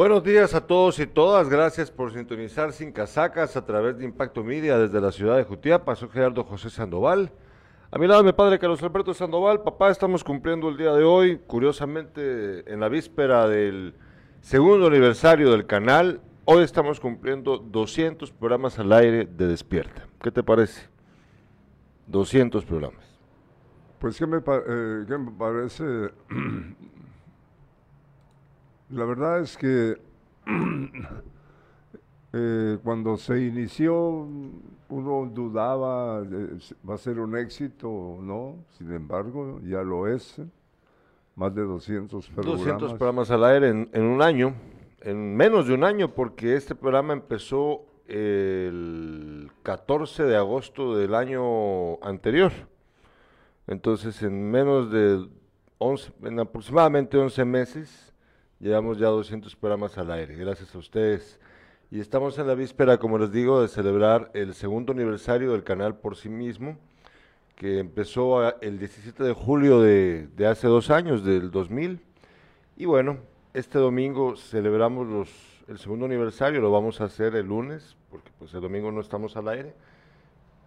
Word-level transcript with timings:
Buenos 0.00 0.24
días 0.24 0.54
a 0.54 0.66
todos 0.66 0.98
y 0.98 1.06
todas. 1.06 1.50
Gracias 1.50 1.90
por 1.90 2.10
sintonizar 2.10 2.72
Sin 2.72 2.90
Casacas 2.90 3.54
a 3.54 3.66
través 3.66 3.98
de 3.98 4.06
Impacto 4.06 4.42
Media 4.42 4.78
desde 4.78 4.98
la 4.98 5.12
ciudad 5.12 5.36
de 5.36 5.44
Jutiapa. 5.44 5.94
Soy 5.94 6.08
Gerardo 6.08 6.42
José 6.42 6.70
Sandoval. 6.70 7.30
A 7.90 7.98
mi 7.98 8.06
lado 8.06 8.24
mi 8.24 8.32
padre 8.32 8.58
Carlos 8.58 8.82
Alberto 8.82 9.12
Sandoval. 9.12 9.62
Papá, 9.62 9.90
estamos 9.90 10.24
cumpliendo 10.24 10.70
el 10.70 10.78
día 10.78 10.94
de 10.94 11.04
hoy, 11.04 11.38
curiosamente, 11.46 12.64
en 12.72 12.80
la 12.80 12.88
víspera 12.88 13.46
del 13.46 13.94
segundo 14.40 14.86
aniversario 14.86 15.50
del 15.50 15.66
canal. 15.66 16.22
Hoy 16.46 16.64
estamos 16.64 16.98
cumpliendo 16.98 17.58
200 17.58 18.32
programas 18.32 18.78
al 18.78 18.94
aire 18.94 19.26
de 19.26 19.48
Despierta. 19.48 20.06
¿Qué 20.22 20.30
te 20.30 20.42
parece? 20.42 20.88
200 22.06 22.64
programas. 22.64 23.04
Pues, 23.98 24.16
¿qué 24.16 24.26
me, 24.26 24.38
eh, 24.38 25.18
me 25.18 25.30
parece? 25.32 25.84
La 28.90 29.04
verdad 29.04 29.40
es 29.40 29.56
que 29.56 29.96
eh, 32.32 32.78
cuando 32.82 33.16
se 33.16 33.40
inició 33.40 34.26
uno 34.88 35.30
dudaba, 35.32 36.24
si 36.58 36.74
va 36.88 36.94
a 36.94 36.98
ser 36.98 37.20
un 37.20 37.36
éxito 37.36 37.88
o 37.88 38.20
no, 38.20 38.56
sin 38.76 38.92
embargo, 38.92 39.60
ya 39.62 39.82
lo 39.82 40.08
es. 40.08 40.40
Más 41.36 41.54
de 41.54 41.62
200 41.62 42.28
programas. 42.30 42.58
200 42.58 42.94
programas 42.94 43.30
al 43.30 43.44
aire 43.44 43.68
en, 43.68 43.88
en 43.92 44.02
un 44.02 44.20
año, 44.20 44.54
en 45.00 45.36
menos 45.36 45.68
de 45.68 45.74
un 45.74 45.84
año, 45.84 46.12
porque 46.12 46.56
este 46.56 46.74
programa 46.74 47.12
empezó 47.12 47.86
el 48.08 49.50
14 49.62 50.24
de 50.24 50.36
agosto 50.36 50.96
del 50.96 51.14
año 51.14 52.02
anterior. 52.02 52.50
Entonces, 53.68 54.20
en 54.24 54.50
menos 54.50 54.90
de 54.90 55.28
11, 55.78 56.12
en 56.24 56.40
aproximadamente 56.40 57.16
11 57.16 57.44
meses, 57.44 58.09
llevamos 58.60 58.98
ya 58.98 59.08
200 59.08 59.56
programas 59.56 59.96
al 59.98 60.10
aire, 60.10 60.36
gracias 60.36 60.74
a 60.74 60.78
ustedes. 60.78 61.38
Y 61.90 62.00
estamos 62.00 62.38
en 62.38 62.46
la 62.46 62.54
víspera, 62.54 62.98
como 62.98 63.18
les 63.18 63.32
digo, 63.32 63.60
de 63.62 63.68
celebrar 63.68 64.30
el 64.34 64.54
segundo 64.54 64.92
aniversario 64.92 65.52
del 65.52 65.64
canal 65.64 65.96
por 65.96 66.16
sí 66.16 66.28
mismo, 66.28 66.78
que 67.56 67.78
empezó 67.80 68.40
a- 68.40 68.56
el 68.60 68.78
17 68.78 69.24
de 69.24 69.32
julio 69.32 69.80
de, 69.80 70.28
de 70.36 70.46
hace 70.46 70.68
dos 70.68 70.90
años, 70.90 71.24
del 71.24 71.50
2000. 71.50 72.00
Y 72.76 72.86
bueno, 72.86 73.18
este 73.54 73.78
domingo 73.78 74.36
celebramos 74.36 75.06
los, 75.08 75.28
el 75.68 75.78
segundo 75.78 76.06
aniversario, 76.06 76.60
lo 76.60 76.70
vamos 76.70 77.00
a 77.00 77.04
hacer 77.04 77.34
el 77.36 77.46
lunes, 77.46 77.96
porque 78.10 78.30
pues 78.38 78.54
el 78.54 78.60
domingo 78.60 78.92
no 78.92 79.00
estamos 79.00 79.36
al 79.36 79.48
aire. 79.48 79.74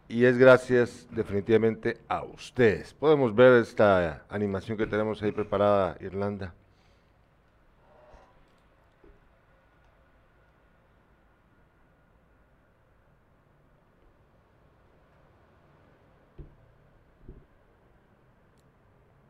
Y 0.09 0.25
es 0.25 0.38
gracias 0.38 1.07
definitivamente 1.11 1.97
a 2.09 2.23
ustedes. 2.23 2.94
Podemos 2.94 3.33
ver 3.33 3.53
esta 3.61 4.25
animación 4.30 4.78
que 4.78 4.85
tenemos 4.85 5.23
ahí 5.23 5.31
preparada, 5.31 5.97
Irlanda. 6.02 6.53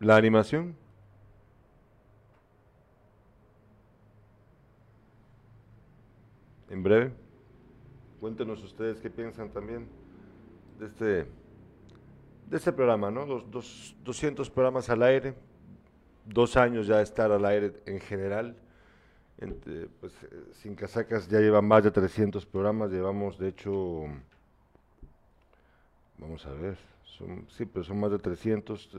La 0.04 0.18
animación. 0.18 0.76
En 6.70 6.82
breve. 6.84 7.12
Cuéntenos 8.20 8.64
ustedes 8.64 9.00
qué 9.02 9.10
piensan 9.10 9.50
también 9.50 9.88
de 10.80 10.86
este, 10.86 11.06
de 11.06 12.58
este 12.58 12.72
programa, 12.72 13.12
¿no? 13.12 13.26
Dos, 13.26 13.50
dos- 13.52 13.96
200 14.04 14.50
programas 14.50 14.90
al 14.90 15.04
aire, 15.04 15.34
dos 16.26 16.56
años 16.56 16.88
ya 16.88 16.98
de 16.98 17.04
estar 17.04 17.32
al 17.32 17.46
aire 17.46 17.74
en 17.86 18.00
general. 18.00 18.56
Pues, 20.00 20.14
eh, 20.24 20.30
Sin 20.54 20.74
Casacas 20.74 21.28
ya 21.28 21.40
lleva 21.40 21.62
más 21.62 21.84
de 21.84 21.92
300 21.92 22.46
programas, 22.46 22.92
llevamos 22.92 23.38
de 23.38 23.50
hecho, 23.50 24.04
vamos 26.18 26.46
a 26.46 26.52
ver, 26.54 26.78
sí, 27.50 27.66
pero 27.66 27.84
son 27.84 28.00
más 28.00 28.12
de 28.12 28.20
300. 28.20 28.90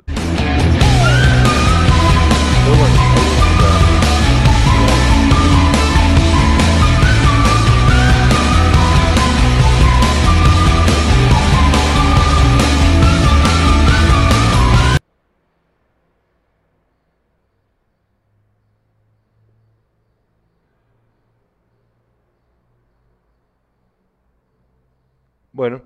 Bueno, 25.65 25.81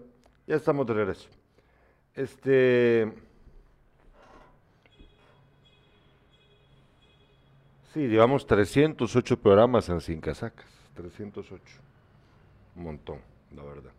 ya 0.44 0.56
estamos 0.56 0.84
de 0.88 0.92
regreso. 0.92 1.28
Este. 2.12 3.12
Sí, 7.94 8.08
llevamos 8.08 8.44
308 8.44 9.36
programas 9.38 9.88
en 9.88 10.00
Sin 10.00 10.20
Casacas. 10.20 10.66
308. 10.96 11.62
Un 12.74 12.82
montón, 12.82 13.20
la 13.54 13.62
verdad. 13.62 13.92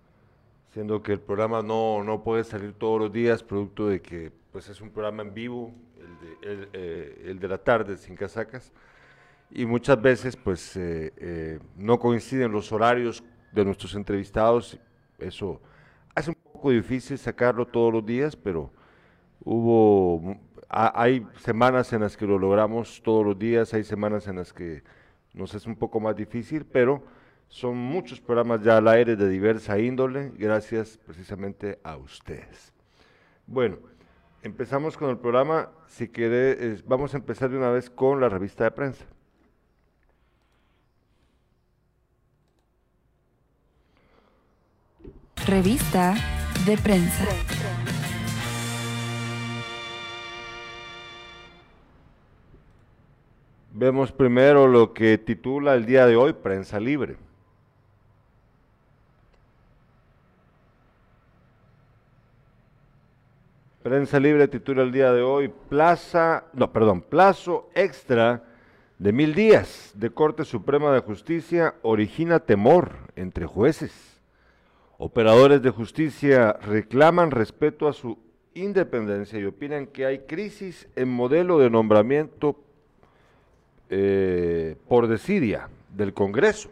Siendo 0.74 1.02
que 1.02 1.14
el 1.14 1.22
programa 1.22 1.62
no, 1.62 2.04
no 2.04 2.26
puede 2.26 2.44
salir 2.44 2.74
todos 2.74 3.00
los 3.00 3.14
días, 3.14 3.42
producto 3.42 3.88
de 3.88 4.02
que 4.02 4.34
pues 4.52 4.68
es 4.68 4.82
un 4.82 4.90
programa 4.90 5.24
en 5.24 5.34
vivo, 5.34 5.74
el 6.42 6.60
de, 6.60 6.70
eh, 6.74 7.48
la 7.48 7.58
tarde, 7.58 7.96
Sin 7.96 8.18
Casacas. 8.18 8.74
Y 9.50 9.66
muchas 9.66 10.02
veces 10.02 10.36
pues 10.36 10.76
eh, 10.76 11.14
eh, 11.16 11.60
no 11.78 11.98
coinciden 11.98 12.52
los 12.52 12.70
horarios 12.74 13.24
de 13.54 13.64
nuestros 13.64 13.96
entrevistados. 13.96 14.78
Eso 15.20 15.62
hace 16.16 16.32
un 16.32 16.38
poco 16.52 16.72
difícil 16.72 17.18
sacarlo 17.18 17.66
todos 17.66 17.94
los 17.94 18.06
días, 18.06 18.36
pero 18.36 18.72
hubo, 19.44 20.38
hay 20.70 21.26
semanas 21.40 21.92
en 21.94 22.02
las 22.02 22.18
que 22.18 22.26
lo 22.26 22.38
logramos 22.38 23.02
todos 23.04 23.26
los 23.26 23.38
días, 23.38 23.74
hay 23.74 23.84
semanas 23.84 24.28
en 24.28 24.38
las 24.38 24.54
que 24.54 24.84
nos 25.34 25.54
es 25.54 25.66
un 25.66 25.76
poco 25.76 26.00
más 26.00 26.16
difícil, 26.16 26.66
pero 26.66 27.04
son 27.48 27.78
muchos 27.78 28.22
programas 28.22 28.62
ya 28.62 28.78
al 28.78 28.88
aire 28.88 29.16
de 29.16 29.28
diversa 29.30 29.80
índole, 29.80 30.32
gracias 30.38 30.98
precisamente 30.98 31.80
a 31.84 31.98
ustedes. 31.98 32.74
Bueno, 33.48 33.78
empezamos 34.44 34.96
con 34.96 35.10
el 35.10 35.18
programa, 35.18 35.72
si 35.88 36.08
quiere, 36.08 36.78
vamos 36.86 37.14
a 37.14 37.18
empezar 37.18 37.50
de 37.50 37.58
una 37.58 37.72
vez 37.72 37.90
con 37.90 38.20
la 38.20 38.30
revista 38.30 38.66
de 38.66 38.72
prensa. 38.72 39.06
Revista 45.50 46.14
de 46.68 46.78
prensa. 46.78 47.26
Vemos 53.72 54.12
primero 54.12 54.68
lo 54.68 54.94
que 54.94 55.18
titula 55.18 55.74
el 55.74 55.88
día 55.88 56.06
de 56.06 56.16
hoy 56.16 56.34
Prensa 56.34 56.80
Libre. 56.80 57.18
Prensa 63.82 64.20
Libre 64.20 64.48
titula 64.50 64.84
el 64.84 64.92
día 64.92 65.12
de 65.12 65.24
hoy 65.24 65.52
Plaza, 65.68 66.44
no, 66.54 66.72
perdón, 66.72 67.02
plazo 67.02 67.72
extra 67.74 68.44
de 69.00 69.12
mil 69.12 69.34
días 69.34 69.94
de 69.96 70.12
Corte 70.12 70.46
Suprema 70.46 70.92
de 70.92 71.00
Justicia 71.00 71.74
origina 71.82 72.40
temor 72.40 72.92
entre 73.16 73.48
jueces. 73.48 74.09
Operadores 75.02 75.62
de 75.62 75.70
justicia 75.70 76.52
reclaman 76.52 77.32
respeto 77.32 77.88
a 77.88 77.94
su 77.94 78.18
independencia 78.54 79.40
y 79.40 79.46
opinan 79.46 79.88
que 79.88 80.06
hay 80.06 80.20
crisis 80.20 80.90
en 80.98 81.08
modelo 81.08 81.58
de 81.58 81.70
nombramiento 81.70 82.62
eh, 83.90 84.76
por 84.90 85.08
desidia 85.08 85.70
del 85.96 86.14
Congreso. 86.14 86.70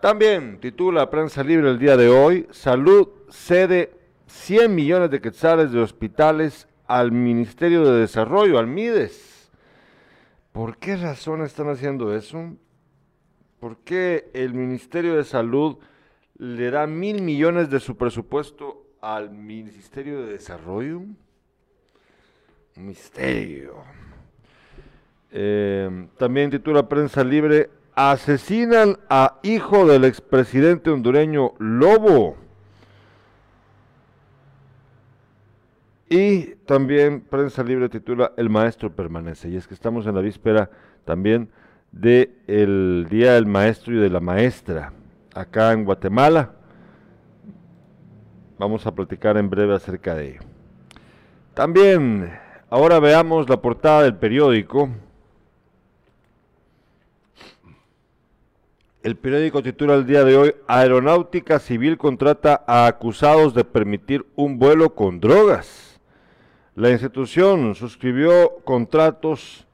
También 0.00 0.58
titula 0.58 1.08
Prensa 1.08 1.44
Libre 1.44 1.70
el 1.70 1.78
día 1.78 1.96
de 1.96 2.08
hoy, 2.08 2.48
Salud 2.50 3.10
cede 3.28 3.92
100 4.26 4.74
millones 4.74 5.12
de 5.12 5.20
quetzales 5.20 5.70
de 5.70 5.80
hospitales 5.80 6.66
al 6.88 7.12
Ministerio 7.12 7.84
de 7.84 8.00
Desarrollo, 8.00 8.58
al 8.58 8.66
MIDES. 8.66 9.52
¿Por 10.50 10.78
qué 10.78 10.96
razón 10.96 11.42
están 11.42 11.68
haciendo 11.68 12.12
eso? 12.12 12.56
¿Por 13.60 13.76
qué 13.84 14.30
el 14.34 14.52
Ministerio 14.52 15.14
de 15.14 15.22
Salud 15.22 15.78
le 16.38 16.70
da 16.70 16.86
mil 16.86 17.20
millones 17.22 17.68
de 17.68 17.80
su 17.80 17.96
presupuesto 17.96 18.86
al 19.00 19.30
Ministerio 19.30 20.22
de 20.22 20.32
Desarrollo? 20.32 21.02
Misterio. 22.76 23.82
Eh, 25.32 26.08
también 26.16 26.50
titula 26.50 26.88
Prensa 26.88 27.24
Libre, 27.24 27.70
asesinan 27.94 28.98
a 29.10 29.40
hijo 29.42 29.86
del 29.86 30.04
expresidente 30.04 30.90
hondureño 30.90 31.54
Lobo. 31.58 32.36
Y 36.08 36.54
también 36.66 37.20
Prensa 37.20 37.64
Libre 37.64 37.88
titula 37.88 38.32
El 38.36 38.48
maestro 38.48 38.94
permanece. 38.94 39.48
Y 39.48 39.56
es 39.56 39.66
que 39.66 39.74
estamos 39.74 40.06
en 40.06 40.14
la 40.14 40.20
víspera 40.20 40.70
también 41.04 41.50
del 41.90 43.08
Día 43.10 43.34
del 43.34 43.46
Maestro 43.46 43.94
y 43.94 43.98
de 43.98 44.08
la 44.08 44.20
Maestra 44.20 44.92
acá 45.38 45.72
en 45.72 45.84
Guatemala. 45.84 46.50
Vamos 48.58 48.86
a 48.86 48.94
platicar 48.94 49.36
en 49.36 49.48
breve 49.48 49.74
acerca 49.74 50.14
de 50.14 50.30
ello. 50.30 50.40
También, 51.54 52.32
ahora 52.68 52.98
veamos 52.98 53.48
la 53.48 53.60
portada 53.60 54.02
del 54.02 54.16
periódico. 54.16 54.88
El 59.04 59.16
periódico 59.16 59.62
titula 59.62 59.94
el 59.94 60.06
día 60.06 60.24
de 60.24 60.36
hoy, 60.36 60.54
Aeronáutica 60.66 61.60
Civil 61.60 61.96
contrata 61.98 62.64
a 62.66 62.86
acusados 62.88 63.54
de 63.54 63.62
permitir 63.62 64.26
un 64.34 64.58
vuelo 64.58 64.96
con 64.96 65.20
drogas. 65.20 66.00
La 66.74 66.90
institución 66.90 67.76
suscribió 67.76 68.58
contratos 68.64 69.67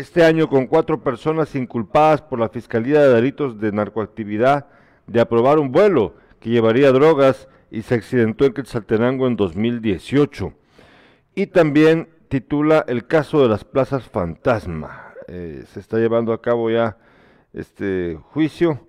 este 0.00 0.24
año 0.24 0.48
con 0.48 0.66
cuatro 0.66 1.02
personas 1.02 1.54
inculpadas 1.54 2.22
por 2.22 2.40
la 2.40 2.48
Fiscalía 2.48 3.02
de 3.02 3.14
Delitos 3.14 3.60
de 3.60 3.70
Narcoactividad 3.70 4.66
de 5.06 5.20
aprobar 5.20 5.58
un 5.58 5.70
vuelo 5.70 6.14
que 6.40 6.48
llevaría 6.48 6.90
drogas 6.90 7.48
y 7.70 7.82
se 7.82 7.96
accidentó 7.96 8.46
en 8.46 8.54
Quetzaltenango 8.54 9.26
en 9.26 9.36
2018. 9.36 10.54
Y 11.34 11.46
también 11.48 12.08
titula 12.28 12.84
El 12.88 13.06
caso 13.06 13.42
de 13.42 13.48
las 13.50 13.64
plazas 13.64 14.08
fantasma. 14.08 15.12
Eh, 15.28 15.64
se 15.66 15.80
está 15.80 15.98
llevando 15.98 16.32
a 16.32 16.40
cabo 16.40 16.70
ya 16.70 16.96
este 17.52 18.18
juicio 18.32 18.86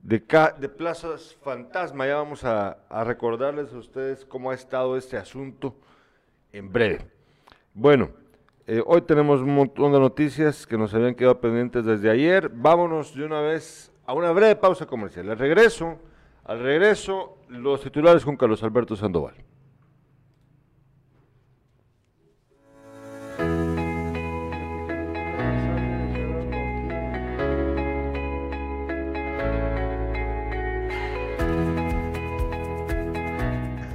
de, 0.00 0.20
plazas 0.20 1.36
fantasma. 1.42 2.06
Ya 2.06 2.16
vamos 2.16 2.44
a, 2.44 2.78
a 2.88 3.04
recordarles 3.04 3.72
a 3.72 3.76
ustedes 3.76 4.24
cómo 4.24 4.50
ha 4.50 4.54
estado 4.54 4.96
este 4.96 5.18
asunto 5.18 5.76
en 6.52 6.72
breve. 6.72 7.06
Bueno, 7.74 8.21
eh, 8.74 8.82
hoy 8.86 9.02
tenemos 9.02 9.42
un 9.42 9.54
montón 9.54 9.92
de 9.92 10.00
noticias 10.00 10.66
que 10.66 10.78
nos 10.78 10.94
habían 10.94 11.14
quedado 11.14 11.38
pendientes 11.38 11.84
desde 11.84 12.08
ayer. 12.08 12.48
Vámonos 12.48 13.14
de 13.14 13.22
una 13.22 13.42
vez 13.42 13.92
a 14.06 14.14
una 14.14 14.32
breve 14.32 14.56
pausa 14.56 14.86
comercial. 14.86 15.28
Al 15.28 15.38
regreso, 15.38 15.98
al 16.42 16.60
regreso, 16.60 17.36
los 17.50 17.82
titulares 17.82 18.24
con 18.24 18.34
Carlos 18.34 18.62
Alberto 18.62 18.96
Sandoval. 18.96 19.34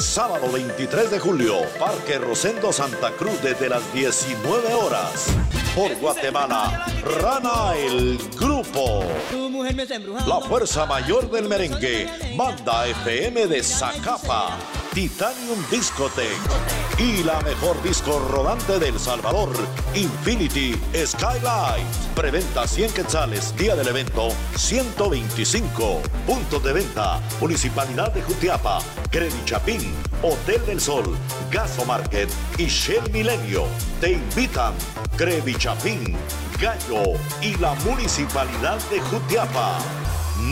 Sábado 0.00 0.52
23 0.52 1.10
de 1.10 1.18
julio, 1.18 1.54
Parque 1.76 2.18
Rosendo 2.18 2.72
Santa 2.72 3.10
Cruz 3.10 3.42
desde 3.42 3.68
las 3.68 3.92
19 3.92 4.72
horas. 4.74 5.26
Por 5.78 5.94
Guatemala, 6.00 6.86
Rana 7.22 7.76
el 7.76 8.18
Grupo. 8.36 9.04
La 10.26 10.40
fuerza 10.40 10.86
mayor 10.86 11.30
del 11.30 11.48
merengue, 11.48 12.08
Banda 12.36 12.88
FM 12.88 13.46
de 13.46 13.62
Zacapa, 13.62 14.58
Titanium 14.92 15.64
Discotech 15.70 16.36
y 16.98 17.22
la 17.22 17.40
mejor 17.42 17.80
disco 17.84 18.18
rodante 18.18 18.80
del 18.80 18.98
Salvador, 18.98 19.50
Infinity 19.94 20.74
Skylight. 21.06 21.86
Preventa 22.16 22.66
100 22.66 22.92
quetzales, 22.94 23.56
día 23.56 23.76
del 23.76 23.86
evento 23.86 24.30
125. 24.56 26.02
Puntos 26.26 26.64
de 26.64 26.72
venta, 26.72 27.20
Municipalidad 27.40 28.12
de 28.12 28.22
Jutiapa, 28.22 28.80
Credit 29.12 29.44
Chapín, 29.44 29.94
Hotel 30.22 30.66
del 30.66 30.80
Sol, 30.80 31.16
Gaso 31.52 31.84
Market 31.84 32.28
y 32.56 32.66
Shell 32.66 33.12
Milenio. 33.12 33.66
Te 34.00 34.14
invitan 34.14 34.74
Crevi 35.18 35.56
Chapín, 35.68 36.16
Gallo 36.58 37.12
y 37.42 37.54
la 37.58 37.74
Municipalidad 37.84 38.78
de 38.88 39.00
Jutiapa. 39.00 39.78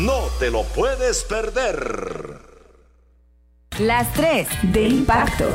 No 0.05 0.25
te 0.39 0.51
lo 0.51 0.63
puedes 0.75 1.25
perder. 1.25 2.39
Las 3.79 4.13
tres 4.13 4.47
de 4.75 4.89
impacto. 4.89 5.47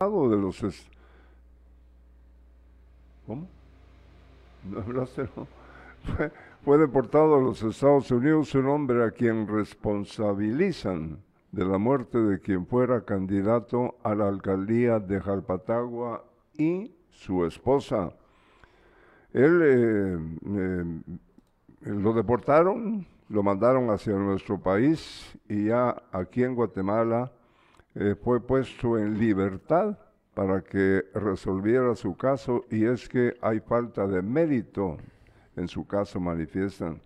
de 0.00 0.36
los 0.38 0.88
¿Cómo? 3.26 3.46
¿No 4.64 4.80
hablaste, 4.80 5.28
no? 5.36 5.46
Fue, 6.64 6.78
deportado 6.78 7.36
a 7.36 7.40
los 7.40 7.62
Estados 7.62 8.10
Unidos 8.10 8.54
un 8.54 8.68
hombre 8.68 9.04
a 9.04 9.10
quien 9.10 9.46
responsabilizan 9.46 11.25
de 11.56 11.64
la 11.64 11.78
muerte 11.78 12.18
de 12.18 12.38
quien 12.38 12.66
fuera 12.66 13.00
candidato 13.00 13.96
a 14.02 14.14
la 14.14 14.28
alcaldía 14.28 15.00
de 15.00 15.18
Jalpatagua 15.22 16.22
y 16.52 16.94
su 17.08 17.46
esposa. 17.46 18.12
Él 19.32 19.62
eh, 19.64 20.18
eh, 20.54 20.84
lo 21.80 22.12
deportaron, 22.12 23.06
lo 23.30 23.42
mandaron 23.42 23.88
hacia 23.88 24.12
nuestro 24.12 24.60
país 24.60 25.34
y 25.48 25.68
ya 25.68 25.96
aquí 26.12 26.44
en 26.44 26.54
Guatemala 26.54 27.32
eh, 27.94 28.14
fue 28.22 28.38
puesto 28.38 28.98
en 28.98 29.18
libertad 29.18 29.96
para 30.34 30.60
que 30.60 31.06
resolviera 31.14 31.94
su 31.94 32.18
caso 32.18 32.66
y 32.70 32.84
es 32.84 33.08
que 33.08 33.34
hay 33.40 33.60
falta 33.60 34.06
de 34.06 34.20
mérito 34.20 34.98
en 35.56 35.68
su 35.68 35.86
caso 35.86 36.20
manifiestan. 36.20 37.00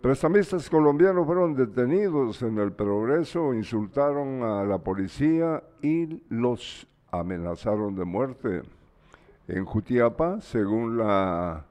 Prestamistas 0.00 0.70
colombianos 0.70 1.26
fueron 1.26 1.54
detenidos 1.54 2.40
en 2.40 2.56
el 2.56 2.72
progreso, 2.72 3.52
insultaron 3.52 4.42
a 4.42 4.64
la 4.64 4.78
policía 4.78 5.62
y 5.82 6.22
los 6.30 6.86
amenazaron 7.10 7.94
de 7.94 8.06
muerte. 8.06 8.62
En 9.46 9.66
Jutiapa, 9.66 10.40
según 10.40 10.96
la 10.96 11.66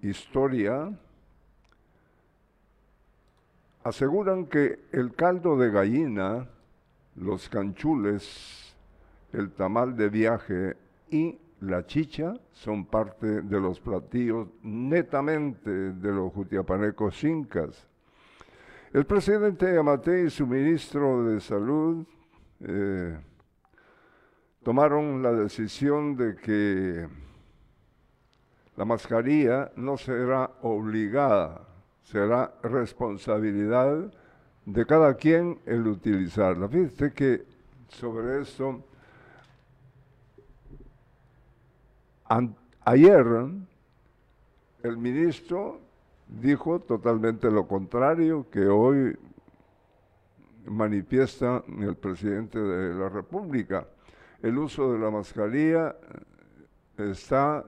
historia, 0.00 0.96
aseguran 3.82 4.46
que 4.46 4.78
el 4.92 5.12
caldo 5.16 5.56
de 5.56 5.72
gallina, 5.72 6.46
los 7.16 7.48
canchules, 7.48 8.76
el 9.32 9.50
tamal 9.50 9.96
de 9.96 10.08
viaje 10.08 10.76
y 11.10 11.36
la 11.60 11.84
chicha 11.86 12.34
son 12.52 12.86
parte 12.86 13.42
de 13.42 13.60
los 13.60 13.80
platillos 13.80 14.48
netamente 14.62 15.70
de 15.70 16.12
los 16.12 16.32
jutiapanecos 16.32 17.22
incas. 17.24 17.86
El 18.92 19.04
presidente 19.04 19.78
Amate 19.78 20.24
y 20.24 20.30
su 20.30 20.46
ministro 20.46 21.24
de 21.24 21.40
Salud 21.40 22.04
eh, 22.60 23.18
tomaron 24.62 25.22
la 25.22 25.32
decisión 25.32 26.16
de 26.16 26.34
que 26.36 27.08
la 28.76 28.84
mascarilla 28.84 29.70
no 29.76 29.96
será 29.96 30.50
obligada, 30.62 31.68
será 32.02 32.54
responsabilidad 32.62 34.12
de 34.64 34.86
cada 34.86 35.14
quien 35.14 35.58
el 35.66 35.86
utilizarla. 35.86 36.68
Fíjate 36.68 37.12
que 37.12 37.44
sobre 37.88 38.42
esto 38.42 38.82
ayer 42.84 43.26
el 44.82 44.96
ministro 44.96 45.80
dijo 46.28 46.80
totalmente 46.80 47.50
lo 47.50 47.66
contrario 47.66 48.48
que 48.50 48.66
hoy 48.66 49.16
manifiesta 50.66 51.64
el 51.80 51.96
presidente 51.96 52.58
de 52.58 52.94
la 52.94 53.08
República. 53.08 53.86
El 54.42 54.58
uso 54.58 54.92
de 54.92 54.98
la 54.98 55.10
mascarilla 55.10 55.96
está, 56.96 57.64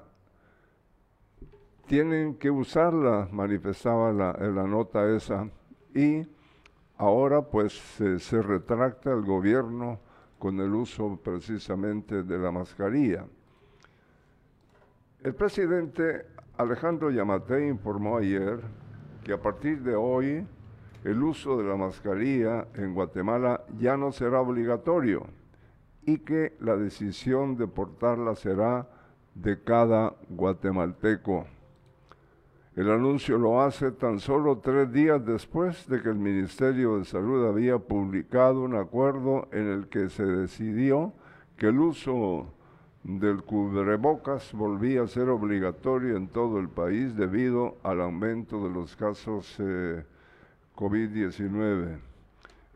tienen 1.87 2.37
que 2.37 2.51
usarla, 2.51 3.29
manifestaba 3.33 4.13
la 4.13 4.67
nota 4.67 5.15
esa, 5.15 5.49
y 5.95 6.27
ahora 6.97 7.43
pues 7.43 7.73
se 8.19 8.43
retracta 8.43 9.11
el 9.11 9.23
gobierno 9.23 9.99
con 10.39 10.61
el 10.61 10.73
uso 10.75 11.19
precisamente 11.23 12.23
de 12.23 12.39
la 12.39 12.51
mascarilla. 12.51 13.27
El 15.23 15.37
presidente 15.37 16.27
Alejandro 16.59 17.09
Yamate 17.13 17.69
informó 17.69 18.17
ayer 18.17 18.59
que 19.23 19.33
a 19.33 19.41
partir 19.41 19.81
de 19.81 19.95
hoy 19.95 20.45
el 21.05 21.23
uso 21.23 21.57
de 21.57 21.63
la 21.63 21.77
mascarilla 21.77 22.67
en 22.75 22.93
Guatemala 22.93 23.63
ya 23.79 23.97
no 23.97 24.11
será 24.11 24.41
obligatorio 24.41 25.25
y 26.05 26.19
que 26.19 26.57
la 26.59 26.77
decisión 26.77 27.57
de 27.57 27.69
portarla 27.69 28.35
será 28.35 28.89
de 29.37 29.63
cada 29.63 30.17
guatemalteco. 30.29 31.47
El 32.75 32.91
anuncio 32.91 33.39
lo 33.39 33.63
hace 33.63 33.93
tan 33.93 34.19
solo 34.19 34.59
tres 34.59 34.93
días 34.93 35.25
después 35.25 35.87
de 35.87 36.03
que 36.03 36.09
el 36.09 36.17
Ministerio 36.17 36.99
de 36.99 37.05
Salud 37.05 37.47
había 37.47 37.79
publicado 37.79 38.63
un 38.63 38.75
acuerdo 38.75 39.47
en 39.53 39.69
el 39.69 39.87
que 39.87 40.09
se 40.11 40.25
decidió 40.25 41.13
que 41.57 41.69
el 41.69 41.79
uso 41.79 42.53
del 43.05 43.43
cubrebocas 43.43 44.53
volvía 44.53 45.03
a 45.03 45.09
ser 45.09 45.29
obligatorio 45.29 46.17
en 46.17 46.29
todo 46.29 46.61
el 46.61 46.69
país 46.69 47.17
debido 47.17 47.77
al 47.83 48.01
aumento 48.01 48.63
de 48.63 48.71
los 48.71 48.95
casos 48.95 49.57
eh, 49.59 50.05
COVID-19. 50.77 51.99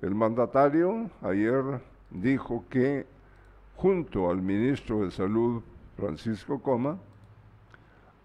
El 0.03 0.15
mandatario 0.15 1.11
ayer 1.23 1.81
dijo 2.11 2.65
que 2.69 3.07
junto 3.77 4.31
al 4.31 4.43
ministro 4.43 5.05
de 5.05 5.11
Salud, 5.11 5.63
Francisco 5.97 6.61
Coma, 6.61 6.99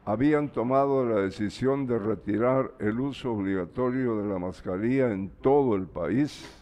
habían 0.03 0.50
tomado 0.50 1.05
la 1.05 1.22
decisión 1.22 1.86
de 1.86 2.00
retirar 2.00 2.72
el 2.79 3.00
uso 3.00 3.34
obligatorio 3.34 4.17
de 4.17 4.27
la 4.27 4.39
mascarilla 4.39 5.12
en 5.12 5.29
todo 5.41 5.75
el 5.75 5.86
país. 5.86 6.60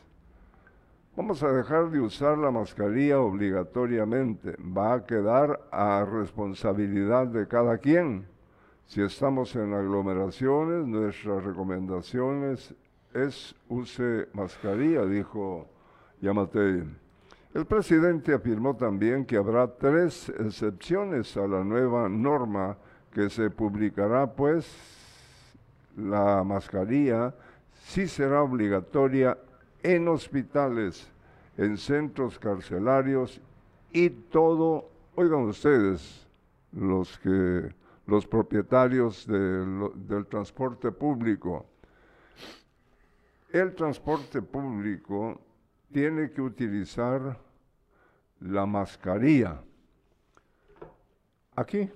Vamos 1.20 1.44
a 1.44 1.52
dejar 1.52 1.92
de 1.92 2.00
usar 2.00 2.38
la 2.38 2.50
mascarilla 2.50 3.20
obligatoriamente. 3.20 4.56
Va 4.62 4.94
a 4.94 5.06
quedar 5.06 5.60
a 5.70 6.06
responsabilidad 6.06 7.28
de 7.28 7.46
cada 7.46 7.78
quien. 7.78 8.26
Si 8.86 9.02
estamos 9.02 9.54
en 9.58 9.74
aglomeraciones, 9.74 10.88
nuestras 10.88 11.44
recomendaciones 11.44 12.74
es 13.14 13.54
use 13.68 14.30
mascarilla, 14.32 15.06
dijo 15.06 15.68
Yamatei. 16.22 16.86
El 17.54 17.66
presidente 17.66 18.34
afirmó 18.34 18.78
también 18.78 19.26
que 19.26 19.36
habrá 19.36 19.68
tres 19.68 20.30
excepciones 20.30 21.36
a 21.36 21.46
la 21.48 21.66
nueva 21.66 22.08
norma 22.08 22.78
que 23.12 23.30
se 23.30 23.50
publicará, 23.50 24.26
pues 24.26 24.66
la 25.98 26.46
mascarilla 26.46 27.36
sí 27.74 28.08
será 28.08 28.42
obligatoria 28.42 29.38
en 29.84 30.08
hospitales, 30.08 31.10
en 31.58 31.78
centros 31.78 32.38
carcelarios 32.40 33.42
y 33.92 34.10
todo, 34.10 34.90
oigan 35.16 35.42
ustedes, 35.42 36.28
los 36.72 37.18
que 37.20 37.74
los 38.10 38.26
propietarios 38.26 39.26
del 39.28 40.26
transporte 40.28 40.92
público. 40.92 41.66
El 43.52 43.74
transporte 43.76 44.42
público 44.42 45.40
tiene 45.92 46.32
que 46.32 46.42
utilizar 46.42 47.38
la 48.40 48.66
mascarilla. 48.66 49.62
Aquí 51.56 51.90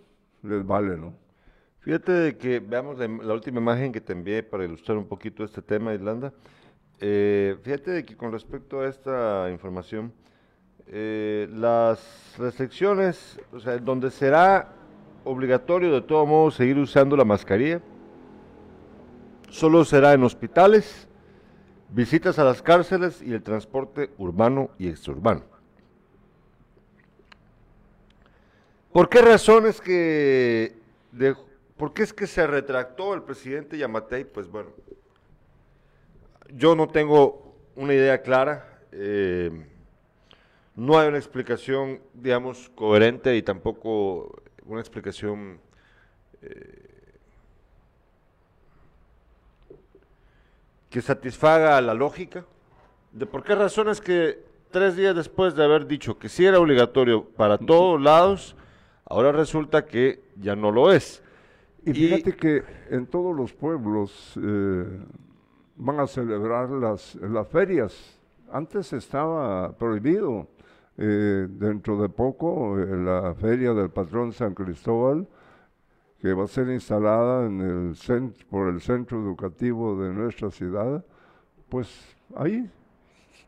les 0.44 0.66
vale, 0.66 0.98
¿no? 0.98 1.14
Fíjate 1.80 2.38
que 2.38 2.60
veamos 2.60 2.98
la, 2.98 3.34
última 3.34 3.60
imagen 3.60 3.92
que 3.92 4.00
te 4.00 4.14
envié 4.14 4.42
para 4.42 4.64
ilustrar 4.64 4.98
un 4.98 5.08
poquito 5.08 5.44
este 5.44 5.62
tema, 5.62 5.94
Irlanda. 5.94 6.34
Eh, 7.06 7.58
fíjate 7.62 8.06
que 8.06 8.16
con 8.16 8.32
respecto 8.32 8.80
a 8.80 8.88
esta 8.88 9.50
información, 9.52 10.14
eh, 10.88 11.50
las 11.52 12.34
restricciones, 12.38 13.42
o 13.52 13.60
sea, 13.60 13.78
donde 13.78 14.10
será 14.10 14.74
obligatorio 15.26 15.92
de 15.92 16.02
todo 16.02 16.26
modo 16.26 16.50
seguir 16.50 16.78
usando 16.78 17.18
la 17.18 17.26
mascarilla, 17.26 17.82
solo 19.50 19.84
será 19.84 20.14
en 20.14 20.24
hospitales, 20.24 21.10
visitas 21.90 22.40
a 22.40 22.46
las 22.46 22.62
cárceles 22.62 23.22
y 23.22 23.34
el 23.34 23.44
transporte 23.44 24.12
urbano 24.18 24.70
y 24.80 24.88
extraurbano. 24.88 25.42
¿Por 28.94 29.10
qué 29.10 29.22
razones 29.22 29.82
que... 29.82 30.74
De, 31.12 31.36
¿Por 31.76 31.94
qué 31.94 32.04
es 32.04 32.14
que 32.14 32.28
se 32.28 32.48
retractó 32.48 33.14
el 33.14 33.24
presidente 33.24 33.78
Yamatei? 33.78 34.24
Pues 34.24 34.48
bueno, 34.48 34.70
yo 36.56 36.76
no 36.76 36.88
tengo 36.88 37.56
una 37.76 37.94
idea 37.94 38.22
clara. 38.22 38.80
Eh, 38.92 39.52
no 40.76 40.98
hay 40.98 41.08
una 41.08 41.18
explicación, 41.18 42.00
digamos, 42.14 42.70
coherente 42.76 43.36
y 43.36 43.42
tampoco 43.42 44.42
una 44.66 44.80
explicación 44.80 45.60
eh, 46.42 46.84
que 50.90 51.02
satisfaga 51.02 51.80
la 51.82 51.94
lógica 51.94 52.46
de 53.12 53.26
por 53.26 53.44
qué 53.44 53.56
razones 53.56 54.02
que 54.02 54.44
tres 54.72 54.96
días 54.96 55.16
después 55.16 55.56
de 55.56 55.64
haber 55.64 55.86
dicho 55.86 56.18
que 56.18 56.30
sí 56.30 56.46
era 56.46 56.60
obligatorio 56.60 57.24
para 57.24 57.60
todos 57.60 58.02
lados, 58.02 58.56
ahora 59.06 59.32
resulta 59.32 59.86
que 59.86 60.24
ya 60.36 60.56
no 60.56 60.72
lo 60.72 60.92
es. 60.92 61.22
Y 61.86 61.94
fíjate 61.94 62.36
que 62.36 62.64
en 62.90 63.06
todos 63.06 63.36
los 63.36 63.54
pueblos 63.54 64.34
eh, 64.42 65.00
van 65.76 66.00
a 66.00 66.08
celebrar 66.08 66.70
las, 66.70 67.16
las 67.16 67.48
ferias. 67.48 68.20
Antes 68.52 68.94
estaba 68.94 69.72
prohibido. 69.78 70.48
Eh, 70.96 71.48
dentro 71.50 72.00
de 72.00 72.08
poco, 72.08 72.78
eh, 72.80 72.86
la 72.86 73.34
feria 73.34 73.74
del 73.74 73.90
patrón 73.90 74.32
San 74.32 74.54
Cristóbal 74.54 75.28
que 76.24 76.34
va 76.34 76.46
a 76.46 76.48
ser 76.48 76.70
instalada 76.70 77.46
en 77.46 77.60
el 77.60 77.96
centro, 77.98 78.48
por 78.50 78.70
el 78.70 78.80
centro 78.80 79.22
educativo 79.22 80.02
de 80.02 80.14
nuestra 80.14 80.50
ciudad, 80.52 81.04
pues 81.68 81.90
ahí 82.34 82.72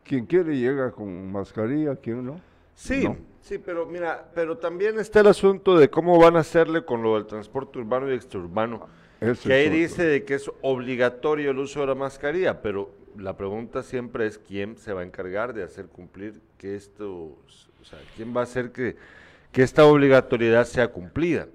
quien 0.04 0.26
quiere 0.26 0.58
llega 0.58 0.90
con 0.90 1.32
mascarilla, 1.32 1.96
quien 1.96 2.26
no. 2.26 2.38
Sí, 2.74 3.08
sí, 3.40 3.56
pero 3.56 3.86
mira, 3.86 4.30
pero 4.34 4.58
también 4.58 4.98
está 4.98 5.20
el 5.20 5.28
asunto 5.28 5.78
de 5.78 5.88
cómo 5.88 6.18
van 6.18 6.36
a 6.36 6.40
hacerle 6.40 6.84
con 6.84 7.02
lo 7.02 7.14
del 7.14 7.24
transporte 7.24 7.78
urbano 7.78 8.10
y 8.10 8.14
extraurbano. 8.14 8.86
Que 9.20 9.52
ahí 9.52 9.68
dice 9.68 10.04
de 10.04 10.24
que 10.24 10.34
es 10.34 10.50
obligatorio 10.62 11.50
el 11.50 11.58
uso 11.58 11.80
de 11.80 11.86
la 11.86 11.94
mascarilla, 11.94 12.60
pero 12.60 12.90
la 13.18 13.36
pregunta 13.36 13.82
siempre 13.82 14.26
es 14.26 14.38
quién 14.38 14.76
se 14.76 14.92
va 14.92 15.00
a 15.00 15.04
encargar 15.04 15.54
de 15.54 15.62
hacer 15.62 15.86
cumplir 15.86 16.40
que 16.58 16.76
esto, 16.76 17.12
o 17.12 17.84
sea, 17.84 17.98
quién 18.16 18.36
va 18.36 18.40
a 18.40 18.44
hacer 18.44 18.72
que, 18.72 18.96
que 19.52 19.62
esta 19.62 19.86
obligatoriedad 19.86 20.64
sea 20.64 20.88
cumplida. 20.88 21.48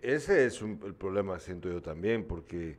Ese 0.00 0.46
es 0.46 0.62
el 0.62 0.94
problema, 0.94 1.38
siento 1.40 1.68
yo 1.68 1.82
también, 1.82 2.24
porque 2.24 2.78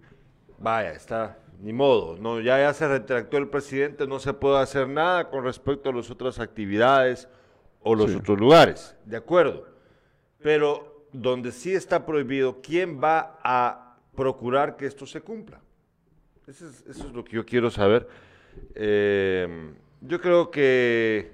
vaya, 0.57 0.93
está, 0.93 1.39
ni 1.61 1.73
modo, 1.73 2.17
no, 2.17 2.39
ya, 2.39 2.59
ya 2.59 2.73
se 2.73 2.87
retractó 2.87 3.37
el 3.37 3.49
presidente, 3.49 4.07
no 4.07 4.19
se 4.19 4.33
puede 4.33 4.59
hacer 4.59 4.87
nada 4.87 5.29
con 5.29 5.43
respecto 5.43 5.89
a 5.89 5.93
las 5.93 6.09
otras 6.09 6.39
actividades 6.39 7.27
o 7.81 7.95
los 7.95 8.15
otros 8.15 8.39
lugares, 8.39 8.95
de 9.05 9.17
acuerdo. 9.17 9.67
Pero 10.41 11.05
donde 11.11 11.51
sí 11.51 11.73
está 11.73 12.05
prohibido, 12.05 12.61
¿quién 12.61 13.01
va 13.03 13.39
a 13.43 13.86
procurar 14.17 14.75
que 14.75 14.85
esto 14.85 15.05
se 15.05 15.21
cumpla? 15.21 15.61
Eso 16.45 16.67
es, 16.67 17.13
lo 17.13 17.23
que 17.23 17.37
yo 17.37 17.45
quiero 17.45 17.71
saber. 17.71 18.09
Eh, 18.75 19.71
yo 20.01 20.19
creo 20.19 20.51
que 20.51 21.31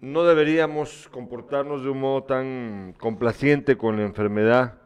no 0.00 0.24
deberíamos 0.24 1.08
comportarnos 1.12 1.84
de 1.84 1.90
un 1.90 2.00
modo 2.00 2.24
tan 2.24 2.94
complaciente 2.98 3.76
con 3.76 3.96
la 3.96 4.02
enfermedad 4.02 4.82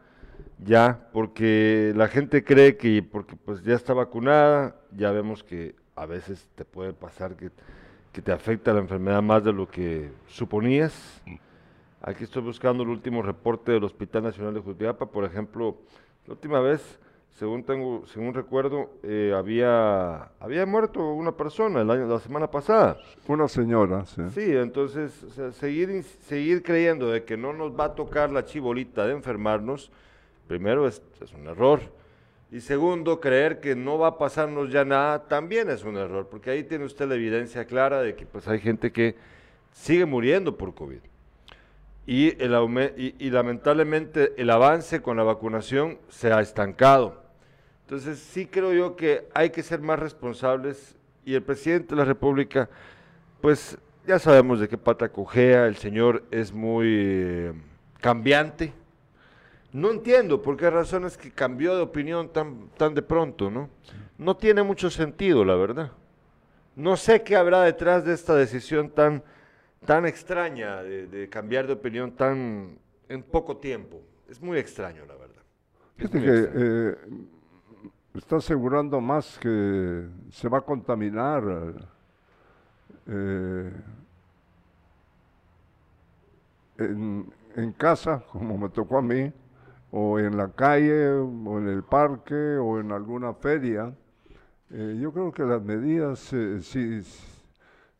ya, 0.63 1.09
porque 1.13 1.93
la 1.95 2.07
gente 2.07 2.43
cree 2.43 2.77
que 2.77 3.03
porque 3.03 3.35
pues 3.35 3.63
ya 3.63 3.75
está 3.75 3.93
vacunada, 3.93 4.75
ya 4.91 5.11
vemos 5.11 5.43
que 5.43 5.75
a 5.95 6.05
veces 6.05 6.47
te 6.55 6.65
puede 6.65 6.93
pasar 6.93 7.35
que, 7.35 7.51
te 8.21 8.31
afecta 8.31 8.73
la 8.73 8.79
enfermedad 8.79 9.21
más 9.21 9.43
de 9.43 9.53
lo 9.53 9.67
que 9.67 10.09
suponías. 10.25 11.21
Aquí 12.01 12.23
estoy 12.23 12.41
buscando 12.41 12.81
el 12.81 12.89
último 12.89 13.21
reporte 13.21 13.71
del 13.73 13.83
Hospital 13.83 14.23
Nacional 14.23 14.55
de 14.55 14.59
Jutiapa, 14.59 15.11
por 15.11 15.23
ejemplo, 15.23 15.77
la 16.27 16.33
última 16.33 16.59
vez 16.59 16.99
según 17.37 17.63
tengo, 17.63 18.03
según 18.07 18.33
recuerdo, 18.33 18.89
eh, 19.03 19.31
había, 19.35 20.31
había 20.39 20.65
muerto 20.65 21.13
una 21.13 21.33
persona 21.33 21.81
el 21.81 21.91
año, 21.91 22.07
la 22.07 22.19
semana 22.19 22.49
pasada. 22.49 22.97
Una 23.27 23.47
señora, 23.47 24.07
sí. 24.07 24.23
Sí, 24.33 24.55
entonces 24.55 25.23
o 25.23 25.29
sea, 25.29 25.51
seguir, 25.51 26.03
seguir 26.03 26.63
creyendo 26.63 27.11
de 27.11 27.25
que 27.25 27.37
no 27.37 27.53
nos 27.53 27.79
va 27.79 27.85
a 27.85 27.95
tocar 27.95 28.31
la 28.31 28.43
chibolita 28.43 29.05
de 29.05 29.13
enfermarnos, 29.13 29.91
primero 30.47 30.87
es, 30.87 30.99
es 31.21 31.31
un 31.33 31.45
error. 31.45 31.81
Y 32.51 32.61
segundo, 32.61 33.19
creer 33.19 33.59
que 33.59 33.75
no 33.75 33.99
va 33.99 34.07
a 34.07 34.17
pasarnos 34.17 34.71
ya 34.71 34.83
nada 34.83 35.27
también 35.27 35.69
es 35.69 35.83
un 35.83 35.95
error, 35.95 36.27
porque 36.31 36.49
ahí 36.49 36.63
tiene 36.63 36.85
usted 36.85 37.07
la 37.07 37.15
evidencia 37.15 37.65
clara 37.65 38.01
de 38.01 38.15
que 38.15 38.25
pues 38.25 38.47
hay 38.47 38.59
gente 38.59 38.91
que 38.91 39.15
sigue 39.73 40.07
muriendo 40.07 40.57
por 40.57 40.73
COVID. 40.73 41.01
Y, 42.07 42.41
el 42.41 43.15
y 43.19 43.29
lamentablemente 43.29 44.33
el 44.37 44.49
avance 44.49 45.01
con 45.01 45.17
la 45.17 45.23
vacunación 45.23 45.99
se 46.09 46.31
ha 46.31 46.41
estancado. 46.41 47.21
Entonces 47.81 48.17
sí 48.19 48.47
creo 48.47 48.73
yo 48.73 48.95
que 48.95 49.29
hay 49.33 49.49
que 49.49 49.61
ser 49.61 49.81
más 49.81 49.99
responsables 49.99 50.95
y 51.23 51.35
el 51.35 51.43
presidente 51.43 51.89
de 51.89 51.97
la 51.97 52.05
República, 52.05 52.69
pues 53.41 53.77
ya 54.07 54.19
sabemos 54.19 54.61
de 54.61 54.69
qué 54.69 54.77
pata 54.77 55.09
cojea, 55.09 55.67
el 55.67 55.75
señor 55.75 56.23
es 56.31 56.53
muy 56.53 56.87
eh, 56.87 57.53
cambiante. 57.99 58.73
No 59.73 59.91
entiendo 59.91 60.41
por 60.41 60.55
qué 60.55 60.69
razones 60.69 61.17
que 61.17 61.31
cambió 61.31 61.75
de 61.75 61.81
opinión 61.81 62.29
tan, 62.29 62.69
tan 62.77 62.93
de 62.93 63.01
pronto, 63.01 63.51
¿no? 63.51 63.69
No 64.17 64.37
tiene 64.37 64.63
mucho 64.63 64.89
sentido, 64.89 65.43
la 65.43 65.55
verdad. 65.55 65.91
No 66.75 66.95
sé 66.95 67.23
qué 67.23 67.35
habrá 67.35 67.61
detrás 67.61 68.05
de 68.05 68.13
esta 68.13 68.33
decisión 68.33 68.89
tan, 68.89 69.23
tan 69.85 70.05
extraña 70.05 70.83
de, 70.83 71.07
de 71.07 71.29
cambiar 71.29 71.67
de 71.67 71.73
opinión 71.73 72.11
tan 72.11 72.77
en 73.09 73.23
poco 73.23 73.57
tiempo. 73.57 74.01
Es 74.29 74.41
muy 74.41 74.57
extraño, 74.57 75.05
la 75.05 75.15
verdad. 75.15 75.43
Es 75.97 76.09
que 76.09 76.19
eh, 76.23 76.95
está 78.13 78.37
asegurando 78.37 78.99
más 78.99 79.39
que 79.39 80.07
se 80.31 80.49
va 80.49 80.59
a 80.59 80.61
contaminar 80.61 81.43
eh, 83.07 83.71
en, 86.77 87.33
en 87.55 87.71
casa, 87.73 88.23
como 88.31 88.57
me 88.57 88.69
tocó 88.69 88.97
a 88.97 89.01
mí, 89.01 89.31
o 89.91 90.19
en 90.19 90.35
la 90.35 90.51
calle, 90.51 91.09
o 91.09 91.57
en 91.57 91.69
el 91.69 91.83
parque, 91.83 92.57
o 92.57 92.79
en 92.79 92.91
alguna 92.91 93.33
feria. 93.33 93.93
Eh, 94.69 94.97
yo 95.01 95.13
creo 95.13 95.31
que 95.31 95.43
las 95.43 95.61
medidas, 95.61 96.33
eh, 96.33 96.59
si, 96.61 97.01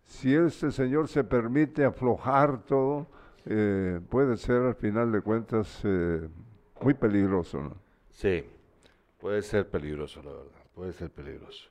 si 0.07 0.33
este 0.33 0.71
señor 0.71 1.09
se 1.09 1.23
permite 1.23 1.83
aflojar 1.83 2.63
todo, 2.63 3.07
eh, 3.45 3.99
puede 4.09 4.37
ser 4.37 4.61
al 4.63 4.75
final 4.75 5.11
de 5.11 5.21
cuentas 5.21 5.81
eh, 5.83 6.27
muy 6.81 6.93
peligroso. 6.93 7.61
¿no? 7.61 7.73
Sí, 8.09 8.43
puede 9.19 9.41
ser 9.41 9.67
peligroso, 9.67 10.23
la 10.23 10.31
verdad. 10.31 10.63
Puede 10.73 10.93
ser 10.93 11.09
peligroso. 11.09 11.69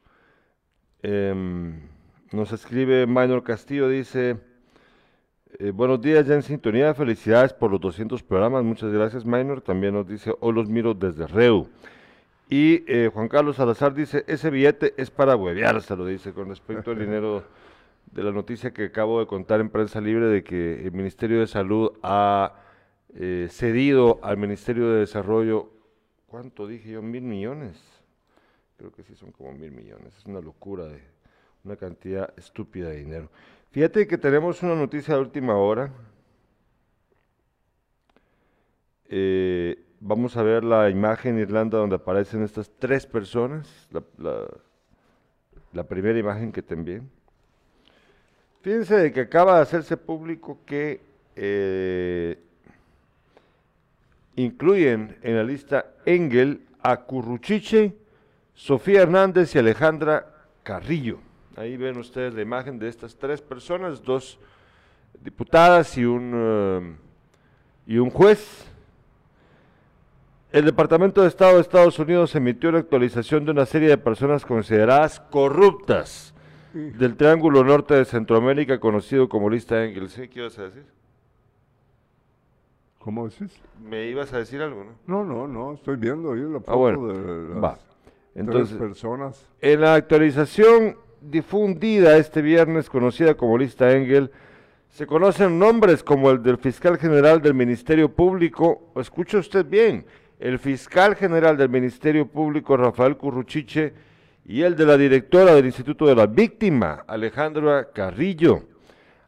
Em, 1.02 1.80
nos 2.32 2.52
escribe 2.52 3.06
Minor 3.06 3.42
Castillo, 3.42 3.88
dice, 3.88 4.36
eh, 5.58 5.70
buenos 5.70 6.00
días, 6.00 6.26
ya 6.26 6.34
en 6.34 6.42
sintonía, 6.42 6.92
felicidades 6.92 7.52
por 7.52 7.70
los 7.70 7.80
200 7.80 8.22
programas, 8.22 8.64
muchas 8.64 8.92
gracias 8.92 9.24
Minor. 9.24 9.60
También 9.60 9.94
nos 9.94 10.06
dice, 10.06 10.34
hoy 10.40 10.52
los 10.52 10.68
miro 10.68 10.92
desde 10.92 11.26
Reu. 11.26 11.68
Y 12.48 12.84
Juan 13.12 13.28
Carlos 13.28 13.56
Salazar 13.56 13.92
dice, 13.92 14.24
ese 14.28 14.50
billete 14.50 14.94
es 14.96 15.10
para 15.10 15.34
huevear, 15.34 15.82
se 15.82 15.96
lo 15.96 16.06
dice, 16.06 16.32
con 16.32 16.48
respecto 16.48 16.92
al 16.92 16.98
dinero 17.00 17.42
de 18.12 18.22
la 18.22 18.32
noticia 18.32 18.72
que 18.72 18.86
acabo 18.86 19.20
de 19.20 19.26
contar 19.26 19.60
en 19.60 19.70
prensa 19.70 20.00
libre 20.00 20.26
de 20.26 20.42
que 20.42 20.86
el 20.86 20.92
Ministerio 20.92 21.40
de 21.40 21.46
Salud 21.46 21.92
ha 22.02 22.62
eh, 23.14 23.48
cedido 23.50 24.20
al 24.22 24.36
Ministerio 24.36 24.90
de 24.90 25.00
Desarrollo, 25.00 25.70
¿cuánto 26.26 26.66
dije 26.66 26.90
yo? 26.90 27.02
Mil 27.02 27.22
millones. 27.22 27.76
Creo 28.76 28.92
que 28.92 29.02
sí 29.02 29.14
son 29.14 29.32
como 29.32 29.52
mil 29.52 29.72
millones. 29.72 30.16
Es 30.16 30.26
una 30.26 30.40
locura 30.40 30.84
de 30.84 31.00
una 31.64 31.76
cantidad 31.76 32.32
estúpida 32.38 32.90
de 32.90 32.98
dinero. 32.98 33.30
Fíjate 33.70 34.06
que 34.06 34.18
tenemos 34.18 34.62
una 34.62 34.74
noticia 34.74 35.14
de 35.14 35.20
última 35.20 35.56
hora. 35.56 35.92
Eh, 39.08 39.82
vamos 40.00 40.36
a 40.36 40.42
ver 40.42 40.64
la 40.64 40.90
imagen 40.90 41.36
en 41.36 41.42
Irlanda 41.42 41.78
donde 41.78 41.96
aparecen 41.96 42.42
estas 42.42 42.70
tres 42.78 43.06
personas. 43.06 43.88
La, 45.72 45.84
primera 45.84 46.18
imagen 46.18 46.52
que 46.52 46.62
te 46.62 46.74
envié. 46.74 47.02
Fíjense 48.66 48.96
de 48.96 49.12
que 49.12 49.20
acaba 49.20 49.54
de 49.54 49.62
hacerse 49.62 49.96
público 49.96 50.58
que 50.66 51.00
eh, 51.36 52.36
incluyen 54.34 55.16
en 55.22 55.36
la 55.36 55.44
lista 55.44 55.92
Engel 56.04 56.62
a 56.82 56.96
Curruchiche, 57.02 57.94
Sofía 58.54 59.02
Hernández 59.02 59.54
y 59.54 59.60
Alejandra 59.60 60.48
Carrillo. 60.64 61.20
Ahí 61.54 61.76
ven 61.76 61.96
ustedes 61.96 62.34
la 62.34 62.42
imagen 62.42 62.80
de 62.80 62.88
estas 62.88 63.14
tres 63.14 63.40
personas, 63.40 64.02
dos 64.02 64.36
diputadas 65.22 65.96
y 65.96 66.04
un, 66.04 66.32
eh, 66.34 66.96
y 67.86 67.98
un 67.98 68.10
juez. 68.10 68.64
El 70.50 70.64
Departamento 70.64 71.22
de 71.22 71.28
Estado 71.28 71.54
de 71.54 71.60
Estados 71.60 72.00
Unidos 72.00 72.34
emitió 72.34 72.72
la 72.72 72.80
actualización 72.80 73.44
de 73.44 73.52
una 73.52 73.64
serie 73.64 73.88
de 73.88 73.96
personas 73.96 74.44
consideradas 74.44 75.20
corruptas 75.20 76.34
del 76.76 77.16
Triángulo 77.16 77.64
Norte 77.64 77.94
de 77.94 78.04
Centroamérica, 78.04 78.78
conocido 78.78 79.28
como 79.28 79.48
lista 79.50 79.84
Engel. 79.84 80.08
¿Sí? 80.08 80.28
¿Qué 80.28 80.40
ibas 80.40 80.58
a 80.58 80.64
decir? 80.64 80.84
¿Cómo 82.98 83.28
decís? 83.28 83.52
¿Me 83.82 84.06
ibas 84.08 84.32
a 84.32 84.38
decir 84.38 84.60
algo, 84.60 84.84
no? 84.84 84.92
No, 85.06 85.24
no, 85.24 85.46
no, 85.46 85.74
estoy 85.74 85.96
viendo 85.96 86.32
ahí 86.32 86.40
la 86.40 86.58
foto 86.58 86.72
Ah, 86.72 86.74
bueno, 86.74 87.06
de 87.06 87.48
las 87.54 87.64
va. 87.64 87.74
tres 87.76 87.86
Entonces, 88.34 88.76
personas. 88.76 89.46
En 89.60 89.80
la 89.80 89.94
actualización 89.94 90.96
difundida 91.20 92.16
este 92.16 92.42
viernes, 92.42 92.90
conocida 92.90 93.34
como 93.34 93.56
lista 93.58 93.92
Engel, 93.92 94.30
se 94.90 95.06
conocen 95.06 95.58
nombres 95.58 96.02
como 96.02 96.30
el 96.30 96.42
del 96.42 96.58
fiscal 96.58 96.98
general 96.98 97.40
del 97.42 97.54
Ministerio 97.54 98.08
Público, 98.10 98.90
o 98.94 99.00
escuche 99.00 99.36
usted 99.38 99.64
bien, 99.64 100.04
el 100.40 100.58
fiscal 100.58 101.14
general 101.14 101.56
del 101.56 101.68
Ministerio 101.68 102.26
Público, 102.26 102.76
Rafael 102.76 103.16
Curruchiche, 103.16 103.94
y 104.48 104.62
el 104.62 104.76
de 104.76 104.86
la 104.86 104.96
directora 104.96 105.54
del 105.54 105.66
Instituto 105.66 106.06
de 106.06 106.14
la 106.14 106.26
Víctima, 106.26 107.04
Alejandra 107.08 107.90
Carrillo. 107.92 108.62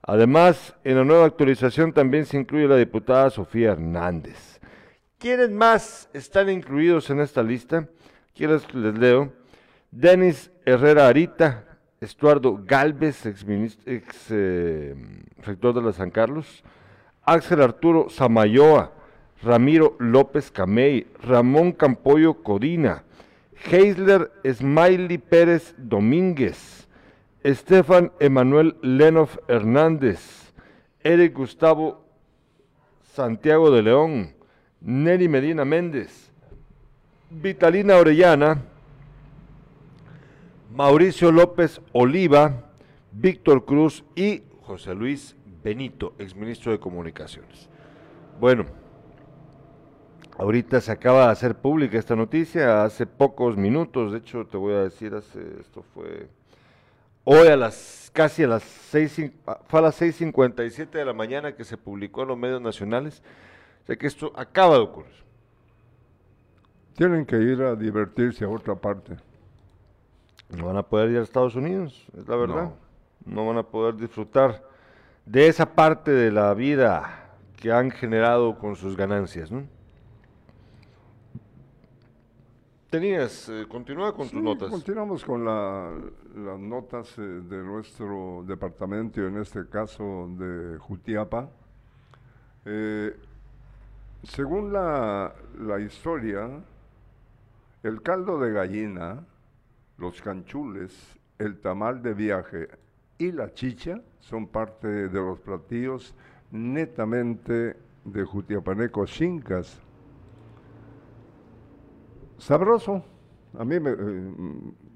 Además, 0.02 0.76
en 0.84 0.96
la 0.96 1.04
nueva 1.04 1.26
actualización 1.26 1.92
también 1.92 2.24
se 2.24 2.38
incluye 2.38 2.68
la 2.68 2.76
diputada 2.76 3.28
Sofía 3.30 3.72
Hernández. 3.72 4.60
¿Quiénes 5.18 5.50
más 5.50 6.08
están 6.12 6.48
incluidos 6.48 7.10
en 7.10 7.18
esta 7.20 7.42
lista? 7.42 7.88
¿Quiénes 8.32 8.72
les 8.72 8.96
leo? 8.96 9.32
Denis 9.90 10.52
Herrera 10.64 11.08
Arita, 11.08 11.64
Estuardo 12.00 12.60
Galvez, 12.64 13.26
ex, 13.26 13.44
ex 13.86 14.26
eh, 14.30 14.94
rector 15.42 15.74
de 15.74 15.82
la 15.82 15.92
San 15.92 16.12
Carlos, 16.12 16.62
Axel 17.24 17.60
Arturo 17.60 18.08
Samayoa, 18.08 18.92
Ramiro 19.42 19.96
López 19.98 20.52
Camey, 20.52 21.08
Ramón 21.20 21.72
Campoyo 21.72 22.34
Codina, 22.44 23.02
Heisler 23.64 24.30
Smiley 24.44 25.18
Pérez 25.18 25.74
Domínguez, 25.76 26.88
Estefan 27.42 28.12
Emanuel 28.20 28.76
Lenov 28.82 29.40
Hernández, 29.48 30.52
Eric 31.02 31.34
Gustavo 31.34 32.04
Santiago 33.14 33.70
de 33.70 33.82
León, 33.82 34.34
Nelly 34.80 35.28
Medina 35.28 35.64
Méndez, 35.64 36.30
Vitalina 37.30 37.96
Orellana, 37.96 38.62
Mauricio 40.74 41.32
López 41.32 41.80
Oliva, 41.92 42.70
Víctor 43.12 43.64
Cruz 43.64 44.04
y 44.14 44.42
José 44.62 44.94
Luis 44.94 45.34
Benito, 45.64 46.14
exministro 46.18 46.72
de 46.72 46.78
Comunicaciones. 46.78 47.68
Bueno, 48.38 48.66
ahorita 50.38 50.80
se 50.80 50.92
acaba 50.92 51.26
de 51.26 51.32
hacer 51.32 51.54
pública 51.56 51.98
esta 51.98 52.16
noticia, 52.16 52.84
hace 52.84 53.06
pocos 53.06 53.56
minutos, 53.56 54.12
de 54.12 54.18
hecho 54.18 54.46
te 54.46 54.56
voy 54.56 54.74
a 54.74 54.84
decir, 54.84 55.14
hace, 55.14 55.40
esto 55.60 55.82
fue 55.94 56.28
hoy 57.24 57.48
a 57.48 57.56
las 57.56 58.10
casi 58.14 58.44
a 58.44 58.48
las 58.48 58.62
seis, 58.62 59.18
cin- 59.18 59.32
ah, 59.46 59.58
fue 59.66 59.80
a 59.80 59.82
las 59.82 60.00
6.57 60.00 60.90
de 60.90 61.04
la 61.04 61.12
mañana 61.12 61.54
que 61.54 61.64
se 61.64 61.76
publicó 61.76 62.22
en 62.22 62.28
los 62.28 62.38
medios 62.38 62.60
nacionales, 62.62 63.22
o 63.82 63.86
sea 63.86 63.96
que 63.96 64.06
esto 64.06 64.32
acaba 64.34 64.74
de 64.76 64.80
ocurrir. 64.80 65.12
Tienen 66.94 67.26
que 67.26 67.36
ir 67.36 67.62
a 67.62 67.76
divertirse 67.76 68.44
a 68.44 68.48
otra 68.48 68.74
parte. 68.74 69.16
No 70.48 70.66
van 70.66 70.78
a 70.78 70.82
poder 70.82 71.10
ir 71.10 71.18
a 71.18 71.22
Estados 71.22 71.54
Unidos, 71.54 72.06
es 72.16 72.26
la 72.26 72.36
verdad. 72.36 72.70
No. 73.24 73.46
van 73.46 73.58
a 73.58 73.62
poder 73.62 73.94
disfrutar 73.96 74.64
de 75.26 75.46
esa 75.46 75.74
parte 75.74 76.10
de 76.10 76.32
la 76.32 76.54
vida 76.54 77.34
que 77.56 77.70
han 77.70 77.90
generado 77.90 78.58
con 78.58 78.74
sus 78.74 78.96
ganancias, 78.96 79.50
¿no? 79.52 79.64
Tenías, 82.90 83.48
eh, 83.50 83.66
continúa 83.68 84.14
con 84.14 84.28
tus 84.30 84.42
notas. 84.42 84.70
Continuamos 84.70 85.22
con 85.24 85.44
la- 85.44 85.92
las 86.36 86.58
notas 86.58 87.18
eh, 87.18 87.22
de 87.22 87.58
nuestro 87.62 88.44
departamento, 88.46 89.20
en 89.26 89.36
este 89.36 89.68
caso 89.68 90.26
de 90.38 90.78
Jutiapa. 90.78 91.50
Eh, 92.64 93.14
según 94.22 94.72
la, 94.72 95.34
la 95.60 95.80
historia, 95.80 96.48
El 97.84 98.02
caldo 98.02 98.40
de 98.40 98.52
gallina, 98.52 99.24
los 99.98 100.20
canchules, 100.20 100.92
el 101.38 101.60
tamal 101.60 102.02
de 102.02 102.12
viaje 102.12 102.68
y 103.18 103.30
la 103.30 103.54
chicha 103.54 104.00
son 104.18 104.48
parte 104.48 104.88
de 104.88 105.20
los 105.20 105.38
platillos 105.38 106.12
netamente 106.50 107.76
de 108.04 108.24
Jutiapanecos 108.24 109.12
chincas. 109.12 109.80
Sabroso, 112.38 113.04
a 113.58 113.64
mí 113.64 113.80
me, 113.80 113.90
eh, 113.90 114.32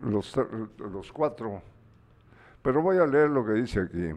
los, 0.02 0.34
los 0.78 1.12
cuatro, 1.12 1.60
pero 2.62 2.80
voy 2.80 2.98
a 2.98 3.06
leer 3.06 3.30
lo 3.30 3.44
que 3.44 3.52
dice 3.52 3.80
aquí. 3.80 4.10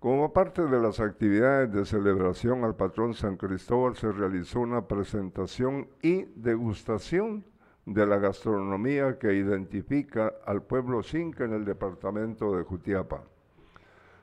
Como 0.00 0.32
parte 0.32 0.62
de 0.66 0.80
las 0.80 1.00
actividades 1.00 1.72
de 1.72 1.84
celebración 1.84 2.64
al 2.64 2.74
patrón 2.74 3.14
San 3.14 3.36
Cristóbal 3.36 3.96
se 3.96 4.12
realizó 4.12 4.60
una 4.60 4.86
presentación 4.86 5.88
y 6.02 6.24
degustación 6.36 7.44
de 7.86 8.06
la 8.06 8.18
gastronomía 8.18 9.18
que 9.18 9.34
identifica 9.34 10.32
al 10.46 10.62
pueblo 10.62 11.02
Xinca 11.02 11.44
en 11.44 11.52
el 11.52 11.64
departamento 11.64 12.56
de 12.56 12.64
Jutiapa. 12.64 13.22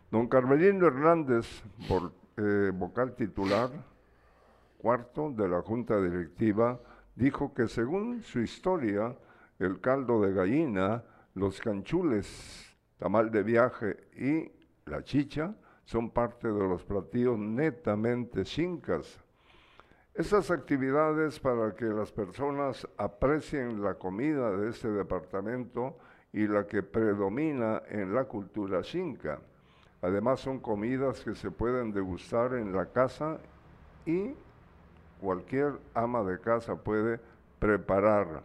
Don 0.09 0.27
Carmelino 0.27 0.87
Hernández, 0.87 1.63
eh, 2.37 2.71
vocal 2.73 3.15
titular, 3.15 3.69
cuarto 4.77 5.31
de 5.31 5.47
la 5.47 5.61
Junta 5.61 6.01
Directiva, 6.01 6.79
dijo 7.21 7.53
que 7.53 7.67
según 7.67 8.21
su 8.23 8.39
historia, 8.39 9.15
el 9.59 9.79
caldo 9.79 10.21
de 10.21 10.33
gallina, 10.33 11.03
los 11.35 11.61
canchules, 11.61 12.75
tamal 12.97 13.31
de 13.31 13.43
viaje 13.43 14.09
y 14.15 14.51
la 14.89 15.03
chicha 15.03 15.55
son 15.85 16.09
parte 16.09 16.47
de 16.47 16.67
los 16.67 16.83
platillos 16.83 17.37
netamente 17.37 18.43
chincas 18.43 19.19
esas 20.13 20.51
actividades 20.51 21.39
para 21.39 21.73
que 21.73 21.85
las 21.85 22.11
personas 22.11 22.85
aprecien 22.97 23.81
la 23.81 23.93
comida 23.93 24.51
de 24.51 24.69
este 24.69 24.89
departamento 24.89 25.97
y 26.33 26.47
la 26.47 26.67
que 26.67 26.83
predomina 26.83 27.81
en 27.87 28.13
la 28.13 28.25
cultura 28.25 28.83
xinca. 28.83 29.39
Además 30.01 30.41
son 30.41 30.59
comidas 30.59 31.21
que 31.21 31.33
se 31.33 31.49
pueden 31.49 31.93
degustar 31.93 32.55
en 32.55 32.73
la 32.73 32.87
casa 32.87 33.39
y 34.05 34.33
cualquier 35.21 35.79
ama 35.93 36.23
de 36.23 36.39
casa 36.39 36.75
puede 36.75 37.19
preparar, 37.59 38.43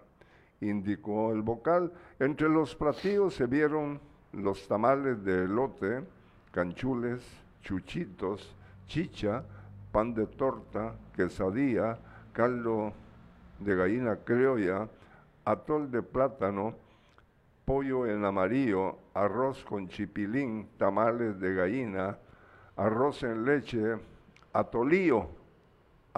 indicó 0.60 1.32
el 1.32 1.42
vocal. 1.42 1.92
Entre 2.20 2.48
los 2.48 2.76
platillos 2.76 3.34
se 3.34 3.46
vieron 3.46 3.98
los 4.32 4.68
tamales 4.68 5.24
de 5.24 5.44
elote, 5.44 6.04
canchules, 6.52 7.22
chuchitos, 7.62 8.54
chicha, 8.86 9.42
pan 9.90 10.14
de 10.14 10.26
torta, 10.26 10.94
quesadilla, 11.14 11.98
caldo 12.32 12.92
de 13.58 13.74
gallina 13.74 14.16
criolla, 14.16 14.88
atol 15.44 15.90
de 15.90 16.02
plátano, 16.02 16.74
pollo 17.64 18.06
en 18.06 18.24
amarillo, 18.24 18.98
arroz 19.14 19.64
con 19.64 19.88
chipilín, 19.88 20.68
tamales 20.76 21.40
de 21.40 21.54
gallina, 21.54 22.18
arroz 22.76 23.22
en 23.22 23.44
leche, 23.44 23.96
atolío, 24.52 25.28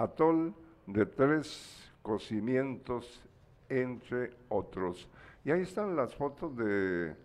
atol 0.03 0.53
de 0.87 1.05
tres 1.05 1.91
cocimientos, 2.01 3.21
entre 3.67 4.31
otros. 4.47 5.07
Y 5.43 5.51
ahí 5.51 5.61
están 5.61 5.95
las 5.95 6.15
fotos 6.15 6.55
de 6.55 7.15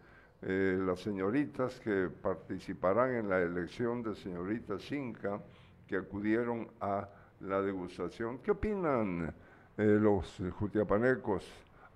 eh, 0.42 0.78
las 0.84 1.00
señoritas 1.00 1.80
que 1.80 2.10
participarán 2.10 3.14
en 3.14 3.28
la 3.28 3.40
elección 3.40 4.02
de 4.02 4.14
señorita 4.14 4.78
Cinca 4.78 5.40
que 5.86 5.96
acudieron 5.96 6.68
a 6.80 7.08
la 7.40 7.62
degustación. 7.62 8.38
¿Qué 8.38 8.50
opinan 8.50 9.32
eh, 9.76 9.98
los 10.00 10.42
jutiapanecos? 10.58 11.46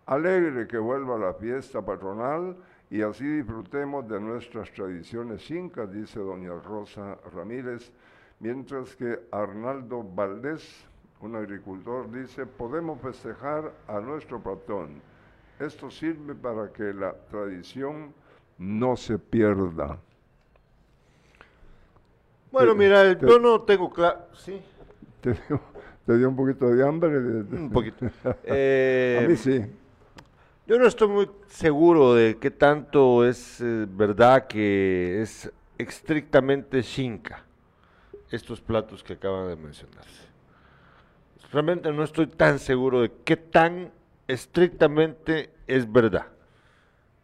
Alegre 0.07 0.67
que 0.67 0.79
vuelva 0.79 1.19
la 1.19 1.35
fiesta 1.35 1.85
patronal 1.85 2.57
y 2.89 3.03
así 3.03 3.27
disfrutemos 3.27 4.09
de 4.09 4.19
nuestras 4.21 4.73
tradiciones 4.73 5.51
incas, 5.51 5.93
dice 5.93 6.21
doña 6.21 6.55
Rosa 6.55 7.19
Ramírez, 7.35 7.93
mientras 8.41 8.95
que 8.97 9.21
Arnaldo 9.31 10.03
Valdés, 10.03 10.85
un 11.21 11.37
agricultor, 11.37 12.11
dice, 12.11 12.47
podemos 12.47 13.01
festejar 13.01 13.73
a 13.87 14.01
nuestro 14.01 14.41
patrón. 14.41 15.01
Esto 15.59 15.91
sirve 15.91 16.35
para 16.35 16.73
que 16.73 16.93
la 16.95 17.13
tradición 17.13 18.15
no 18.59 18.97
se 18.97 19.19
pierda. 19.19 19.99
Bueno, 22.53 22.75
mira, 22.75 23.19
yo 23.19 23.39
no 23.39 23.63
tengo 23.63 23.91
claro. 23.91 24.21
Sí. 24.33 24.63
Te 25.21 25.33
dio, 25.33 25.61
te 26.07 26.17
dio, 26.17 26.29
un 26.29 26.37
poquito 26.37 26.71
de 26.71 26.87
hambre. 26.87 27.19
Un 27.19 27.71
poquito. 27.75 28.07
Eh, 28.45 29.21
a 29.25 29.29
mí 29.29 29.37
sí. 29.37 29.65
Yo 30.67 30.79
no 30.79 30.87
estoy 30.87 31.09
muy 31.09 31.31
seguro 31.49 32.15
de 32.15 32.39
qué 32.39 32.51
tanto 32.51 33.27
es 33.27 33.61
eh, 33.61 33.87
verdad 33.89 34.47
que 34.47 35.23
es 35.23 35.51
estrictamente 35.79 36.83
shinka 36.83 37.48
estos 38.31 38.61
platos 38.61 39.03
que 39.03 39.15
acaban 39.15 39.49
de 39.49 39.57
mencionarse. 39.57 40.29
Realmente 41.53 41.91
no 41.93 42.03
estoy 42.05 42.27
tan 42.27 42.59
seguro 42.59 43.01
de 43.01 43.11
qué 43.25 43.37
tan 43.37 43.91
estrictamente 44.27 45.51
es 45.67 45.91
verdad. 45.91 46.27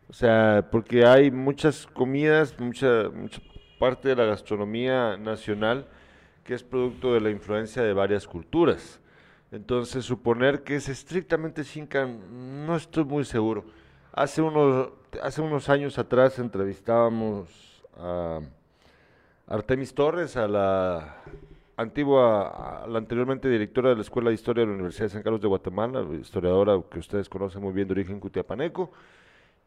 O 0.09 0.13
sea, 0.13 0.69
porque 0.71 1.05
hay 1.07 1.31
muchas 1.31 1.87
comidas, 1.87 2.59
mucha, 2.59 3.09
mucha 3.11 3.41
parte 3.79 4.09
de 4.09 4.17
la 4.17 4.25
gastronomía 4.25 5.17
nacional 5.17 5.87
que 6.45 6.55
es 6.55 6.63
producto 6.63 7.15
de 7.15 7.21
la 7.21 7.31
influencia 7.31 7.83
de 7.83 7.93
varias 7.93 8.27
culturas. 8.27 9.01
Entonces, 9.51 10.05
suponer 10.05 10.63
que 10.63 10.77
es 10.77 10.89
estrictamente 10.89 11.65
Xinca, 11.65 12.07
no 12.07 12.77
estoy 12.77 13.05
muy 13.05 13.25
seguro. 13.25 13.65
Hace 14.13 14.43
unos, 14.43 14.91
hace 15.23 15.41
unos 15.41 15.69
años 15.69 15.99
atrás 15.99 16.39
entrevistábamos 16.39 17.49
a 17.97 18.41
Artemis 19.47 19.95
Torres, 19.95 20.37
a 20.37 20.49
la 20.49 21.17
antigua, 21.77 22.83
a 22.85 22.87
la 22.87 22.99
anteriormente 22.99 23.49
directora 23.49 23.91
de 23.91 23.97
la 23.97 24.03
Escuela 24.03 24.31
de 24.31 24.35
Historia 24.35 24.63
de 24.63 24.69
la 24.69 24.75
Universidad 24.75 25.07
de 25.07 25.11
San 25.11 25.23
Carlos 25.23 25.41
de 25.41 25.49
Guatemala, 25.49 26.07
historiadora 26.21 26.81
que 26.91 26.99
ustedes 26.99 27.29
conocen 27.29 27.63
muy 27.63 27.73
bien 27.73 27.87
de 27.87 27.93
origen 27.93 28.21
cutiapaneco, 28.21 28.91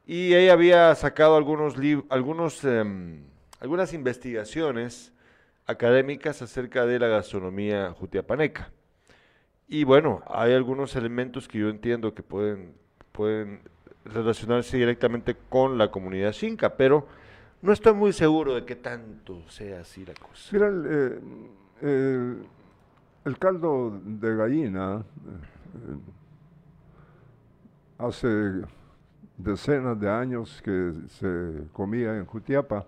y 0.06 0.34
ella 0.34 0.54
había 0.54 0.96
sacado 0.96 1.36
algunos, 1.36 1.76
algunos 2.10 2.64
em, 2.64 3.22
algunas 3.60 3.94
investigaciones 3.94 5.12
académicas 5.66 6.42
acerca 6.42 6.86
de 6.86 7.00
la 7.00 7.08
gastronomía 7.08 7.92
jutiapaneca. 7.92 8.72
Y 9.68 9.84
bueno, 9.84 10.24
hay 10.28 10.54
algunos 10.54 10.96
elementos 10.96 11.48
que 11.48 11.60
yo 11.60 11.70
entiendo 11.70 12.14
que 12.14 12.24
pueden, 12.24 12.74
pueden 13.12 13.60
relacionarse 14.06 14.78
directamente 14.78 15.36
con 15.50 15.78
la 15.78 15.92
comunidad 15.92 16.32
xinca, 16.34 16.78
pero 16.78 17.08
no 17.62 17.74
estoy 17.74 17.94
muy 17.94 18.14
seguro 18.14 18.56
de 18.56 18.66
que 18.66 18.76
tanto 18.76 19.48
sea 19.50 19.82
así 19.82 20.06
la 20.06 20.14
cosa. 20.14 20.50
Mira, 20.52 20.68
el, 20.68 21.40
eh, 21.82 22.36
caldo 23.40 24.00
de 24.04 24.36
gallina 24.36 25.04
eh, 25.04 25.98
hace 27.98 28.28
decenas 29.38 30.00
de 30.00 30.10
años 30.10 30.62
que 30.64 30.94
se 31.08 31.68
comía 31.74 32.18
en 32.18 32.26
Jutiapa 32.26 32.86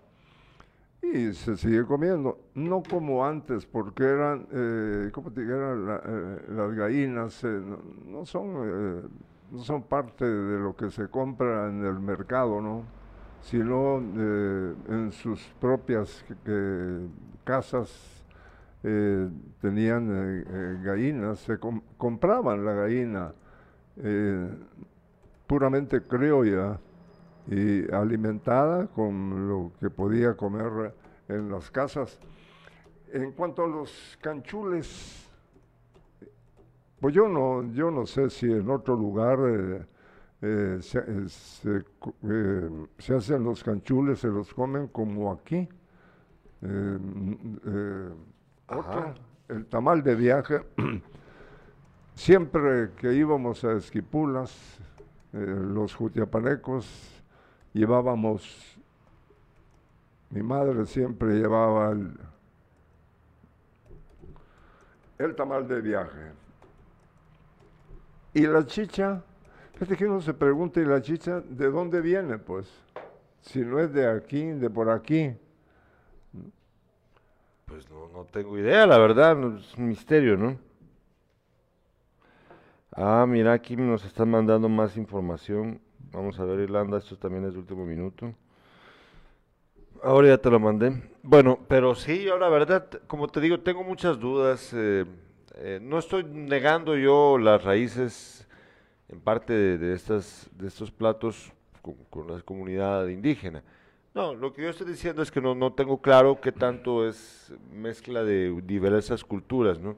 y 1.02 1.34
se 1.34 1.56
sigue 1.58 1.86
comiendo, 1.86 2.40
no 2.54 2.84
como 2.84 3.26
antes, 3.26 3.66
porque 3.66 4.04
eran, 4.04 4.48
eh, 4.52 5.10
como 5.14 5.32
te 5.32 5.42
dijeron, 5.42 6.00
eh, 6.06 6.42
las 6.50 6.76
gallinas 6.76 7.44
no, 8.06 8.26
son, 8.26 9.10
no 9.50 9.60
son 9.64 9.84
parte 9.84 10.26
de 10.26 10.60
lo 10.60 10.76
que 10.76 10.92
se 10.92 11.08
compra 11.08 11.70
en 11.70 11.86
el 11.86 12.00
mercado, 12.00 12.62
¿no? 12.62 12.99
Sino 13.42 13.98
en 13.98 15.12
sus 15.12 15.42
propias 15.60 16.26
casas 17.44 18.26
tenían 19.62 20.82
gallinas, 20.84 21.40
se 21.40 21.58
compraban 21.98 22.64
la 22.66 22.74
gallina 22.74 23.34
puramente 25.48 26.02
criolla 26.02 26.80
y 27.48 27.92
alimentada 27.92 28.88
con 28.88 29.48
lo 29.48 29.72
que 29.80 29.90
podía 29.90 30.36
comer 30.36 30.94
en 31.28 31.50
las 31.50 31.72
casas. 31.72 32.20
En 33.12 33.32
cuanto 33.32 33.64
a 33.64 33.68
los 33.68 34.18
canchules, 34.22 35.28
pues 37.00 37.16
yo 37.16 37.28
no, 37.28 37.64
yo 37.74 37.90
no 37.90 38.06
sé 38.06 38.30
si 38.30 38.52
en 38.52 38.70
otro 38.70 38.96
lugar 38.96 39.88
eh, 40.42 40.80
eh, 40.82 41.82
eh, 42.24 42.70
se, 42.98 43.14
hacen 43.14 43.44
los 43.44 43.62
canchules, 43.62 44.20
se 44.20 44.30
los 44.30 44.54
comen 44.54 44.88
como 44.88 45.34
aquí. 45.34 45.68
el 46.62 48.16
tamal 49.70 50.02
de 50.02 50.16
viaje, 50.16 50.62
siempre 52.16 52.92
que 52.98 53.14
íbamos 53.14 53.66
a 53.66 53.74
Esquipulas, 53.74 54.80
los 55.32 55.94
jutiapanecos 55.94 57.24
llevábamos, 57.74 58.78
mi 60.30 60.42
madre 60.42 60.86
siempre 60.86 61.34
llevaba 61.36 61.92
el, 61.92 62.18
el 65.18 65.36
tamal 65.36 65.68
de 65.68 65.82
viaje. 65.82 66.32
Y 68.34 68.48
la 68.48 68.66
chicha, 68.66 69.24
Fíjate 69.80 69.96
que 69.96 70.08
uno 70.08 70.20
se 70.20 70.34
pregunta, 70.34 70.82
¿y 70.82 70.86
la 70.86 71.02
chicha 71.02 71.40
de 71.40 71.72
dónde 71.72 72.02
viene? 72.02 72.38
Pues, 72.38 72.70
si 73.40 73.62
no 73.62 73.80
es 73.80 73.94
de 73.94 74.12
aquí, 74.12 74.44
de 74.44 74.70
por 74.70 74.90
aquí. 74.90 75.34
Pues 77.66 77.90
no, 77.90 78.10
no 78.10 78.26
tengo 78.26 78.58
idea, 78.58 78.86
la 78.86 78.98
verdad, 78.98 79.38
es 79.58 79.74
un 79.78 79.88
misterio, 79.88 80.36
¿no? 80.36 80.58
Ah, 82.92 83.26
mira, 83.26 83.54
aquí 83.54 83.78
nos 83.78 84.04
están 84.04 84.30
mandando 84.30 84.68
más 84.68 84.98
información. 84.98 85.80
Vamos 86.12 86.38
a 86.42 86.44
ver, 86.44 86.60
Irlanda, 86.60 86.98
esto 86.98 87.16
también 87.16 87.46
es 87.46 87.54
de 87.54 87.60
último 87.60 87.86
minuto. 87.86 88.34
Ahora 90.04 90.28
ya 90.28 90.38
te 90.38 90.50
lo 90.50 90.60
mandé. 90.60 91.02
Bueno, 91.24 91.58
pero 91.70 91.96
sí, 91.96 92.24
yo 92.24 92.38
la 92.38 92.50
verdad, 92.50 92.90
como 93.08 93.30
te 93.30 93.40
digo, 93.40 93.62
tengo 93.62 93.86
muchas 93.86 94.20
dudas. 94.20 94.74
eh, 94.74 95.06
eh, 95.56 95.80
no 95.82 96.00
estoy 96.00 96.26
negando 96.26 96.98
yo 96.98 97.38
las 97.38 97.64
raíces 97.64 98.46
en 99.10 99.20
parte 99.20 99.54
de, 99.54 99.78
de 99.78 99.94
estas, 99.96 100.50
de 100.58 100.68
estos 100.68 100.92
platos 100.92 101.52
con, 101.82 101.96
con 102.10 102.28
la 102.28 102.42
comunidad 102.42 103.08
indígena. 103.08 103.64
No, 104.14 104.34
lo 104.34 104.54
que 104.54 104.64
yo 104.64 104.70
estoy 104.70 104.88
diciendo 104.88 105.22
es 105.22 105.32
que 105.32 105.40
no, 105.42 105.54
no 105.56 105.74
tengo 105.74 106.02
claro 106.02 106.40
qué 106.42 106.52
tanto 106.52 107.08
es 107.08 107.54
mezcla 107.72 108.24
de 108.24 108.60
diversas 108.66 109.24
culturas, 109.24 109.80
¿no? 109.80 109.96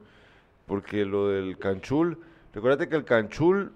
Porque 0.66 1.04
lo 1.04 1.28
del 1.28 1.58
canchul, 1.58 2.18
recuérdate 2.54 2.88
que 2.88 2.96
el 2.96 3.04
canchul 3.04 3.72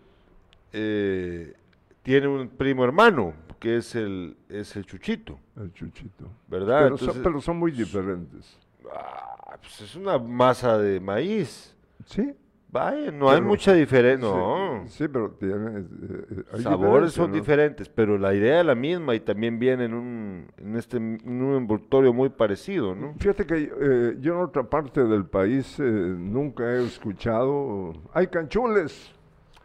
eh, 0.73 1.55
tiene 2.03 2.29
un 2.29 2.49
primo 2.49 2.85
hermano, 2.85 3.35
que 3.59 3.79
es 3.79 3.95
el, 3.95 4.37
es 4.49 4.77
el 4.77 4.85
chuchito, 4.87 5.39
El 5.57 5.73
chuchito. 5.73 6.29
¿verdad? 6.49 6.83
Pero, 6.85 6.97
son, 6.99 7.09
Entonces- 7.09 7.23
pero 7.25 7.41
son 7.41 7.57
muy 7.59 7.73
diferentes. 7.73 8.59
Ah, 8.93 9.57
pues 9.61 9.81
es 9.81 9.97
una 9.97 10.19
masa 10.19 10.79
de 10.79 11.01
maíz. 11.01 11.75
Sí. 12.05 12.33
Vaya, 12.69 13.11
no 13.13 13.31
hay 13.31 13.41
mucha 13.41 13.73
diferencia, 13.73 14.29
Sí, 14.29 14.35
no. 14.35 14.83
Sí, 14.89 15.09
pero 15.09 15.31
tiene, 15.31 15.79
eh, 15.81 15.85
eh, 16.31 16.43
hay 16.53 16.63
Sabores 16.63 17.13
son 17.13 17.31
¿no? 17.31 17.37
diferentes, 17.37 17.89
pero 17.89 18.19
la 18.19 18.35
idea 18.35 18.61
es 18.61 18.67
la 18.67 18.75
misma 18.75 19.15
y 19.15 19.21
también 19.21 19.59
viene 19.59 19.85
en 19.85 19.95
un, 19.95 20.47
en 20.59 20.77
este, 20.77 20.97
en 20.99 21.43
un 21.43 21.57
envoltorio 21.57 22.13
muy 22.13 22.29
parecido, 22.29 22.95
¿no? 22.95 23.15
Fíjate 23.19 23.47
que 23.47 23.73
eh, 23.81 24.17
yo 24.21 24.35
en 24.35 24.41
otra 24.41 24.65
parte 24.65 25.05
del 25.05 25.25
país 25.25 25.79
eh, 25.79 25.83
nunca 25.83 26.65
he 26.75 26.85
escuchado. 26.85 27.93
Hay 28.13 28.27
canchules. 28.27 29.13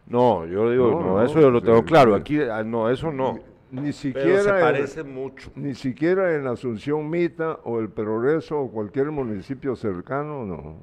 No, 0.07 0.45
yo 0.45 0.69
digo, 0.69 0.91
No, 0.91 0.99
no, 1.01 1.07
no, 1.17 1.23
eso 1.23 1.39
yo 1.41 1.49
lo 1.49 1.59
sí, 1.59 1.65
tengo 1.65 1.83
claro. 1.83 2.15
Aquí, 2.15 2.39
ah, 2.41 2.63
no, 2.63 2.89
eso 2.89 3.11
no. 3.11 3.39
Ni 3.71 3.93
siquiera, 3.93 4.41
se 4.43 4.49
en- 4.49 4.59
parece 4.61 5.03
mucho. 5.03 5.49
ni 5.55 5.73
siquiera 5.73 6.35
en 6.35 6.45
Asunción 6.45 7.09
Mita 7.09 7.59
o 7.63 7.79
el 7.79 7.89
Progreso 7.89 8.59
o 8.59 8.71
cualquier 8.71 9.09
municipio 9.11 9.75
cercano, 9.75 10.45
no. 10.45 10.75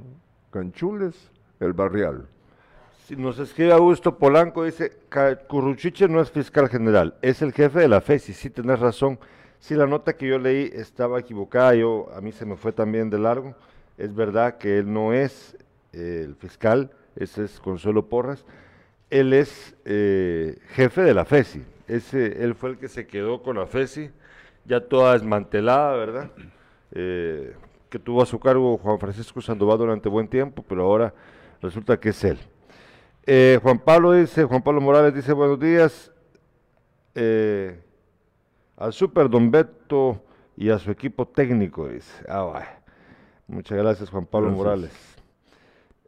Canchules, 0.50 1.30
el 1.60 1.72
barrial. 1.72 2.26
Si 3.06 3.16
nos 3.16 3.38
escribe 3.38 3.72
Augusto 3.72 4.18
Polanco, 4.18 4.64
dice, 4.64 4.92
"Ca- 5.08 5.36
Curruchiche 5.36 6.08
no 6.08 6.20
es 6.20 6.30
fiscal 6.30 6.68
general, 6.68 7.14
es 7.22 7.40
el 7.42 7.52
jefe 7.52 7.80
de 7.80 7.88
la 7.88 8.00
FESI, 8.00 8.34
sí 8.34 8.50
tenés 8.50 8.78
razón. 8.80 9.18
Si 9.60 9.74
la 9.74 9.86
nota 9.86 10.12
que 10.12 10.28
yo 10.28 10.38
leí 10.38 10.70
estaba 10.74 11.18
equivocada, 11.18 11.74
yo, 11.74 12.08
a 12.14 12.20
mí 12.20 12.32
se 12.32 12.44
me 12.44 12.56
fue 12.56 12.70
también 12.72 13.10
de 13.10 13.18
largo. 13.18 13.54
Es 13.96 14.14
verdad 14.14 14.58
que 14.58 14.78
él 14.78 14.92
no 14.92 15.12
es 15.12 15.56
eh, 15.92 16.22
el 16.26 16.36
fiscal, 16.36 16.90
ese 17.16 17.44
es 17.44 17.58
Consuelo 17.58 18.06
Porras. 18.06 18.44
Él 19.10 19.32
es 19.32 19.74
eh, 19.86 20.58
jefe 20.74 21.02
de 21.02 21.14
la 21.14 21.24
FESI. 21.24 21.64
Ese, 21.88 22.44
él 22.44 22.54
fue 22.54 22.70
el 22.70 22.78
que 22.78 22.88
se 22.88 23.06
quedó 23.06 23.42
con 23.42 23.56
la 23.56 23.66
FESI, 23.66 24.10
ya 24.66 24.80
toda 24.86 25.14
desmantelada, 25.14 25.96
¿verdad? 25.96 26.30
Eh, 26.92 27.54
que 27.88 27.98
tuvo 27.98 28.22
a 28.22 28.26
su 28.26 28.38
cargo 28.38 28.76
Juan 28.76 28.98
Francisco 29.00 29.40
Sandoval 29.40 29.78
durante 29.78 30.08
buen 30.10 30.28
tiempo, 30.28 30.62
pero 30.68 30.82
ahora 30.84 31.14
resulta 31.60 31.98
que 31.98 32.10
es 32.10 32.24
él. 32.24 32.38
Eh, 33.26 33.58
Juan 33.62 33.78
Pablo 33.78 34.12
dice, 34.12 34.44
Juan 34.44 34.62
Pablo 34.62 34.80
Morales 34.80 35.14
dice, 35.14 35.32
buenos 35.32 35.60
días 35.60 36.12
eh, 37.14 37.80
al 38.76 38.92
Super 38.92 39.28
Don 39.28 39.50
Beto 39.50 40.22
y 40.56 40.70
a 40.70 40.78
su 40.78 40.90
equipo 40.90 41.26
técnico, 41.26 41.88
dice. 41.88 42.24
Ah, 42.28 42.42
vaya. 42.42 42.82
Muchas 43.46 43.78
gracias, 43.78 44.10
Juan 44.10 44.26
Pablo 44.26 44.48
Gracias. 44.48 44.64
Morales. 44.64 45.18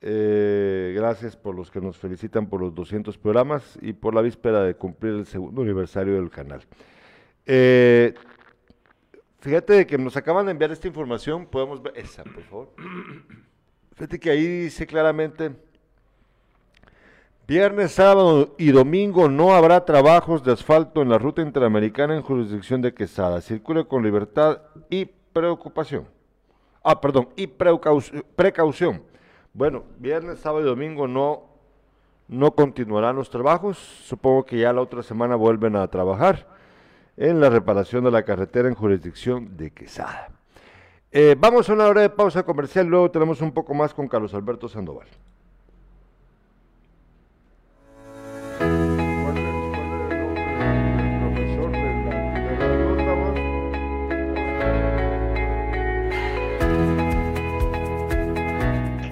Eh, 0.02 0.94
gracias 0.96 1.36
por 1.36 1.54
los 1.54 1.70
que 1.70 1.80
nos 1.80 1.98
felicitan 1.98 2.48
por 2.48 2.60
los 2.60 2.74
200 2.74 3.18
programas 3.18 3.78
y 3.82 3.92
por 3.92 4.14
la 4.14 4.22
víspera 4.22 4.62
de 4.62 4.74
cumplir 4.74 5.14
el 5.14 5.26
segundo 5.26 5.62
aniversario 5.62 6.14
del 6.14 6.30
canal. 6.30 6.62
Eh, 7.44 8.14
fíjate 9.40 9.74
de 9.74 9.86
que 9.86 9.98
nos 9.98 10.16
acaban 10.16 10.46
de 10.46 10.52
enviar 10.52 10.70
esta 10.70 10.88
información, 10.88 11.46
podemos 11.46 11.82
ver 11.82 11.92
esa, 11.96 12.24
por 12.24 12.42
favor. 12.44 12.74
Fíjate 14.00 14.18
que 14.18 14.30
ahí 14.30 14.46
dice 14.62 14.86
claramente, 14.86 15.54
viernes, 17.46 17.92
sábado 17.92 18.54
y 18.56 18.70
domingo 18.70 19.28
no 19.28 19.52
habrá 19.52 19.84
trabajos 19.84 20.42
de 20.42 20.52
asfalto 20.52 21.02
en 21.02 21.10
la 21.10 21.18
ruta 21.18 21.42
interamericana 21.42 22.16
en 22.16 22.22
jurisdicción 22.22 22.80
de 22.80 22.94
Quesada. 22.94 23.42
Circule 23.42 23.84
con 23.84 24.02
libertad 24.02 24.62
y 24.88 25.04
preocupación. 25.04 26.08
Ah, 26.82 26.98
perdón, 26.98 27.28
y 27.36 27.46
precauc- 27.46 28.24
precaución. 28.36 29.02
Bueno, 29.52 29.84
viernes, 29.98 30.38
sábado 30.38 30.64
y 30.64 30.68
domingo 30.68 31.06
no, 31.06 31.42
no 32.26 32.52
continuarán 32.52 33.16
los 33.16 33.28
trabajos. 33.28 33.76
Supongo 33.76 34.46
que 34.46 34.60
ya 34.60 34.72
la 34.72 34.80
otra 34.80 35.02
semana 35.02 35.36
vuelven 35.36 35.76
a 35.76 35.86
trabajar 35.88 36.46
en 37.18 37.38
la 37.38 37.50
reparación 37.50 38.04
de 38.04 38.12
la 38.12 38.22
carretera 38.22 38.66
en 38.66 38.74
jurisdicción 38.74 39.58
de 39.58 39.72
Quesada. 39.72 40.39
Eh, 41.12 41.35
vamos 41.37 41.68
a 41.68 41.73
una 41.73 41.87
hora 41.87 42.03
de 42.03 42.11
pausa 42.11 42.44
comercial, 42.44 42.87
luego 42.87 43.11
tenemos 43.11 43.40
un 43.40 43.51
poco 43.51 43.75
más 43.75 43.92
con 43.92 44.07
Carlos 44.07 44.33
Alberto 44.33 44.68
Sandoval. 44.68 45.09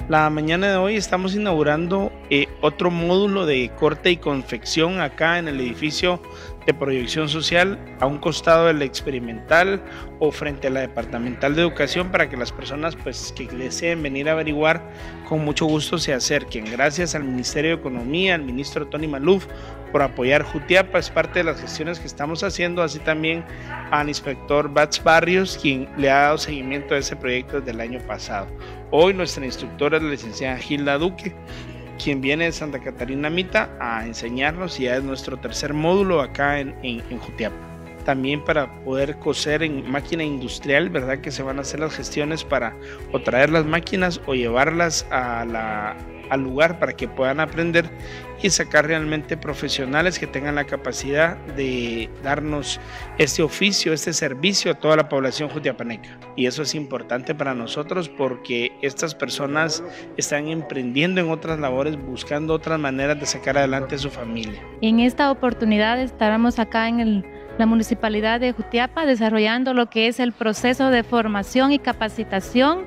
La 0.08 0.30
mañana 0.30 0.70
de 0.70 0.76
hoy 0.76 0.96
estamos 0.96 1.34
inaugurando 1.34 2.12
eh, 2.30 2.46
otro 2.62 2.92
módulo 2.92 3.44
de 3.44 3.70
corte 3.78 4.12
y 4.12 4.16
confección 4.18 5.00
acá 5.00 5.38
en 5.38 5.48
el 5.48 5.60
edificio 5.60 6.22
de 6.68 6.74
proyección 6.74 7.30
social 7.30 7.78
a 7.98 8.06
un 8.06 8.18
costado 8.18 8.66
del 8.66 8.82
experimental 8.82 9.82
o 10.18 10.30
frente 10.30 10.66
a 10.66 10.70
la 10.70 10.80
departamental 10.80 11.54
de 11.54 11.62
educación 11.62 12.10
para 12.10 12.28
que 12.28 12.36
las 12.36 12.52
personas 12.52 12.94
pues 12.94 13.32
que 13.34 13.46
deseen 13.46 14.02
venir 14.02 14.28
a 14.28 14.32
averiguar 14.32 14.82
con 15.26 15.42
mucho 15.46 15.64
gusto 15.64 15.96
se 15.96 16.12
acerquen. 16.12 16.66
Gracias 16.70 17.14
al 17.14 17.24
Ministerio 17.24 17.70
de 17.70 17.76
Economía, 17.78 18.34
al 18.34 18.42
ministro 18.42 18.86
Tony 18.86 19.08
Maluf 19.08 19.46
por 19.92 20.02
apoyar 20.02 20.42
Jutiapa, 20.42 20.98
es 20.98 21.08
parte 21.08 21.38
de 21.38 21.44
las 21.44 21.58
gestiones 21.58 21.98
que 21.98 22.06
estamos 22.06 22.42
haciendo, 22.42 22.82
así 22.82 22.98
también 22.98 23.42
al 23.90 24.08
inspector 24.08 24.70
Bats 24.70 25.02
Barrios, 25.02 25.58
quien 25.62 25.88
le 25.96 26.10
ha 26.10 26.20
dado 26.20 26.36
seguimiento 26.36 26.94
a 26.94 26.98
ese 26.98 27.16
proyecto 27.16 27.60
desde 27.60 27.70
el 27.70 27.80
año 27.80 28.00
pasado. 28.00 28.46
Hoy 28.90 29.14
nuestra 29.14 29.46
instructora 29.46 29.96
es 29.96 30.02
la 30.02 30.10
licenciada 30.10 30.58
Gilda 30.58 30.98
Duque, 30.98 31.34
quien 32.02 32.20
viene 32.20 32.46
de 32.46 32.52
Santa 32.52 32.78
Catarina 32.78 33.28
Mita 33.28 33.70
a 33.80 34.06
enseñarnos 34.06 34.78
y 34.80 34.84
ya 34.84 34.96
es 34.96 35.04
nuestro 35.04 35.36
tercer 35.38 35.74
módulo 35.74 36.20
acá 36.20 36.60
en, 36.60 36.74
en, 36.82 37.18
Jutiapa. 37.18 37.56
También 38.04 38.42
para 38.42 38.72
poder 38.84 39.18
coser 39.18 39.62
en 39.62 39.90
máquina 39.90 40.24
industrial, 40.24 40.88
¿verdad? 40.88 41.18
Que 41.18 41.30
se 41.30 41.42
van 41.42 41.58
a 41.58 41.60
hacer 41.62 41.80
las 41.80 41.94
gestiones 41.94 42.42
para 42.42 42.74
o 43.12 43.20
traer 43.20 43.50
las 43.50 43.66
máquinas 43.66 44.20
o 44.26 44.34
llevarlas 44.34 45.06
a 45.10 45.44
la, 45.44 45.96
al 46.30 46.42
lugar 46.42 46.78
para 46.78 46.92
que 46.92 47.08
puedan 47.08 47.40
aprender 47.40 47.90
y 48.42 48.50
sacar 48.50 48.86
realmente 48.86 49.36
profesionales 49.36 50.18
que 50.18 50.26
tengan 50.26 50.54
la 50.54 50.64
capacidad 50.64 51.36
de 51.56 52.08
darnos 52.22 52.80
este 53.18 53.42
oficio, 53.42 53.92
este 53.92 54.12
servicio 54.12 54.70
a 54.70 54.74
toda 54.74 54.96
la 54.96 55.08
población 55.08 55.48
jutiapaneca. 55.48 56.18
Y 56.36 56.46
eso 56.46 56.62
es 56.62 56.74
importante 56.74 57.34
para 57.34 57.54
nosotros 57.54 58.08
porque 58.08 58.72
estas 58.82 59.14
personas 59.14 59.82
están 60.16 60.48
emprendiendo 60.48 61.20
en 61.20 61.30
otras 61.30 61.58
labores, 61.58 61.96
buscando 61.96 62.54
otras 62.54 62.78
maneras 62.78 63.18
de 63.18 63.26
sacar 63.26 63.58
adelante 63.58 63.96
a 63.96 63.98
su 63.98 64.10
familia. 64.10 64.62
En 64.82 65.00
esta 65.00 65.30
oportunidad 65.30 66.00
estaremos 66.00 66.58
acá 66.58 66.88
en 66.88 67.24
la 67.58 67.66
municipalidad 67.66 68.38
de 68.38 68.52
Jutiapa 68.52 69.04
desarrollando 69.04 69.74
lo 69.74 69.90
que 69.90 70.06
es 70.06 70.20
el 70.20 70.32
proceso 70.32 70.90
de 70.90 71.02
formación 71.02 71.72
y 71.72 71.80
capacitación 71.80 72.86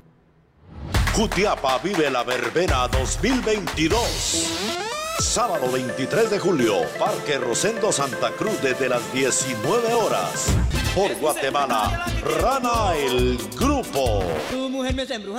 Jutiapa 1.13 1.77
vive 1.79 2.09
la 2.09 2.23
verbena 2.23 2.87
2022. 2.87 3.99
Sábado 5.19 5.69
23 5.69 6.29
de 6.31 6.39
julio, 6.39 6.75
Parque 6.97 7.37
Rosendo 7.37 7.91
Santa 7.91 8.31
Cruz 8.31 8.61
desde 8.61 8.87
las 8.87 9.01
19 9.11 9.93
horas. 9.93 10.47
Por 10.95 11.13
Guatemala, 11.15 12.05
Rana 12.39 12.95
el 12.95 13.37
Grupo. 13.57 14.23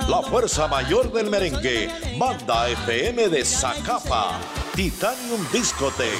La 0.07 0.21
fuerza 0.21 0.67
mayor 0.67 1.11
del 1.11 1.31
merengue, 1.31 1.89
Banda 2.19 2.69
FM 2.69 3.29
de 3.29 3.43
Zacapa, 3.43 4.39
Titanium 4.75 5.45
Discotech 5.51 6.19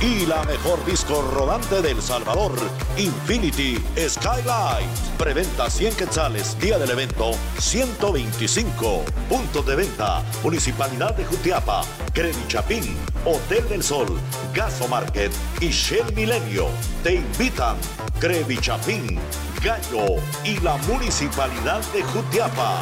y 0.00 0.26
la 0.26 0.42
mejor 0.44 0.84
disco 0.84 1.22
rodante 1.22 1.80
del 1.80 2.02
Salvador, 2.02 2.52
Infinity 2.96 3.80
Skylight. 3.96 4.88
Preventa 5.16 5.70
100 5.70 5.94
quetzales, 5.94 6.58
día 6.58 6.76
del 6.78 6.90
evento 6.90 7.32
125. 7.58 9.04
Puntos 9.28 9.64
de 9.66 9.76
venta, 9.76 10.24
Municipalidad 10.42 11.14
de 11.14 11.24
Jutiapa, 11.24 11.82
Credit 12.12 12.48
Chapín, 12.48 12.96
Hotel 13.24 13.68
del 13.68 13.84
Sol, 13.84 14.08
Gaso 14.52 14.88
Market 14.88 15.30
y 15.60 15.68
Shell 15.68 16.12
Milenio. 16.14 16.66
Te 17.04 17.14
invitan 17.14 17.76
Crevi 18.18 18.58
Chapín, 18.58 19.20
Gallo 19.62 20.16
y 20.44 20.58
la 20.58 20.76
Municipalidad 20.88 21.80
de 21.92 22.02
Jutiapa. 22.02 22.80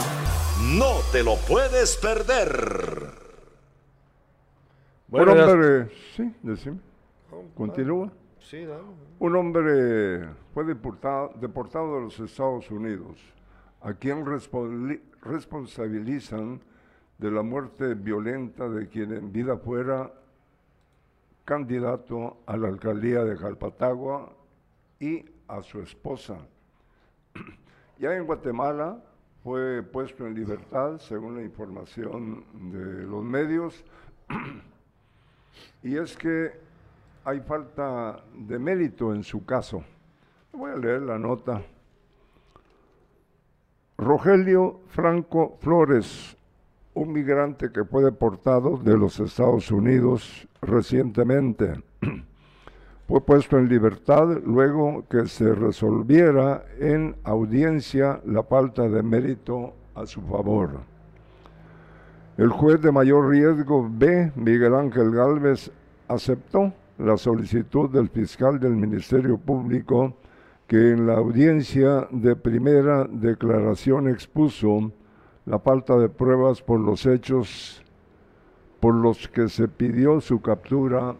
No 0.63 1.01
te 1.13 1.23
lo 1.23 1.37
puedes 1.37 1.97
perder. 1.99 3.02
Un 5.13 5.29
hombre, 5.29 5.89
sí, 6.17 6.35
decime. 6.43 6.79
Continúa. 7.55 8.13
Sí, 8.41 8.65
dale. 8.65 8.83
Un 9.19 9.37
hombre 9.37 10.29
fue 10.53 10.65
deportado, 10.65 11.33
deportado 11.41 11.97
de 11.97 12.01
los 12.03 12.19
Estados 12.19 12.71
Unidos, 12.71 13.19
a 13.81 13.95
quien 13.95 14.27
responsabilizan 14.27 15.13
responsabilizan 15.23 16.61
de 17.19 17.31
la 17.31 17.43
muerte 17.43 17.95
violenta 17.95 18.69
de 18.69 18.89
quien 18.89 19.13
en 19.13 19.33
vida 19.33 19.57
fuera 19.57 20.13
candidato 21.45 22.43
a 22.47 22.57
la 22.57 22.69
alcaldía 22.69 23.25
de 23.25 23.37
Jalpatagua 23.37 24.33
y 25.01 25.25
a 25.49 25.63
su 25.63 25.81
esposa. 25.81 26.39
Ya 27.99 28.17
en 28.17 28.27
Guatemala 28.27 29.01
fue 29.45 29.81
puesto 29.85 30.27
en 30.27 30.35
libertad, 30.35 30.99
según 30.99 31.37
la 31.37 31.43
información 31.45 32.45
de 32.73 33.05
los 33.05 33.23
medios, 33.23 33.85
y 35.83 35.97
es 35.97 36.17
que 36.17 36.53
hay 37.25 37.41
falta 37.41 38.23
de 38.35 38.59
mérito 38.59 39.15
en 39.15 39.23
su 39.23 39.45
caso. 39.45 39.85
Voy 40.53 40.71
a 40.73 40.77
leer 40.77 41.03
la 41.03 41.19
nota. 41.19 41.63
Rogelio 43.97 44.81
Franco 44.89 45.57
Flores, 45.61 46.37
un 46.95 47.13
migrante 47.13 47.71
que 47.71 47.85
fue 47.85 48.03
deportado 48.03 48.77
de 48.77 48.99
los 48.99 49.21
Estados 49.21 49.71
Unidos 49.71 50.49
recientemente, 50.61 51.81
fue 53.09 53.21
puesto 53.21 53.59
en 53.59 53.69
libertad 53.69 54.41
luego 54.45 55.05
que 55.09 55.27
se 55.27 55.55
resolviera 55.55 56.65
en 56.79 57.17
audiencia 57.25 58.21
la 58.25 58.43
falta 58.43 58.89
de 58.89 59.03
mérito 59.03 59.75
a 59.95 60.07
su 60.07 60.21
favor. 60.23 60.92
El 62.39 62.49
juez 62.49 62.81
de 62.81 62.91
mayor 62.91 63.29
riesgo 63.29 63.87
B, 63.91 64.33
Miguel 64.37 64.75
Ángel 64.75 65.11
Galvez, 65.11 65.71
aceptó 66.09 66.73
la 66.97 67.19
solicitud 67.19 67.91
del 67.91 68.09
fiscal 68.09 68.59
del 68.59 68.73
Ministerio 68.73 69.37
Público 69.37 70.17
que 70.67 70.93
en 70.93 71.07
la 71.07 71.15
audiencia 71.15 72.09
de 72.11 72.35
primera 72.35 73.05
declaración 73.05 74.09
expuso 74.09 74.91
la 75.45 75.59
falta 75.59 75.99
de 75.99 76.09
pruebas 76.09 76.63
por 76.63 76.81
los 76.81 77.05
hechos 77.05 77.83
por 78.81 78.95
los 78.95 79.29
que 79.29 79.49
se 79.49 79.69
pidió 79.69 80.21
su 80.23 80.41
captura 80.41 81.15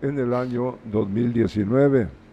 en 0.00 0.18
el 0.18 0.32
año 0.32 0.78
2019. 0.90 2.23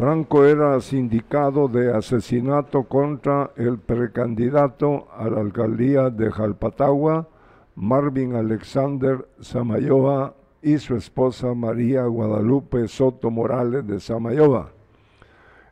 Franco 0.00 0.46
era 0.46 0.80
sindicado 0.80 1.68
de 1.68 1.94
asesinato 1.94 2.84
contra 2.84 3.50
el 3.56 3.78
precandidato 3.78 5.08
a 5.12 5.28
la 5.28 5.42
alcaldía 5.42 6.08
de 6.08 6.30
Jalpatagua, 6.30 7.28
Marvin 7.74 8.34
Alexander 8.34 9.28
Samayoa, 9.40 10.34
y 10.62 10.78
su 10.78 10.96
esposa 10.96 11.52
María 11.52 12.04
Guadalupe 12.06 12.88
Soto 12.88 13.30
Morales 13.30 13.86
de 13.86 14.00
Samayoa. 14.00 14.72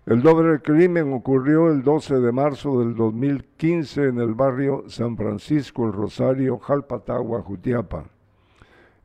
El 0.05 0.21
doble 0.21 0.61
crimen 0.61 1.15
ocurrió 1.15 1.71
el 1.71 1.83
12 1.83 2.17
de 2.17 2.31
marzo 2.31 2.81
del 2.81 2.95
2015 2.97 4.09
en 4.09 4.19
el 4.19 4.35
barrio 4.35 4.85
San 4.89 5.17
Francisco 5.17 5.87
El 5.87 5.95
Rosario, 5.95 6.59
Jalpatagua, 6.59 7.41
Jutiapa. 7.41 8.05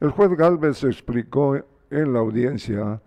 El 0.01 0.09
juez 0.09 0.31
Galvez 0.35 0.83
explicó 0.83 1.55
en 1.89 2.11
la 2.11 2.19
audiencia 2.19 2.99